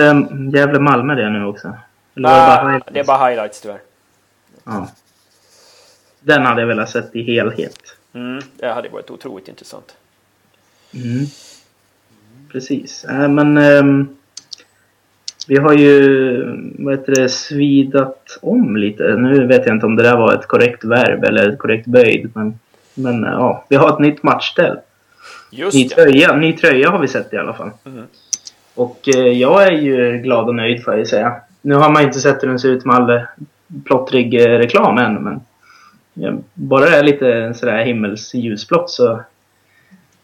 Gävle-Malmö 0.58 1.14
det 1.14 1.30
nu 1.30 1.44
också? 1.44 1.72
Eller 2.16 2.28
Ah, 2.28 2.80
det 2.92 3.00
är 3.00 3.04
bara 3.04 3.28
highlights 3.28 3.60
tyvärr. 3.60 3.80
Ja. 4.64 4.88
Den 6.20 6.46
hade 6.46 6.60
jag 6.60 6.68
velat 6.68 6.90
sett 6.90 7.16
i 7.16 7.22
helhet. 7.22 7.78
Mm, 8.12 8.42
det 8.56 8.68
hade 8.68 8.88
varit 8.88 9.10
otroligt 9.10 9.48
intressant. 9.48 9.96
Mm. 10.94 11.26
precis. 12.52 13.04
Äh, 13.04 13.28
men 13.28 13.58
ehm, 13.58 14.17
vi 15.48 15.56
har 15.56 15.72
ju, 15.72 16.44
vad 16.78 16.98
heter 16.98 17.14
det, 17.14 17.28
svidat 17.28 18.38
om 18.42 18.76
lite. 18.76 19.16
Nu 19.16 19.46
vet 19.46 19.66
jag 19.66 19.76
inte 19.76 19.86
om 19.86 19.96
det 19.96 20.02
där 20.02 20.16
var 20.16 20.34
ett 20.34 20.46
korrekt 20.46 20.84
verb 20.84 21.24
eller 21.24 21.48
ett 21.48 21.58
korrekt 21.58 21.86
böjd. 21.86 22.30
Men, 22.34 22.58
men 22.94 23.24
äh, 23.24 23.30
ja, 23.30 23.64
vi 23.68 23.76
har 23.76 23.88
ett 23.88 23.98
nytt 23.98 24.22
matchställ. 24.22 24.78
Just 25.50 25.74
Ny 25.74 25.82
ja. 25.82 25.94
tröja, 25.94 26.36
ny 26.36 26.52
tröja 26.52 26.90
har 26.90 26.98
vi 26.98 27.08
sett 27.08 27.32
i 27.32 27.36
alla 27.36 27.54
fall. 27.54 27.70
Mhm. 27.84 28.02
Och 28.74 29.08
eh, 29.08 29.28
jag 29.28 29.62
är 29.66 29.72
ju 29.72 30.18
glad 30.18 30.48
och 30.48 30.54
nöjd 30.54 30.84
får 30.84 30.92
jag 30.92 30.98
ju 30.98 31.06
säga. 31.06 31.34
Nu 31.62 31.74
har 31.74 31.90
man 31.90 32.02
inte 32.02 32.20
sett 32.20 32.42
hur 32.42 32.48
den 32.48 32.58
ser 32.58 32.68
ut 32.68 32.84
med 32.84 32.96
all 32.96 33.10
eh, 33.10 33.22
plottrig 33.84 34.34
eh, 34.34 34.58
reklam 34.58 34.98
än, 34.98 35.14
men 35.14 35.40
ja, 36.14 36.32
bara 36.54 36.84
det 36.84 36.96
är 36.96 37.02
lite 37.02 37.54
sådär 37.54 37.84
himmels 37.84 38.34
ljusblått 38.34 38.90
så, 38.90 39.20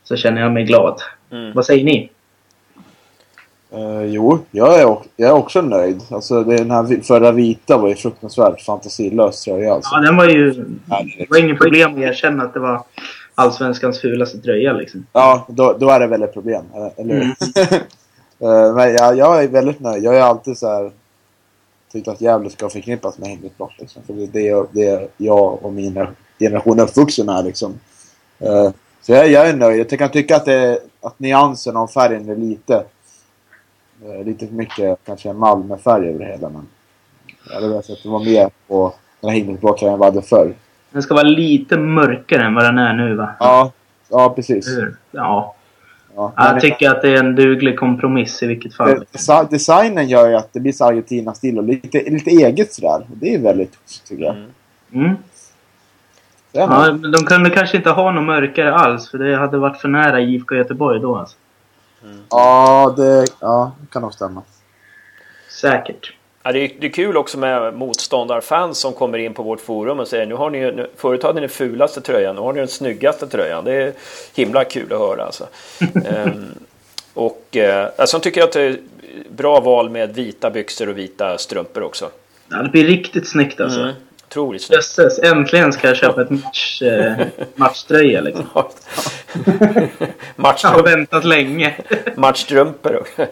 så 0.04 0.16
känner 0.16 0.40
jag 0.40 0.52
mig 0.52 0.64
glad. 0.64 1.00
Mm. 1.30 1.52
Vad 1.54 1.66
säger 1.66 1.84
ni? 1.84 2.10
Eh, 3.74 4.04
jo, 4.04 4.38
jag 4.50 4.74
är, 4.80 4.96
jag 5.16 5.28
är 5.30 5.32
också 5.34 5.60
nöjd. 5.62 6.00
Alltså 6.10 6.44
den 6.44 6.70
här 6.70 7.02
förra 7.02 7.32
vita 7.32 7.78
var 7.78 7.88
ju 7.88 7.94
fruktansvärt 7.94 8.60
fantasilös 8.60 9.42
tröja 9.44 9.74
alltså. 9.74 9.90
Ja, 9.94 10.00
den 10.00 10.16
var 10.16 10.24
ju... 10.28 10.50
Det 11.18 11.26
var 11.30 11.38
inget 11.38 11.58
problem 11.58 11.92
att 11.92 11.98
erkänna 11.98 12.42
att 12.44 12.54
det 12.54 12.60
var 12.60 12.82
Allsvenskans 13.34 14.00
fulaste 14.00 14.38
tröja 14.38 14.72
liksom. 14.72 15.06
Ja, 15.12 15.46
då, 15.48 15.76
då 15.80 15.90
är 15.90 16.00
det 16.00 16.06
väl 16.06 16.22
ett 16.22 16.32
problem. 16.32 16.64
Eller, 16.74 16.90
eller? 16.96 17.14
Mm. 17.14 17.34
Eh, 18.40 18.74
Men 18.74 18.92
jag, 18.94 19.16
jag 19.16 19.44
är 19.44 19.48
väldigt 19.48 19.80
nöjd. 19.80 20.04
Jag 20.04 20.16
är 20.16 20.20
alltid 20.20 20.58
så 20.58 20.68
här 20.68 20.90
tyckt 21.92 22.08
att 22.08 22.20
Gävle 22.20 22.50
ska 22.50 22.68
förknippas 22.68 23.18
med 23.18 23.28
himmelsblått. 23.28 23.56
blått. 23.76 23.80
Liksom. 23.80 24.02
För 24.06 24.12
det 24.12 24.22
är 24.22 24.26
det, 24.32 24.40
jag- 24.42 24.66
det 24.72 24.88
är 24.88 25.08
jag 25.16 25.64
och 25.64 25.72
min 25.72 26.06
generation 26.38 26.78
är 26.78 26.82
uppvuxen 26.82 27.26
med. 27.26 27.44
Liksom. 27.44 27.74
Eh, 28.38 28.70
Så 29.02 29.12
jag, 29.12 29.28
jag 29.30 29.48
är 29.48 29.56
nöjd. 29.56 29.86
Jag 29.92 29.98
kan 29.98 30.08
tycka 30.10 30.36
att, 30.36 30.44
det, 30.44 30.78
att 31.00 31.18
nyansen 31.18 31.76
av 31.76 31.86
färgen 31.86 32.28
är 32.28 32.36
lite 32.36 32.74
eh, 32.76 32.82
lite 34.24 34.46
för 34.46 34.54
mycket 34.54 34.98
kanske 35.06 35.32
Malmöfärg 35.32 36.08
över 36.08 36.18
det 36.18 36.24
hela. 36.24 36.48
Men 36.48 36.66
jag 37.48 37.54
hade 37.54 37.68
velat 37.68 37.90
att 37.90 38.02
det 38.02 38.08
var 38.08 38.24
mer 38.24 38.50
på 38.68 38.94
den 39.20 39.30
här 39.30 39.36
himmelsblå 39.36 39.76
tröjan 39.78 39.98
vad 39.98 40.06
jag 40.06 40.12
hade 40.14 40.26
förr. 40.26 40.54
Den 40.90 41.02
ska 41.02 41.14
vara 41.14 41.24
lite 41.24 41.78
mörkare 41.78 42.42
än 42.42 42.54
vad 42.54 42.64
den 42.64 42.78
är 42.78 42.92
nu 42.92 43.14
va? 43.14 43.34
Ja, 43.38 43.72
ja 44.10 44.32
precis. 44.36 44.78
Ja. 45.10 45.54
Ja. 46.16 46.32
Jag 46.36 46.60
tycker 46.60 46.90
att 46.90 47.02
det 47.02 47.10
är 47.10 47.18
en 47.18 47.34
duglig 47.34 47.78
kompromiss 47.78 48.42
i 48.42 48.46
vilket 48.46 48.74
fall. 48.74 49.04
Desi- 49.12 49.50
Designen 49.50 50.08
gör 50.08 50.28
ju 50.28 50.34
att 50.34 50.52
det 50.52 50.60
blir 50.60 50.72
så 50.72 50.84
Argentina-stil 50.84 51.58
och 51.58 51.64
lite, 51.64 52.10
lite 52.10 52.30
eget 52.30 52.72
sådär. 52.72 53.06
Det 53.08 53.34
är 53.34 53.38
väldigt 53.38 53.78
tycker 54.08 54.24
jag. 54.24 54.34
Mm. 54.34 54.50
Mm. 54.92 55.16
Ja, 56.52 56.66
men 57.00 57.12
de 57.12 57.18
kunde 57.24 57.50
kanske 57.50 57.76
inte 57.76 57.90
ha 57.90 58.12
något 58.12 58.24
mörkare 58.24 58.74
alls 58.74 59.10
för 59.10 59.18
det 59.18 59.36
hade 59.36 59.58
varit 59.58 59.80
för 59.80 59.88
nära 59.88 60.20
IFK 60.20 60.54
Göteborg 60.54 61.00
då 61.00 61.16
alltså. 61.16 61.36
Ja, 62.30 62.94
det, 62.96 63.26
ja, 63.40 63.72
kan 63.92 64.02
nog 64.02 64.14
stämma. 64.14 64.42
Säkert. 65.48 66.12
Ja, 66.42 66.52
det, 66.52 66.58
är, 66.58 66.70
det 66.80 66.86
är 66.86 66.90
kul 66.90 67.16
också 67.16 67.38
med 67.38 67.74
motståndarfans 67.74 68.78
som 68.78 68.92
kommer 68.92 69.18
in 69.18 69.34
på 69.34 69.42
vårt 69.42 69.60
forum 69.60 70.00
och 70.00 70.08
säger 70.08 70.26
nu 70.26 70.34
har 70.34 70.50
ni, 70.50 70.58
ju- 70.58 70.72
nu, 70.72 70.90
förut 70.96 71.22
hade 71.22 71.34
ni 71.34 71.40
den 71.40 71.50
fulaste 71.50 72.00
tröjan, 72.00 72.34
nu 72.34 72.40
har 72.40 72.52
ni 72.52 72.58
den 72.58 72.68
snyggaste 72.68 73.26
tröjan. 73.26 73.64
Det 73.64 73.72
är 73.72 73.92
himla 74.34 74.64
kul 74.64 74.92
att 74.92 74.98
höra 74.98 75.24
alltså. 75.24 75.46
Ehm, 76.06 76.44
och 77.14 77.56
eh, 77.56 77.88
alltså, 77.98 78.16
jag 78.16 78.22
tycker 78.22 78.42
att 78.42 78.52
det 78.52 78.62
är 78.62 78.78
bra 79.30 79.60
val 79.60 79.90
med 79.90 80.14
vita 80.14 80.50
byxor 80.50 80.88
och 80.88 80.98
vita 80.98 81.38
strumpor 81.38 81.82
också. 81.82 82.10
Ja, 82.48 82.56
det 82.62 82.68
blir 82.68 82.84
riktigt 82.86 83.28
snyggt 83.28 83.60
alltså. 83.60 83.80
Mm. 83.80 83.94
Otroligt 84.34 84.62
snyggt. 84.62 84.76
Jösses, 84.76 85.18
äntligen 85.18 85.72
ska 85.72 85.88
jag 85.88 85.96
köpa 85.96 86.22
ett 86.22 86.30
match, 86.30 86.82
eh, 86.82 87.26
matchtröja 87.54 88.20
liksom. 88.20 88.46
Jag 90.36 90.68
har 90.70 90.82
väntat 90.82 91.24
länge. 91.24 91.74
Matchstrumpor. 92.16 93.06
Ja, 93.16 93.26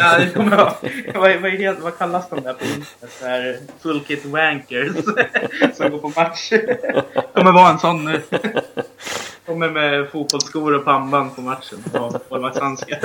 ja 0.00 0.18
det 0.18 0.30
kommer 0.34 0.56
vara... 0.56 0.72
Vad, 1.14 1.36
vad, 1.40 1.52
det- 1.52 1.80
vad 1.80 1.98
kallas 1.98 2.28
de 2.30 2.42
där 2.42 2.52
på 2.52 2.64
internet? 2.64 3.60
Full 3.82 4.00
kit 4.00 4.24
wankers. 4.24 4.90
Som 5.76 5.90
går 5.90 5.98
på 5.98 6.08
match. 6.16 6.52
kommer 7.34 7.52
vara 7.52 7.70
en 7.70 7.78
sån 7.78 8.04
nu. 8.04 8.22
Kommer 9.48 9.70
med 9.70 10.08
fotbollsskor 10.10 10.74
och 10.74 10.84
pannband 10.84 11.36
på 11.36 11.40
matchen. 11.42 11.78
Och 11.92 12.22
målvaktshandskar. 12.30 12.98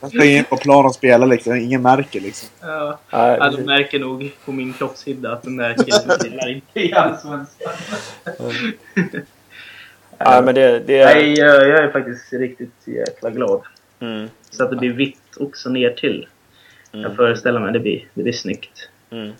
Jag 0.00 0.10
ska 0.10 0.24
in 0.24 0.44
på 0.44 0.56
plan 0.56 0.84
och 0.86 0.94
spela 0.94 1.26
liksom. 1.26 1.56
Ingen 1.56 1.82
märker 1.82 2.20
liksom. 2.20 2.48
Ja, 2.60 2.98
Nej, 3.12 3.36
ja, 3.40 3.50
de 3.50 3.62
märker 3.62 3.98
nog 3.98 4.32
på 4.44 4.52
min 4.52 4.72
kroppshydda 4.72 5.32
att 5.32 5.42
den 5.42 5.56
där 5.56 5.74
killen 5.74 6.20
spelar 6.20 6.48
inte 6.50 6.80
i 6.80 6.92
Allsvenskan. 6.92 7.72
Nej, 10.18 10.42
men 10.42 10.54
det, 10.54 10.78
det 10.86 10.98
är... 10.98 11.14
Nej, 11.14 11.34
jag, 11.38 11.68
jag 11.68 11.84
är 11.84 11.90
faktiskt 11.90 12.32
riktigt 12.32 12.74
jäkla 12.84 13.30
glad. 13.30 13.60
Mm, 14.00 14.28
Så 14.50 14.64
att 14.64 14.70
det 14.70 14.76
blir 14.76 14.92
vitt 14.92 15.36
också 15.40 15.68
ner 15.68 15.90
till. 15.90 16.26
Jag 16.90 17.00
mm, 17.04 17.16
föreställer 17.16 17.60
mig 17.60 17.72
det 17.72 17.80
blir, 17.80 18.04
det 18.14 18.22
blir 18.22 18.32
snyggt. 18.32 18.88
mm. 19.10 19.32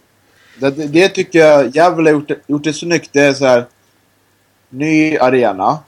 Det, 0.59 0.71
det, 0.71 0.87
det 0.87 1.09
tycker 1.09 1.39
jag 1.39 1.77
Gävle 1.77 2.11
har 2.11 2.13
gjort, 2.15 2.29
det- 2.29 2.41
gjort 2.47 2.65
det 2.65 2.73
snyggt. 2.73 3.11
Det 3.13 3.21
är 3.21 3.33
så 3.33 3.47
här. 3.47 3.65
Ny 4.73 5.17
arena. 5.19 5.79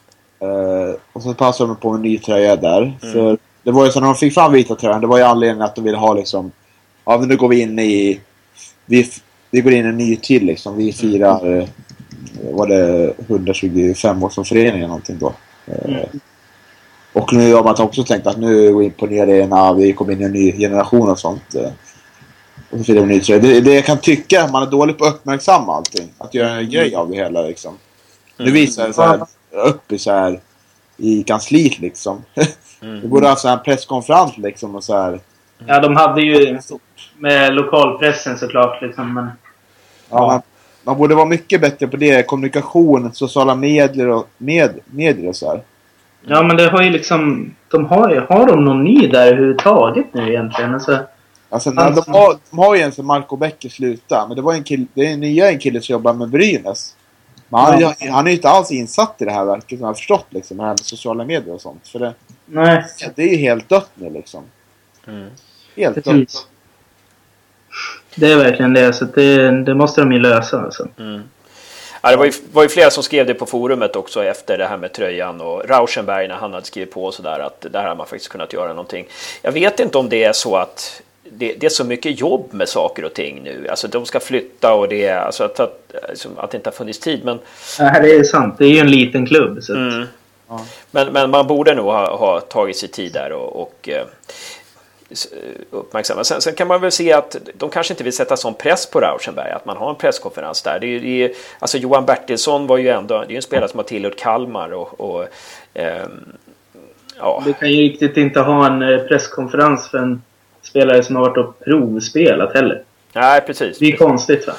Eh, 0.41 0.95
och 1.12 1.22
så 1.22 1.35
passar 1.35 1.66
de 1.66 1.76
på 1.76 1.91
en 1.91 2.03
ny 2.03 2.18
tröja 2.18 2.57
där. 2.57 2.99
För 3.12 3.39
det 3.62 3.70
var 3.70 3.85
ju 3.85 3.91
så 3.91 4.01
när 4.01 4.07
de 4.07 4.14
fick 4.14 4.35
fram 4.35 4.53
vita 4.53 4.74
tröjan. 4.74 5.01
Det 5.01 5.07
var 5.07 5.18
ju 5.18 5.24
anledningen 5.24 5.62
att 5.62 5.74
de 5.74 5.85
ville 5.85 5.97
ha 5.99 6.14
liksom. 6.14 6.53
Ja 7.05 7.18
men 7.18 7.28
nu 7.28 7.37
går 7.37 7.49
vi 7.49 7.61
in 7.61 7.78
i. 7.78 8.20
Vi, 8.87 9.11
vi 9.51 9.61
går 9.61 9.72
in 9.72 9.85
i 9.85 9.89
en 9.89 9.97
ny 9.97 10.16
tid 10.16 10.43
liksom. 10.43 10.76
Vi 10.76 10.93
firar. 10.93 11.59
Eh, 11.59 11.68
var 12.53 12.66
det 12.66 13.12
125 13.28 14.22
år 14.22 14.28
som 14.30 14.45
förening 14.45 14.78
eller 14.78 14.87
någonting 14.89 15.18
då. 15.18 15.32
Eh, 15.66 15.95
Mm. 15.95 16.20
Och 17.12 17.32
nu 17.32 17.55
har 17.55 17.64
man 17.64 17.74
också 17.78 18.05
tänkt 18.05 18.26
att 18.26 18.37
nu 18.39 18.72
går 18.72 18.78
vi 18.80 18.85
in 18.85 18.91
på 18.93 19.07
nya 19.07 19.22
arena. 19.22 19.72
Vi 19.72 19.93
kommer 19.93 20.12
in 20.12 20.20
i 20.20 20.24
en 20.24 20.32
ny 20.32 20.53
generation 20.53 21.11
och 21.11 21.18
sånt. 21.18 21.55
eh. 21.55 21.70
Och 22.70 22.78
så 22.78 22.85
firar 22.85 22.97
vi 22.97 23.03
en 23.03 23.09
ny 23.09 23.20
tröja. 23.20 23.41
Det, 23.41 23.61
det 23.61 23.74
jag 23.74 23.85
kan 23.85 23.99
tycka 23.99 24.49
man 24.53 24.62
är 24.62 24.66
dålig 24.70 24.99
på 24.99 25.05
att 25.05 25.14
uppmärksamma 25.14 25.76
allting. 25.76 26.09
Att 26.18 26.35
göra 26.35 26.51
en 26.51 26.70
grej 26.70 26.95
av 26.95 27.11
det 27.11 27.16
hela 27.16 27.43
liksom. 27.43 27.78
Nu 28.37 28.51
visar 28.51 28.87
det 28.87 28.93
så 28.93 29.03
här 29.03 29.20
upp 29.51 29.93
i 29.93 29.99
så 29.99 30.11
här 30.11 30.41
i 30.97 31.22
kansliet 31.22 31.78
liksom. 31.78 32.22
Vi 32.80 33.09
borde 33.09 33.28
ha 33.28 33.37
så 33.37 33.49
här 33.49 33.57
en 33.57 33.62
presskonferens 33.62 34.39
liksom 34.39 34.74
och 34.74 34.85
så 34.85 34.97
här. 34.97 35.20
Ja, 35.66 35.80
de 35.80 35.97
hade 35.97 36.22
ju 36.22 36.59
med 37.18 37.55
lokalpressen 37.55 38.39
såklart 38.39 38.82
liksom. 38.82 39.14
Men 39.14 39.28
Ja, 40.11 40.26
man, 40.26 40.43
man 40.85 40.97
borde 40.99 41.14
vara 41.14 41.26
mycket 41.26 41.61
bättre 41.61 41.87
på 41.87 41.97
det. 41.97 42.26
Kommunikation, 42.26 43.12
sociala 43.14 43.55
medier 43.55 44.09
och 44.09 44.28
med, 44.39 44.78
medier 44.87 45.28
och 45.28 45.37
så 45.37 45.51
här. 45.51 45.61
Ja, 46.26 46.43
men 46.43 46.57
det 46.57 46.68
har 46.68 46.82
ju 46.82 46.91
liksom... 46.91 47.55
De 47.70 47.85
har, 47.87 48.11
ju- 48.11 48.20
har 48.28 48.47
de 48.47 48.64
någon 48.64 48.85
ny 48.85 49.09
där 49.09 49.26
överhuvudtaget 49.26 50.07
nu 50.14 50.28
egentligen? 50.28 50.74
Alltså, 50.74 50.99
Alltså, 51.51 51.70
Alltså- 51.70 52.03
de, 52.12 52.18
har, 52.18 52.37
de 52.51 52.59
har 52.59 52.74
ju 52.74 52.82
en 52.82 52.93
som 52.93 53.07
Marco 53.07 53.37
Becker 53.37 53.68
sluta. 53.68 54.24
Men 54.28 54.37
det 54.37 54.43
var 54.43 54.53
en 54.55 54.64
kille, 54.64 54.87
det 54.95 55.07
är 55.07 55.12
en 55.12 55.20
nya 55.20 55.51
en 55.51 55.59
kille 55.59 55.80
som 55.80 55.93
jobbar 55.93 56.12
med 56.12 56.28
Brynäs. 56.28 56.95
Men 57.55 57.65
han, 57.65 57.81
Ja. 57.81 57.95
han 58.13 58.27
är 58.27 58.31
ju 58.31 58.37
inte 58.37 58.49
alls 58.49 58.71
insatt 58.73 59.15
i 59.19 59.25
det 59.25 59.33
här 59.33 59.45
verket 59.45 59.69
som 59.69 59.79
jag 59.81 59.87
har 59.87 59.95
förstått 59.95 60.27
liksom. 60.31 60.61
Här 60.61 60.69
med 60.69 60.81
sociala 60.81 61.25
medier 61.25 61.55
och 61.55 61.61
sånt. 61.61 61.89
För 61.89 61.99
det, 61.99 62.15
nej, 62.47 62.85
det 63.15 63.23
är 63.23 63.29
ju 63.29 63.37
helt 63.37 63.69
dött 63.69 63.91
nu 63.95 64.11
liksom. 64.11 64.45
Mm. 65.07 65.29
Helt 65.77 65.95
dött. 65.95 66.05
precis. 66.05 66.47
Det 68.15 68.33
är 68.33 68.37
verkligen 68.37 68.73
det. 68.73 68.93
Så 68.93 69.05
det, 69.05 69.51
det 69.65 69.75
måste 69.75 70.01
de 70.01 70.13
ju 70.13 70.19
lösa 70.19 70.61
alltså. 70.61 70.89
Mm. 70.99 71.23
Ja, 72.03 72.11
det 72.11 72.17
var 72.17 72.25
ju, 72.25 72.33
var 72.53 72.63
ju 72.63 72.69
flera 72.69 72.91
som 72.91 73.03
skrev 73.03 73.27
det 73.27 73.35
på 73.35 73.47
forumet 73.47 73.97
också 73.97 74.25
efter 74.25 74.59
det 74.59 74.67
här 74.67 74.77
med 74.77 74.93
tröjan 74.93 75.41
och 75.41 75.63
Rauschenberg 75.69 76.29
när 76.29 76.35
han 76.35 76.53
hade 76.53 76.67
skrivit 76.67 76.93
på 76.95 77.13
sådär 77.13 77.41
att 77.41 77.67
där 77.71 77.87
har 77.87 77.95
man 77.95 78.07
faktiskt 78.07 78.31
kunnat 78.33 78.53
göra 78.53 78.69
någonting. 78.69 79.07
Jag 79.43 79.53
vet 79.53 79.81
inte 79.81 79.99
om 79.99 80.09
det 80.09 80.25
är 80.25 80.33
så 80.33 80.57
att 80.57 81.03
det, 81.37 81.55
det 81.61 81.66
är 81.66 81.70
så 81.70 81.85
mycket 81.85 82.20
jobb 82.20 82.49
med 82.51 82.68
saker 82.68 83.05
och 83.05 83.14
ting 83.14 83.43
nu. 83.43 83.66
Alltså 83.70 83.89
de 83.89 84.07
ska 84.07 84.20
flytta 84.20 84.74
och 84.74 84.89
det 84.89 85.07
är 85.07 85.16
alltså 85.18 85.45
att, 85.45 85.61
att, 85.61 85.95
alltså, 86.09 86.28
att 86.37 86.51
det 86.51 86.57
inte 86.57 86.70
har 86.70 86.74
funnits 86.74 86.99
tid. 86.99 87.24
Men, 87.24 87.39
Nej, 87.78 88.03
det 88.03 88.11
är 88.16 88.22
sant. 88.24 88.55
Det 88.59 88.64
är 88.64 88.68
ju 88.70 88.78
en 88.78 88.91
liten 88.91 89.26
klubb. 89.26 89.62
Så 89.62 89.72
att, 89.72 89.78
mm. 89.78 90.05
Ja. 90.49 90.61
men, 90.91 91.12
men 91.12 91.30
man 91.30 91.47
borde 91.47 91.74
nog 91.74 91.87
ha, 91.87 92.16
ha 92.16 92.41
tagit 92.41 92.76
sig 92.76 92.89
tid 92.89 93.12
där 93.12 93.32
och, 93.32 93.62
och 93.62 93.89
eh, 93.89 94.05
s- 95.11 95.28
uppmärksamma. 95.70 96.24
Sen, 96.24 96.41
sen 96.41 96.55
kan 96.55 96.68
man 96.68 96.80
väl 96.80 96.91
se 96.91 97.12
att 97.12 97.37
de 97.55 97.70
kanske 97.70 97.93
inte 97.93 98.05
vill 98.05 98.12
sätta 98.12 98.37
sån 98.37 98.55
press 98.55 98.87
på 98.91 99.01
Rauschenberg 99.01 99.51
att 99.51 99.66
man 99.66 99.76
har 99.76 99.91
en 99.91 99.97
presskonferens 99.97 100.62
där. 100.62 100.78
Det 100.80 100.87
är, 100.87 101.01
det 101.01 101.24
är, 101.24 101.32
alltså 101.59 101.78
Johan 101.78 102.05
Bertilsson 102.07 102.66
var 102.66 102.76
ju 102.78 102.89
ändå 102.89 103.18
det 103.18 103.24
är 103.26 103.30
ju 103.30 103.37
en 103.37 103.43
spelare 103.43 103.68
som 103.68 103.78
har 103.78 103.85
tillhört 103.85 104.16
Kalmar 104.16 104.72
och, 104.72 105.01
och 105.01 105.26
ehm, 105.74 106.24
ja. 107.18 107.43
Du 107.47 107.53
kan 107.53 107.70
ju 107.70 107.82
riktigt 107.82 108.16
inte 108.16 108.41
ha 108.41 108.66
en 108.66 108.82
eh, 108.82 108.99
presskonferens 108.99 109.89
för 109.91 109.99
en 109.99 110.22
spelare 110.65 111.03
som 111.03 111.17
har 111.17 111.23
varit 111.23 111.37
och 111.37 111.61
provspelat 111.61 112.55
heller. 112.55 112.83
Nej, 113.12 113.41
precis. 113.41 113.79
Det 113.79 113.87
är 113.93 113.97
konstigt 113.97 114.47
va? 114.47 114.53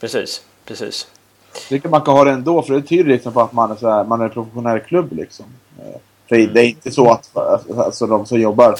Precis, 0.00 0.42
precis. 0.64 1.06
Jag 1.52 1.62
tycker 1.62 1.88
man 1.88 2.00
kan 2.00 2.14
ha 2.14 2.24
det 2.24 2.30
ändå 2.30 2.62
för 2.62 2.74
det 2.74 2.82
tyder 2.82 3.10
liksom 3.10 3.32
på 3.32 3.40
att 3.40 3.52
man 3.52 3.70
är, 3.70 3.76
så 3.76 3.90
här, 3.90 4.04
man 4.04 4.20
är 4.20 4.24
en 4.24 4.30
professionell 4.30 4.80
klubb 4.80 5.12
liksom. 5.12 5.46
Eh, 5.78 6.00
För 6.28 6.36
det 6.36 6.60
är 6.60 6.64
inte 6.64 6.90
så 6.90 7.10
att 7.10 7.36
alltså, 7.76 8.06
de 8.06 8.26
som 8.26 8.40
jobbar, 8.40 8.74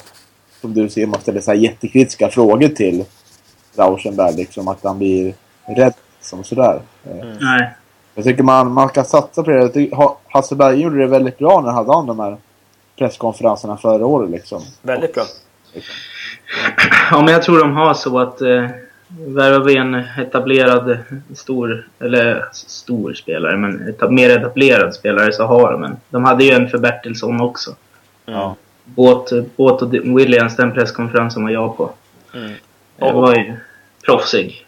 som 0.61 0.75
du 0.75 0.89
ser, 0.89 1.07
man 1.07 1.21
ställer 1.21 1.41
så 1.41 1.51
här 1.51 1.59
jättekritiska 1.59 2.29
frågor 2.29 2.68
till 2.68 3.05
Rauschenberg 3.77 4.37
liksom. 4.37 4.68
Att 4.68 4.85
han 4.85 4.99
blir 4.99 5.35
rädd 5.66 5.95
liksom 6.18 6.45
sådär. 6.45 6.81
Eh, 7.05 7.27
Nej. 7.41 7.71
Jag 8.14 8.25
tycker 8.25 8.43
man, 8.43 8.73
man 8.73 8.89
kan 8.89 9.05
satsa 9.05 9.43
på 9.43 9.51
det. 9.51 9.57
Jag 9.57 9.73
tycker 9.73 10.73
gjorde 10.73 10.99
det 10.99 11.07
väldigt 11.07 11.39
bra 11.39 11.61
när 11.61 11.71
han 11.71 11.89
hade 11.89 12.07
de 12.07 12.21
här 12.21 12.37
presskonferenserna 12.97 13.77
förra 13.77 14.07
året 14.07 14.31
liksom. 14.31 14.62
Väldigt 14.83 15.14
bra. 15.14 15.25
Ja, 17.11 17.22
men 17.22 17.28
jag 17.35 17.43
tror 17.43 17.59
de 17.59 17.72
har 17.76 17.95
så 17.95 18.18
att 18.18 18.41
eh, 18.41 18.66
värvar 19.26 19.61
vi 19.64 19.76
en 19.76 19.95
etablerad 19.95 20.99
stor, 21.35 21.89
eller 22.01 22.45
stor 22.53 23.14
spelare, 23.14 23.57
men 23.57 23.89
etab 23.89 24.11
mer 24.11 24.31
etablerad 24.31 24.95
spelare 24.95 25.33
så 25.33 25.45
har 25.45 25.72
de 25.72 25.85
en. 25.85 25.97
De 26.11 26.24
hade 26.24 26.45
ju 26.45 26.51
en 26.53 26.68
för 26.68 26.78
Bertilsson 26.78 27.41
också. 27.41 27.70
Ja. 28.26 28.57
Båt, 28.85 29.31
Båt 29.57 29.83
och 29.83 29.95
Williams, 29.95 30.57
den 30.57 30.72
presskonferensen 30.72 31.43
var 31.43 31.51
jag 31.51 31.76
på. 31.76 31.91
Mm. 32.35 32.51
Det 32.97 33.12
var 33.12 33.35
ju 33.35 33.53
proffsig. 34.07 34.66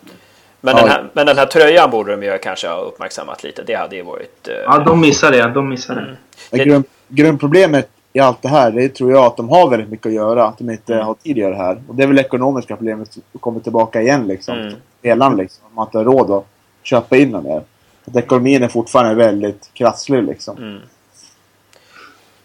Men, 0.60 0.74
Ja. 0.76 0.82
den 0.82 0.90
här, 0.90 1.04
men 1.12 1.26
den 1.26 1.38
här 1.38 1.46
tröjan 1.46 1.90
borde 1.90 2.16
de 2.16 2.22
ju 2.26 2.38
kanske 2.38 2.68
ha 2.68 2.76
uppmärksammat 2.80 3.44
lite. 3.44 3.62
Det 3.66 3.74
hade 3.74 3.96
ju 3.96 4.02
varit... 4.02 4.48
eh, 4.48 4.54
Ja, 4.64 4.78
de 4.78 5.00
missade 5.00 5.36
det. 5.36 5.48
De 5.48 5.68
missade 5.68 6.00
det. 6.00 6.16
Men 6.50 6.58
Det- 6.58 6.64
grund, 6.64 6.84
grundproblemet 7.08 7.88
i 8.12 8.20
allt 8.20 8.42
det 8.42 8.48
här, 8.48 8.70
det 8.72 8.88
tror 8.88 9.10
jag 9.12 9.24
att 9.24 9.36
de 9.36 9.48
har 9.48 9.70
väldigt 9.70 9.88
mycket 9.90 10.06
att 10.06 10.12
göra. 10.12 10.44
Att 10.46 10.58
de 10.58 10.70
inte 10.70 10.94
Mm. 10.94 11.06
har 11.06 11.14
tid 11.14 11.32
att 11.32 11.36
göra 11.36 11.50
det 11.50 11.62
här. 11.62 11.82
Och 11.88 11.94
det 11.94 12.02
är 12.02 12.06
väl 12.06 12.18
ekonomiska 12.18 12.76
problemet 12.76 13.12
som 13.12 13.22
kommer 13.40 13.60
tillbaka 13.60 14.02
igen 14.02 14.26
liksom. 14.26 14.54
Mm. 14.58 15.36
Liksom. 15.36 15.64
Man 15.74 15.76
har 15.76 15.84
inte 15.84 16.10
råd 16.10 16.30
att 16.30 16.46
köpa 16.82 17.16
in 17.16 17.32
dem 17.32 17.44
mer. 17.44 17.62
Att 18.04 18.16
ekonomin 18.16 18.62
är 18.62 18.68
fortfarande 18.68 19.14
väldigt 19.14 19.70
krasslig 19.74 20.22
liksom. 20.22 20.56
Mm. 20.56 20.80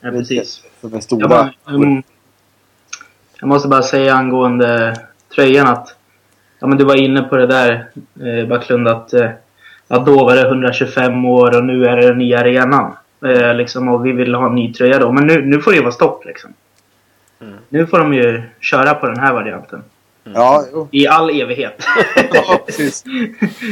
Ja, 0.02 0.12
precis. 0.12 0.58
För 0.82 0.88
den 0.88 0.94
Jag, 0.96 1.04
stora... 1.04 1.28
bara, 1.28 1.54
mm, 1.70 2.04
jag 3.40 3.48
måste 3.48 3.68
bara 3.68 3.84
säga 3.84 4.14
angående 4.14 4.96
tröjan 5.36 5.68
att 5.68 5.96
ja, 6.60 6.68
men 6.68 6.78
du 6.78 6.86
var 6.86 6.96
inne 6.96 7.22
på 7.22 7.36
det 7.38 7.48
där 7.48 7.90
eh, 8.20 8.48
Backlund 8.48 8.88
att, 8.88 9.14
eh, 9.14 9.30
att 9.88 10.06
då 10.06 10.26
var 10.26 10.36
det 10.36 10.48
125 10.48 11.26
år 11.26 11.58
och 11.58 11.64
nu 11.66 11.86
är 11.86 11.98
det 11.98 12.08
den 12.08 12.18
nya 12.18 12.40
arenan. 12.40 12.94
Eh, 13.26 13.56
liksom, 13.56 13.88
och 13.88 14.06
vi 14.06 14.12
vill 14.12 14.36
ha 14.36 14.46
en 14.46 14.56
ny 14.56 14.74
tröja 14.74 15.00
då. 15.00 15.12
Men 15.12 15.28
nu, 15.28 15.46
nu 15.46 15.60
får 15.62 15.72
det 15.72 15.78
ju 15.78 15.84
vara 15.84 15.92
stopp 15.92 16.26
liksom. 16.26 16.54
Mm. 17.42 17.54
Nu 17.70 17.88
får 17.88 18.00
de 18.00 18.14
ju 18.14 18.42
köra 18.60 18.94
på 18.94 19.08
den 19.08 19.20
här 19.20 19.34
varianten. 19.34 19.84
Ja, 20.34 20.66
jo. 20.74 20.88
I 20.92 21.08
all 21.08 21.30
evighet. 21.42 21.86
ja, 22.34 22.60
precis. 22.66 23.04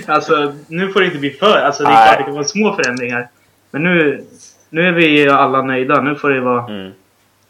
alltså 0.08 0.54
nu 0.68 0.88
får 0.88 1.00
det 1.00 1.06
inte 1.06 1.18
bli 1.18 1.30
för... 1.30 1.58
Alltså 1.58 1.84
det 1.84 1.90
är 1.90 1.94
Nej. 1.94 2.08
klart 2.08 2.18
det 2.18 2.24
kan 2.24 2.34
vara 2.34 2.44
små 2.44 2.74
förändringar. 2.74 3.28
Men 3.72 3.84
nu, 3.84 4.24
nu 4.70 4.88
är 4.88 4.92
vi 4.92 5.20
ju 5.22 5.30
alla 5.30 5.62
nöjda. 5.62 6.02
Nu 6.02 6.16
får 6.16 6.30
det 6.30 6.42
vara 6.42 6.66
Mm. 6.66 6.92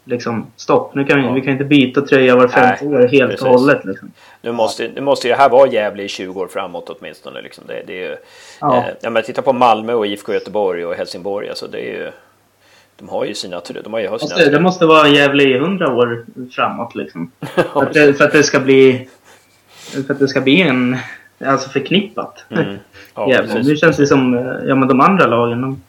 Liksom 0.08 0.46
stopp. 0.56 0.94
Nu 0.94 1.04
kan 1.04 1.18
vi, 1.20 1.26
Ja. 1.26 1.32
vi 1.32 1.40
kan 1.40 1.52
inte 1.52 1.64
byta 1.64 2.00
tröja 2.00 2.36
var 2.36 2.48
femte 2.48 2.84
år 2.86 3.08
helt 3.08 3.30
precis. 3.30 3.46
och 3.46 3.48
hållet. 3.52 3.84
Liksom. 3.84 4.12
Nu, 4.42 4.52
måste, 4.52 4.88
nu 4.94 5.00
måste 5.00 5.28
det 5.28 5.34
här 5.34 5.48
vara 5.48 5.68
Gävle 5.68 6.02
i 6.02 6.08
20 6.08 6.40
år 6.40 6.46
framåt 6.46 6.90
åtminstone. 6.90 7.42
Liksom. 7.42 7.64
Det, 7.66 7.82
det 7.86 7.92
är 8.04 8.08
ju, 8.10 8.16
Ja. 8.60 8.84
eh, 9.02 9.10
men 9.10 9.22
titta 9.22 9.42
på 9.42 9.52
Malmö 9.52 9.92
och 9.92 10.06
IFK 10.06 10.32
Göteborg 10.32 10.84
och 10.86 10.94
Helsingborg. 10.94 11.48
Alltså, 11.48 11.66
det 11.66 11.78
är 11.78 11.92
ju, 12.04 12.10
de 12.96 13.08
har 13.08 13.24
ju 13.24 13.34
sina... 13.34 13.60
De 13.84 13.92
har 13.92 14.00
ju 14.00 14.06
sina 14.06 14.10
Måste, 14.10 14.50
det 14.50 14.60
måste 14.60 14.86
vara 14.86 15.08
Gävle 15.08 15.42
i 15.44 15.58
hundra 15.58 15.92
år 15.94 16.24
framåt 16.52 16.94
liksom. 16.94 17.30
För 17.72 17.82
att, 17.82 17.92
det, 17.92 18.14
för 18.14 18.24
att 18.24 18.32
det 18.32 18.42
ska 18.42 18.60
bli... 18.60 19.08
För 20.06 20.12
att 20.14 20.18
det 20.18 20.28
ska 20.28 20.40
bli 20.40 20.60
en... 20.62 20.96
Alltså 21.44 21.68
förknippat. 21.70 22.44
Mm. 22.50 22.76
Ja, 23.14 23.28
Gävle. 23.32 23.48
precis. 23.52 23.68
Nu 23.68 23.76
känns 23.76 23.96
det 23.96 24.06
som... 24.06 24.34
eh, 24.34 24.44
Ja 24.68 24.74
men 24.74 24.88
de 24.88 25.00
andra 25.00 25.26
lagen 25.26 25.60
de 25.60 25.82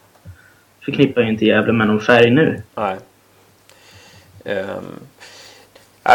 förknippar 0.84 1.22
ju 1.22 1.28
inte 1.28 1.44
Gävle 1.44 1.72
med 1.72 1.86
någon 1.86 2.00
färg 2.00 2.30
nu. 2.30 2.62
Nej. 2.74 2.96
Eh, 4.44 4.76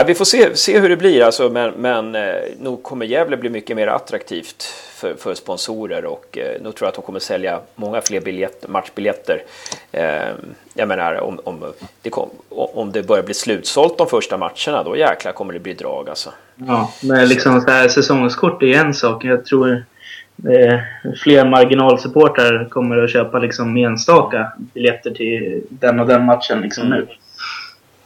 vi 0.08 0.16
får 0.16 0.26
se, 0.26 0.56
se 0.56 0.80
hur 0.80 0.90
det 0.90 0.98
blir, 0.98 1.24
alltså, 1.24 1.50
men, 1.50 1.72
men 1.72 2.16
eh, 2.16 2.36
nog 2.60 2.84
kommer 2.84 3.06
Gävle 3.06 3.38
bli 3.38 3.50
mycket 3.50 3.76
mer 3.76 3.88
attraktivt 3.88 4.64
för, 4.96 5.14
för 5.14 5.34
sponsorer 5.34 6.06
och 6.06 6.38
eh, 6.38 6.62
nog 6.62 6.76
tror 6.76 6.86
jag 6.86 6.90
att 6.90 6.96
de 6.96 7.02
kommer 7.02 7.20
sälja 7.20 7.60
många 7.76 8.02
fler 8.02 8.22
biljett, 8.22 8.68
matchbiljetter. 8.68 9.44
Eh, 9.92 10.30
jag 10.74 10.88
menar, 10.88 11.16
om, 11.22 11.40
om, 11.44 11.74
det 12.02 12.10
kom, 12.10 12.30
om 12.50 12.92
det 12.92 13.08
börjar 13.08 13.24
bli 13.24 13.34
slutsålt 13.34 13.98
de 13.98 14.08
första 14.08 14.38
matcherna, 14.38 14.84
då 14.84 14.98
jäklar 14.98 15.32
kommer 15.32 15.54
det 15.54 15.60
bli 15.60 15.74
drag 15.74 16.10
alltså. 16.10 16.30
Ja, 16.56 16.94
men 17.04 17.28
liksom 17.28 17.62
så 17.62 17.72
här 17.72 17.88
säsongskort 17.88 18.64
är 18.64 18.74
en 18.74 18.94
sak. 18.94 19.26
Jag 19.26 19.46
tror 19.46 19.86
eh, 20.50 20.80
fler 21.24 21.46
marginalsupportrar 21.46 22.70
kommer 22.70 22.98
att 23.04 23.12
köpa 23.12 23.40
liksom 23.40 23.78
enstaka 23.78 24.52
biljetter 24.58 25.12
till 25.12 25.64
den 25.70 26.00
och 26.00 26.08
den 26.08 26.26
matchen 26.26 26.62
liksom 26.62 26.88
Mm. 26.88 27.00
nu. 27.00 27.08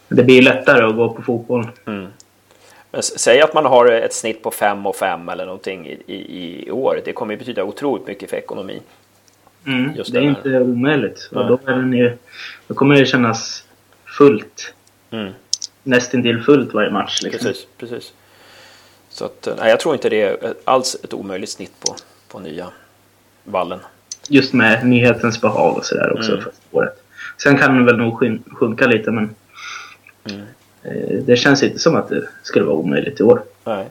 Det 0.10 0.24
blir 0.24 0.42
lättare 0.42 0.86
att 0.86 0.96
gå 0.96 1.10
på 1.10 1.22
fotboll. 1.22 1.68
Mm. 1.86 2.08
Men 2.92 3.04
säg 3.04 3.42
att 3.42 3.54
man 3.54 3.66
har 3.66 3.92
ett 3.92 4.14
snitt 4.14 4.44
på 4.44 4.52
5 4.52 4.86
och 4.86 4.96
5 4.96 5.30
eller 5.30 5.46
någonting 5.46 5.88
i, 5.88 6.00
i, 6.08 6.68
i 6.68 6.72
år. 6.72 7.00
Det 7.06 7.14
kommer 7.14 7.34
ju 7.34 7.38
betyda 7.40 7.64
otroligt 7.64 8.08
mycket 8.08 8.30
för 8.30 8.38
ekonomin. 8.38 8.82
Mm, 9.66 9.94
det 10.12 10.18
är 10.18 10.22
inte 10.22 10.60
omöjligt. 10.60 11.30
Och 11.32 11.48
då, 11.48 11.60
ju, 11.94 12.18
då 12.68 12.74
kommer 12.74 12.96
det 12.96 13.06
kännas 13.06 13.64
fullt. 14.18 14.74
Mm. 15.12 15.32
Nästintill 15.84 16.42
fullt 16.42 16.74
varje 16.74 16.92
match. 16.92 17.22
Liksom. 17.24 17.48
Precis, 17.48 17.68
precis. 17.78 18.14
Så 19.10 19.26
att, 19.26 19.48
eh, 19.48 19.54
nej, 19.58 19.70
jag 19.70 19.80
tror 19.80 19.94
inte 19.96 20.10
det 20.10 20.22
är 20.22 20.54
alls 20.64 20.98
ett 21.04 21.14
omöjligt 21.14 21.50
snitt 21.50 21.80
på, 21.80 21.96
på 22.28 22.40
nya 22.40 22.68
vallen. 23.44 23.80
Just 24.30 24.54
med 24.54 24.88
nyhetens 24.88 25.42
behag 25.42 25.78
och 25.78 25.86
sådär 25.86 26.14
också 26.18 26.32
Mm. 26.32 26.44
första 26.44 26.62
året. 26.72 27.04
Sen 27.38 27.58
kan 27.58 27.76
den 27.76 27.86
väl 27.86 27.98
nog 27.98 28.42
sjunka 28.52 28.88
lite 28.88 29.12
men 29.12 29.36
Mm. 30.30 30.42
eh, 30.84 31.18
det 31.24 31.38
känns 31.38 31.64
inte 31.64 31.80
som 31.80 31.96
att 31.96 32.10
det 32.10 32.28
skulle 32.44 32.66
vara 32.66 32.76
omöjligt 32.76 33.20
i 33.20 33.24
år. 33.24 33.44
Nej. 33.64 33.86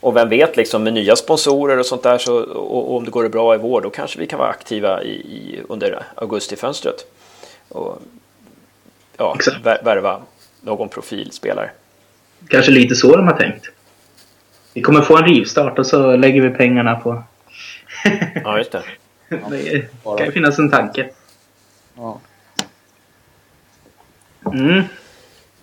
Och 0.00 0.16
vem 0.16 0.28
vet, 0.28 0.56
liksom 0.56 0.82
med 0.82 0.92
nya 0.92 1.16
sponsorer 1.16 1.78
och 1.78 1.86
sånt 1.86 2.02
där, 2.02 2.18
så, 2.18 2.36
och, 2.42 2.90
och 2.90 2.96
om 2.96 3.04
det 3.04 3.10
går 3.10 3.28
bra 3.28 3.54
i 3.54 3.58
vår, 3.58 3.80
då 3.80 3.90
kanske 3.90 4.18
vi 4.18 4.26
kan 4.26 4.38
vara 4.38 4.48
aktiva 4.48 5.02
i, 5.02 5.10
i, 5.10 5.60
under 5.68 6.02
augustifönstret. 6.14 7.06
Och 7.68 8.02
ja, 9.16 9.36
värva 9.62 10.22
någon 10.60 10.88
profilspelare. 10.88 11.70
Kanske 12.48 12.72
lite 12.72 12.94
så 12.94 13.16
de 13.16 13.26
har 13.26 13.36
tänkt. 13.36 13.70
Vi 14.74 14.82
kommer 14.82 15.00
få 15.00 15.16
en 15.16 15.24
rivstart 15.24 15.78
och 15.78 15.86
så 15.86 16.16
lägger 16.16 16.42
vi 16.42 16.50
pengarna 16.50 16.96
på... 16.96 17.22
Ja, 18.44 18.58
just 18.58 18.72
det. 18.72 18.82
det 19.28 19.88
kan 20.04 20.26
ju 20.26 20.32
finnas 20.32 20.58
en 20.58 20.70
tanke. 20.70 21.10
Ja. 21.94 22.20
Mm. 24.52 24.82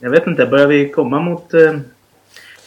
Jag 0.03 0.09
vet 0.09 0.27
inte, 0.27 0.45
börjar 0.45 0.67
vi 0.67 0.89
komma 0.89 1.19
mot... 1.19 1.53
Eh... 1.53 1.79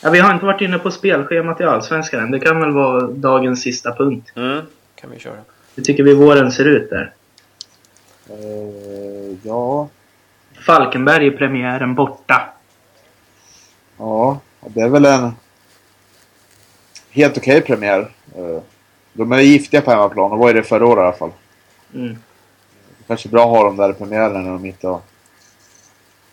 Ja, 0.03 0.11
vi 0.11 0.19
har 0.19 0.35
inte 0.35 0.47
varit 0.47 0.61
inne 0.61 0.79
på 0.79 0.91
spelschemat 0.91 1.61
i 1.61 1.65
Allsvenskan 1.65 2.21
än. 2.21 2.31
Det 2.31 2.41
kan 2.41 2.61
väl 2.61 2.71
vara 2.71 3.07
dagens 3.07 3.63
sista 3.63 3.93
punkt. 3.93 4.33
Mm, 4.37 4.61
kan 4.95 5.11
vi 5.11 5.19
köra. 5.19 5.37
Hur 5.75 5.83
tycker 5.83 6.03
vi 6.03 6.15
våren 6.15 6.53
ser 6.53 6.65
ut 6.65 6.91
där? 6.91 7.13
Eh, 8.31 9.37
ja. 9.43 9.89
Falkenberg 10.67 11.27
i 11.27 11.31
premiären 11.31 11.95
borta. 11.95 12.49
Ja. 13.99 14.41
Det 14.61 14.81
är 14.81 14.89
väl 14.89 15.05
en 15.05 15.33
helt 17.11 17.39
okej 17.39 17.61
premiär. 17.61 18.01
Eh, 18.37 18.63
de 19.13 19.33
är 19.33 19.41
giftiga 19.41 19.81
på 19.81 19.91
hemmaplan. 19.91 20.31
De 20.31 20.39
var 20.39 20.49
ju 20.49 20.55
det 20.55 20.63
förra 20.63 20.87
året 20.87 21.03
i 21.03 21.07
alla 21.07 21.13
fall. 21.13 21.33
Mm. 21.95 22.17
Kanske 23.07 23.29
bra 23.29 23.43
att 23.43 23.51
ha 23.51 23.65
dem 23.65 23.77
där 23.77 23.91
i 23.91 23.95
premiären 23.95 24.45
när 24.45 24.53
de 24.53 24.67
inte 24.67 24.89
har... 24.89 25.01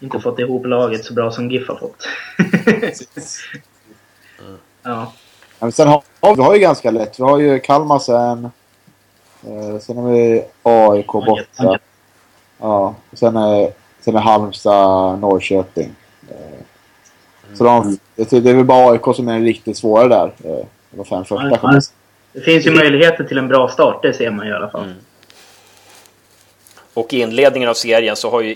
Inte 0.03 0.19
fått 0.19 0.39
ihop 0.39 0.65
laget 0.65 1.05
så 1.05 1.13
bra 1.13 1.31
som 1.31 1.51
GIF 1.51 1.67
har 1.67 1.75
fått. 1.75 2.07
ja. 4.83 5.13
Men 5.59 5.71
sen 5.71 5.87
har 5.87 6.03
vi 6.35 6.41
har 6.41 6.53
ju 6.53 6.59
ganska 6.59 6.91
lätt. 6.91 7.19
Vi 7.19 7.23
har 7.23 7.39
ju 7.39 7.59
Kalmar 7.59 7.99
sen. 7.99 8.49
Eh, 9.47 9.79
sen 9.79 9.97
har 9.97 10.11
vi 10.11 10.43
AIK 10.63 11.07
borta. 11.07 11.79
Ja. 12.59 12.95
Och 13.09 13.17
sen 13.17 13.35
är, 13.35 13.73
sen 14.01 14.15
är 14.15 14.19
Halmstad, 14.19 15.19
Norrköping. 15.19 15.91
Eh, 16.29 17.55
så 17.57 17.63
de, 17.63 17.97
tror 18.25 18.41
det 18.41 18.49
är 18.49 18.55
väl 18.55 18.65
bara 18.65 18.91
AIK 18.91 19.15
som 19.15 19.27
är 19.27 19.39
riktigt 19.39 19.77
svåra 19.77 20.07
där. 20.07 20.31
Eh, 20.43 20.65
de 20.91 21.05
fem 21.05 21.25
första 21.25 21.49
Ja, 21.49 21.57
kommer. 21.57 21.81
Det 22.33 22.41
finns 22.41 22.67
ju 22.67 22.71
möjligheter 22.71 23.23
till 23.23 23.37
en 23.37 23.47
bra 23.47 23.69
start, 23.69 24.01
det 24.01 24.13
ser 24.13 24.31
man 24.31 24.47
i 24.47 24.51
alla 24.51 24.69
fall. 24.69 24.83
Mm. 24.83 24.95
Och 26.93 27.13
i 27.13 27.21
inledningen 27.21 27.69
av 27.69 27.73
serien 27.73 28.15
så 28.15 28.29
har 28.29 28.41
ju 28.41 28.55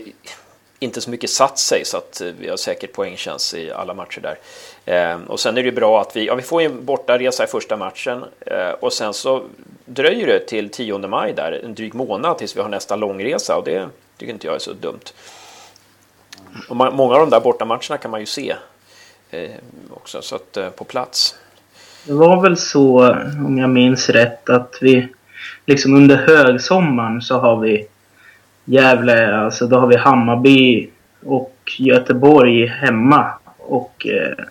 inte 0.80 1.02
så 1.02 1.10
mycket 1.10 1.30
satt 1.30 1.60
sig 1.60 1.86
så 1.86 1.98
att 1.98 2.22
eh, 2.22 2.28
vi 2.40 2.50
har 2.50 2.58
säkert 2.58 2.94
poängchans 2.94 3.54
i 3.54 3.72
alla 3.72 3.94
matcher 3.94 4.22
där. 4.22 4.38
Eh, 4.86 5.20
och 5.28 5.40
sen 5.40 5.58
är 5.58 5.64
det 5.64 5.70
ju 5.70 5.76
bra 5.76 6.02
att 6.02 6.16
vi, 6.16 6.26
ja, 6.26 6.36
vi 6.36 6.42
får 6.42 6.62
ju 6.62 6.66
en 6.68 6.86
bortaresa 6.86 7.44
i 7.44 7.48
första 7.48 7.78
matchen 7.78 8.24
eh, 8.46 8.70
och 8.70 8.94
sen 8.94 9.14
så 9.14 9.44
dröjer 9.86 10.28
det 10.28 10.40
till 10.40 10.70
10 10.70 10.98
maj 10.98 11.34
där, 11.34 11.62
en 11.66 11.76
dryg 11.76 11.94
månad 11.94 12.38
tills 12.38 12.58
vi 12.58 12.62
har 12.62 12.70
nästa 12.70 12.96
långresa 12.96 13.58
och 13.58 13.64
det 13.64 13.90
tycker 14.18 14.34
inte 14.34 14.48
jag 14.48 14.56
är 14.56 14.60
så 14.60 14.74
dumt. 14.74 15.14
Och 16.70 16.76
många 16.76 17.14
av 17.14 17.20
de 17.20 17.30
där 17.30 17.40
bortamatcherna 17.40 17.98
kan 17.98 18.12
man 18.12 18.20
ju 18.20 18.26
se 18.26 18.56
eh, 19.32 19.50
också 19.94 20.22
så 20.22 20.36
att, 20.36 20.58
eh, 20.58 20.70
på 20.70 20.84
plats. 20.84 21.36
Det 22.04 22.14
var 22.14 22.42
väl 22.42 22.58
så, 22.58 23.10
om 23.46 23.58
jag 23.58 23.70
minns 23.70 24.10
rätt, 24.10 24.50
att 24.50 24.78
vi 24.82 25.08
liksom 25.66 25.96
under 25.96 26.16
högsommaren 26.16 27.22
så 27.22 27.40
har 27.40 27.60
vi 27.60 27.88
Gävle, 28.70 29.36
alltså 29.36 29.68
då 29.68 29.78
har 29.78 29.88
vi 29.88 29.98
Hammarby 29.98 30.90
och 31.26 31.56
Göteborg 31.78 32.66
hemma. 32.66 33.34
Och 33.58 34.08
eh, 34.08 34.46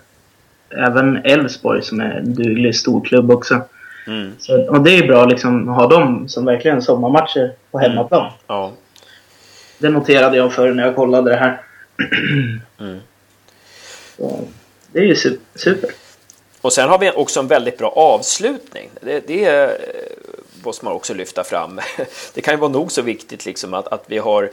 även 0.86 1.16
Elfsborg 1.24 1.82
som 1.82 2.00
är 2.00 2.10
en 2.10 2.34
duglig 2.34 2.76
storklubb 2.76 3.30
också. 3.30 3.60
Mm. 4.06 4.32
Så, 4.38 4.70
och 4.70 4.80
det 4.80 4.98
är 4.98 5.06
bra 5.06 5.24
liksom 5.24 5.68
att 5.68 5.76
ha 5.76 5.86
dem 5.86 6.28
som 6.28 6.44
verkligen 6.44 6.82
sommarmatcher 6.82 7.52
på 7.70 7.78
hemmaplan. 7.78 8.32
Ja. 8.46 8.72
Det 9.78 9.88
noterade 9.88 10.36
jag 10.36 10.52
för 10.52 10.72
när 10.72 10.86
jag 10.86 10.96
kollade 10.96 11.30
det 11.30 11.36
här. 11.36 11.60
Mm. 12.78 12.98
Så, 14.16 14.44
det 14.92 14.98
är 14.98 15.04
ju 15.04 15.14
super. 15.54 15.90
Och 16.60 16.72
sen 16.72 16.88
har 16.88 16.98
vi 16.98 17.10
också 17.10 17.40
en 17.40 17.46
väldigt 17.46 17.78
bra 17.78 17.88
avslutning. 17.88 18.90
Det, 19.00 19.26
det 19.26 19.70
måste 20.66 20.84
man 20.84 20.94
också 20.94 21.14
lyfta 21.14 21.44
fram. 21.44 21.80
Det 22.34 22.40
kan 22.40 22.54
ju 22.54 22.60
vara 22.60 22.70
nog 22.70 22.92
så 22.92 23.02
viktigt 23.02 23.46
liksom 23.46 23.74
att, 23.74 23.88
att 23.88 24.04
vi 24.06 24.18
har 24.18 24.50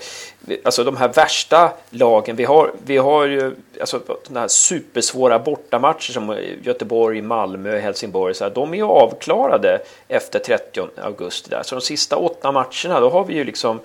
alltså 0.63 0.83
de 0.83 0.97
här 0.97 1.07
värsta 1.07 1.71
lagen. 1.89 2.35
Vi 2.35 2.43
har, 2.43 2.71
vi 2.85 2.97
har 2.97 3.25
ju 3.25 3.55
alltså 3.79 4.01
de 4.27 4.35
här 4.35 4.47
supersvåra 4.47 5.39
bortamatcher 5.39 6.11
som 6.11 6.37
Göteborg, 6.61 7.21
Malmö, 7.21 7.79
Helsingborg. 7.79 8.33
Så 8.33 8.43
här, 8.43 8.51
de 8.51 8.73
är 8.73 8.77
ju 8.77 8.83
avklarade 8.83 9.81
efter 10.07 10.39
30 10.39 10.87
augusti. 10.97 11.49
Där. 11.49 11.63
Så 11.63 11.75
de 11.75 11.81
sista 11.81 12.17
åtta 12.17 12.51
matcherna, 12.51 12.99
då 12.99 13.09
har 13.09 13.25
vi 13.25 13.33
ju 13.33 13.43
liksom. 13.43 13.79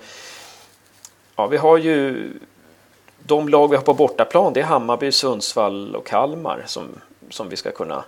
Ja, 1.35 1.47
vi 1.47 1.57
har 1.57 1.77
ju 1.77 2.29
de 3.19 3.49
lag 3.49 3.69
vi 3.69 3.75
har 3.75 3.83
på 3.83 3.93
bortaplan. 3.93 4.53
Det 4.53 4.59
är 4.59 4.63
Hammarby, 4.63 5.11
Sundsvall 5.11 5.95
och 5.95 6.07
Kalmar 6.07 6.63
som, 6.65 6.87
som 7.29 7.49
vi 7.49 7.55
ska 7.55 7.71
kunna 7.71 8.03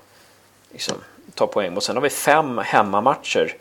liksom, 0.72 0.96
ta 1.34 1.48
poäng. 1.48 1.76
Och 1.76 1.84
sen 1.84 1.96
har 1.96 2.04
vi 2.04 2.10
fem 2.10 2.58
hemmamatcher 2.58 3.56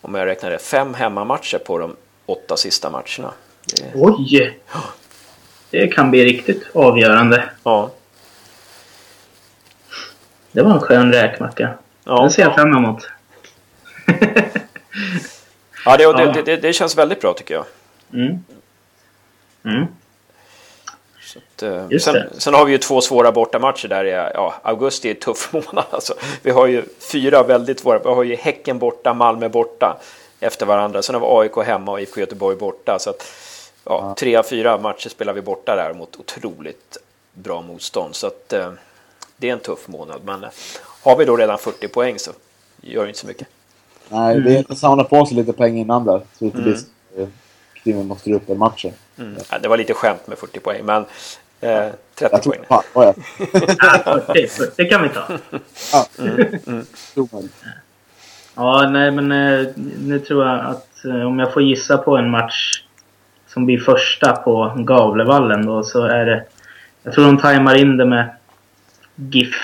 om 0.00 0.14
jag 0.14 0.26
räknar 0.26 0.50
det, 0.50 0.58
fem 0.58 0.94
hemmamatcher 0.94 1.58
på 1.58 1.78
de 1.78 1.96
åtta 2.26 2.56
sista 2.56 2.90
matcherna. 2.90 3.32
Det... 3.76 3.92
Oj! 3.94 4.58
Det 5.70 5.88
kan 5.88 6.10
bli 6.10 6.24
riktigt 6.24 6.62
avgörande. 6.72 7.48
Ja. 7.62 7.90
Det 10.52 10.62
var 10.62 10.72
en 10.72 10.80
skön 10.80 11.12
räkmacka. 11.12 11.74
Ja, 12.04 12.20
Den 12.20 12.30
ser 12.30 12.42
jag 12.42 12.54
fram 12.54 12.76
emot. 12.76 13.08
ja, 15.84 15.96
det, 15.96 16.12
det, 16.34 16.42
det, 16.42 16.56
det, 16.56 16.72
känns 16.72 16.98
väldigt 16.98 17.20
bra 17.20 17.34
tycker 17.34 17.54
jag. 17.54 17.64
Mm. 18.12 18.44
Mm. 19.64 19.86
Att, 21.36 21.62
eh, 21.62 21.98
sen, 21.98 22.16
sen, 22.38 22.54
har 22.54 22.64
vi 22.64 22.72
ju 22.72 22.78
två 22.78 23.00
svåra 23.00 23.32
bortamatcher 23.32 23.88
där. 23.88 24.04
Ja, 24.34 24.54
augusti 24.62 25.08
är 25.08 25.14
en 25.14 25.20
tuff 25.20 25.52
månad. 25.52 25.84
Alltså. 25.90 26.14
Vi 26.42 26.50
har 26.50 26.66
ju 26.66 26.84
fyra 26.98 27.42
väldigt 27.42 27.80
svåra. 27.80 27.98
Vi 27.98 28.08
har 28.08 28.22
ju 28.22 28.36
Häcken 28.36 28.78
borta, 28.78 29.14
Malmö 29.14 29.48
borta 29.48 29.96
efter 30.40 30.66
varandra. 30.66 31.02
Sen 31.02 31.14
har 31.14 31.20
vi 31.20 31.48
AIK 31.48 31.66
hemma 31.66 31.92
och 31.92 32.00
IFK 32.00 32.20
Göteborg 32.20 32.56
borta. 32.56 32.98
Så 32.98 33.10
att, 33.10 33.32
ja, 33.84 34.14
Tre 34.18 34.36
av 34.36 34.42
fyra 34.42 34.78
matcher 34.78 35.08
spelar 35.08 35.32
vi 35.32 35.42
borta 35.42 35.76
där 35.76 35.94
mot 35.94 36.16
otroligt 36.16 36.96
bra 37.32 37.62
motstånd. 37.62 38.14
Så 38.14 38.26
att, 38.26 38.52
eh, 38.52 38.70
det 39.36 39.48
är 39.48 39.52
en 39.52 39.60
tuff 39.60 39.88
månad. 39.88 40.20
Men 40.24 40.44
eh, 40.44 40.50
har 41.02 41.16
vi 41.16 41.24
då 41.24 41.36
redan 41.36 41.58
40 41.58 41.88
poäng 41.88 42.18
så 42.18 42.30
gör 42.80 43.02
det 43.02 43.08
inte 43.08 43.20
så 43.20 43.26
mycket. 43.26 43.48
Nej, 44.08 44.40
det 44.40 44.56
är 44.56 44.64
att 44.68 44.78
samla 44.78 45.04
på 45.04 45.26
sig 45.26 45.36
lite 45.36 45.52
poäng 45.52 45.78
innan 45.78 46.04
där. 46.04 46.20
Så 46.38 46.44
inte 46.44 46.58
mm. 46.58 46.76
Måste 47.94 48.32
upp 48.32 48.50
en 48.50 48.58
matchen. 48.58 48.92
Mm. 49.18 49.36
Ja, 49.50 49.58
det 49.58 49.68
var 49.68 49.76
lite 49.76 49.94
skämt 49.94 50.26
med 50.26 50.38
40 50.38 50.60
poäng, 50.60 50.84
men 50.84 51.04
eh, 51.60 51.92
30 52.14 52.34
jag 52.34 52.42
poäng. 52.42 52.60
Fan, 52.68 52.82
oh 52.94 53.04
ja. 53.04 53.14
40, 54.26 54.46
40 54.46 54.88
kan 54.90 55.02
vi 55.02 55.08
ta. 55.08 55.38
Ja. 55.92 56.06
Mm. 56.18 56.58
Mm. 56.66 56.86
ja, 58.54 58.88
nej 58.90 59.10
men 59.10 59.32
eh, 59.32 59.66
nu 59.98 60.18
tror 60.18 60.46
jag 60.46 60.66
att 60.66 61.04
eh, 61.04 61.26
om 61.26 61.38
jag 61.38 61.52
får 61.52 61.62
gissa 61.62 61.98
på 61.98 62.16
en 62.16 62.30
match 62.30 62.82
som 63.46 63.66
blir 63.66 63.78
första 63.78 64.36
på 64.36 64.74
Gavlevallen 64.76 65.66
då 65.66 65.82
så 65.82 66.04
är 66.04 66.26
det... 66.26 66.44
Jag 67.02 67.14
tror 67.14 67.24
de 67.24 67.38
tajmar 67.38 67.74
in 67.74 67.96
det 67.96 68.04
med 68.04 68.28
GIF 69.14 69.54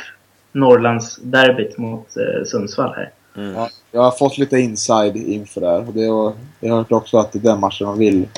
Norrlandsderbyt 0.52 1.78
mot 1.78 2.16
eh, 2.16 2.44
Sundsvall 2.44 2.94
här. 2.94 3.10
Mm. 3.36 3.54
Ja, 3.54 3.70
jag 3.92 4.00
har 4.00 4.10
fått 4.10 4.38
lite 4.38 4.58
inside 4.58 5.16
inför 5.16 5.60
det 5.60 5.70
här. 5.70 5.86
Det 5.94 6.10
var, 6.10 6.32
jag 6.60 6.70
har 6.70 6.78
hört 6.78 6.92
också 6.92 7.18
att 7.18 7.32
det 7.32 7.38
är 7.38 7.42
den 7.42 7.60
matchen 7.60 7.86
de 7.86 7.98
vill 7.98 8.28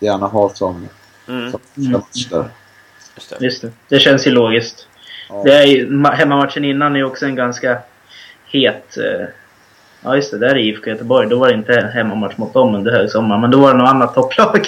gärna 0.00 0.26
ha 0.26 0.48
som, 0.48 0.88
mm. 1.28 1.50
som 1.50 1.60
mm. 1.76 1.92
match 1.92 2.26
där. 2.30 2.48
Just 3.14 3.30
det. 3.30 3.44
Just 3.44 3.62
det. 3.62 3.72
det 3.88 3.98
känns 3.98 4.26
ju 4.26 4.30
logiskt. 4.30 4.86
Ja. 5.28 5.42
Det 5.44 5.54
är 5.54 5.66
ju, 5.66 6.04
hemmamatchen 6.04 6.64
innan 6.64 6.96
är 6.96 7.04
också 7.04 7.26
en 7.26 7.34
ganska 7.34 7.78
het... 8.46 8.96
Eh, 8.96 9.26
ja 10.02 10.16
just 10.16 10.30
det, 10.30 10.38
där 10.38 10.48
är 10.48 10.56
IFK 10.56 10.90
Göteborg. 10.90 11.28
Då 11.28 11.38
var 11.38 11.48
det 11.48 11.54
inte 11.54 11.90
hemmamatch 11.94 12.36
mot 12.36 12.54
dem 12.54 12.74
under 12.74 12.92
högsommaren. 12.92 13.40
Men 13.40 13.50
då 13.50 13.60
var 13.60 13.72
det 13.72 13.78
något 13.78 13.88
annat 13.88 14.14
topplag. 14.14 14.66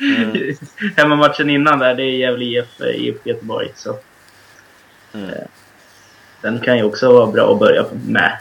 Mm. 0.00 0.56
hemmamatchen 0.96 1.50
innan 1.50 1.78
där, 1.78 1.94
det 1.94 2.02
är 2.02 2.10
Gävle 2.10 2.44
IF, 2.44 2.80
eh, 2.80 2.86
IFK 2.86 3.28
Göteborg. 3.28 3.68
Så. 3.74 3.96
Mm. 5.14 5.30
Eh, 5.30 5.46
den 6.42 6.60
kan 6.60 6.78
ju 6.78 6.84
också 6.84 7.12
vara 7.12 7.26
bra 7.26 7.52
att 7.52 7.58
börja 7.58 7.84
med. 8.06 8.38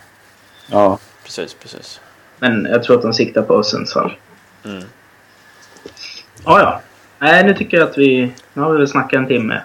Ja, 0.68 1.00
precis, 1.24 1.54
precis. 1.54 2.02
Men 2.40 2.66
jag 2.66 2.84
tror 2.84 2.96
att 2.96 3.02
de 3.02 3.14
siktar 3.14 3.42
på 3.42 3.64
Sundsvall. 3.64 4.18
Mm. 4.66 4.84
Ja, 6.46 6.60
ja. 6.60 6.82
Nej, 7.20 7.44
nu 7.44 7.54
tycker 7.54 7.78
jag 7.78 7.90
att 7.90 7.98
vi... 7.98 8.32
Nu 8.54 8.62
har 8.62 8.72
vi 8.72 8.78
väl 8.78 8.88
snackat 8.88 9.18
en 9.18 9.28
timme. 9.28 9.62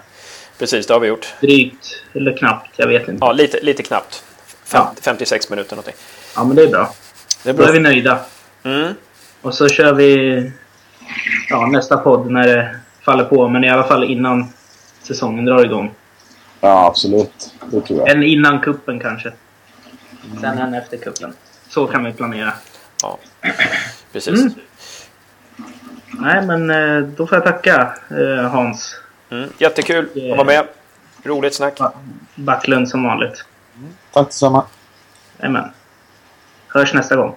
Precis, 0.59 0.87
det 0.87 0.93
har 0.93 0.99
vi 0.99 1.07
gjort. 1.07 1.33
Drygt, 1.41 2.03
eller 2.13 2.37
knappt. 2.37 2.73
Jag 2.75 2.87
vet 2.87 3.07
inte. 3.07 3.25
Ja, 3.25 3.31
lite, 3.31 3.59
lite 3.61 3.83
knappt. 3.83 4.23
Fem, 4.63 4.81
ja. 4.81 4.93
56 5.01 5.49
minuter 5.49 5.75
någonting. 5.75 5.95
Ja, 6.35 6.43
men 6.43 6.55
det 6.55 6.63
är 6.63 6.67
bra. 6.67 6.93
Det 7.43 7.49
är 7.49 7.53
bra. 7.53 7.65
Då 7.65 7.71
är 7.71 7.73
vi 7.73 7.79
nöjda. 7.79 8.19
Mm. 8.63 8.93
Och 9.41 9.53
så 9.53 9.69
kör 9.69 9.93
vi 9.93 10.51
ja, 11.49 11.65
nästa 11.65 11.97
podd 11.97 12.31
när 12.31 12.47
det 12.47 12.75
faller 13.01 13.23
på. 13.23 13.47
Men 13.47 13.63
i 13.63 13.69
alla 13.69 13.83
fall 13.83 14.03
innan 14.03 14.53
säsongen 15.03 15.45
drar 15.45 15.65
igång. 15.65 15.91
Ja, 16.61 16.87
absolut. 16.87 17.53
Det 17.71 17.81
tror 17.81 17.99
jag. 17.99 18.09
En 18.09 18.23
innan 18.23 18.59
kuppen 18.59 18.99
kanske. 18.99 19.31
Sen 20.41 20.57
en 20.57 20.73
efter 20.73 20.97
kuppen. 20.97 21.33
Så 21.69 21.87
kan 21.87 22.03
vi 22.03 22.13
planera. 22.13 22.53
Ja, 23.01 23.17
precis. 24.11 24.39
Mm. 24.39 24.53
Nej, 26.07 26.45
men 26.45 26.69
eh, 26.69 27.01
då 27.01 27.27
får 27.27 27.35
jag 27.35 27.45
tacka 27.45 27.93
eh, 28.09 28.49
Hans. 28.51 28.95
Mm. 29.29 29.49
Jättekul 29.57 30.09
att 30.31 30.37
vara 30.37 30.43
med. 30.43 30.67
Roligt 31.23 31.55
snack. 31.55 31.79
Backlund 32.35 32.89
som 32.89 33.03
vanligt. 33.03 33.45
Mm. 33.77 33.89
Tack 34.11 34.27
detsamma. 34.27 34.65
Jajamän. 35.39 35.71
Hörs 36.67 36.93
nästa 36.93 37.15
gång. 37.15 37.35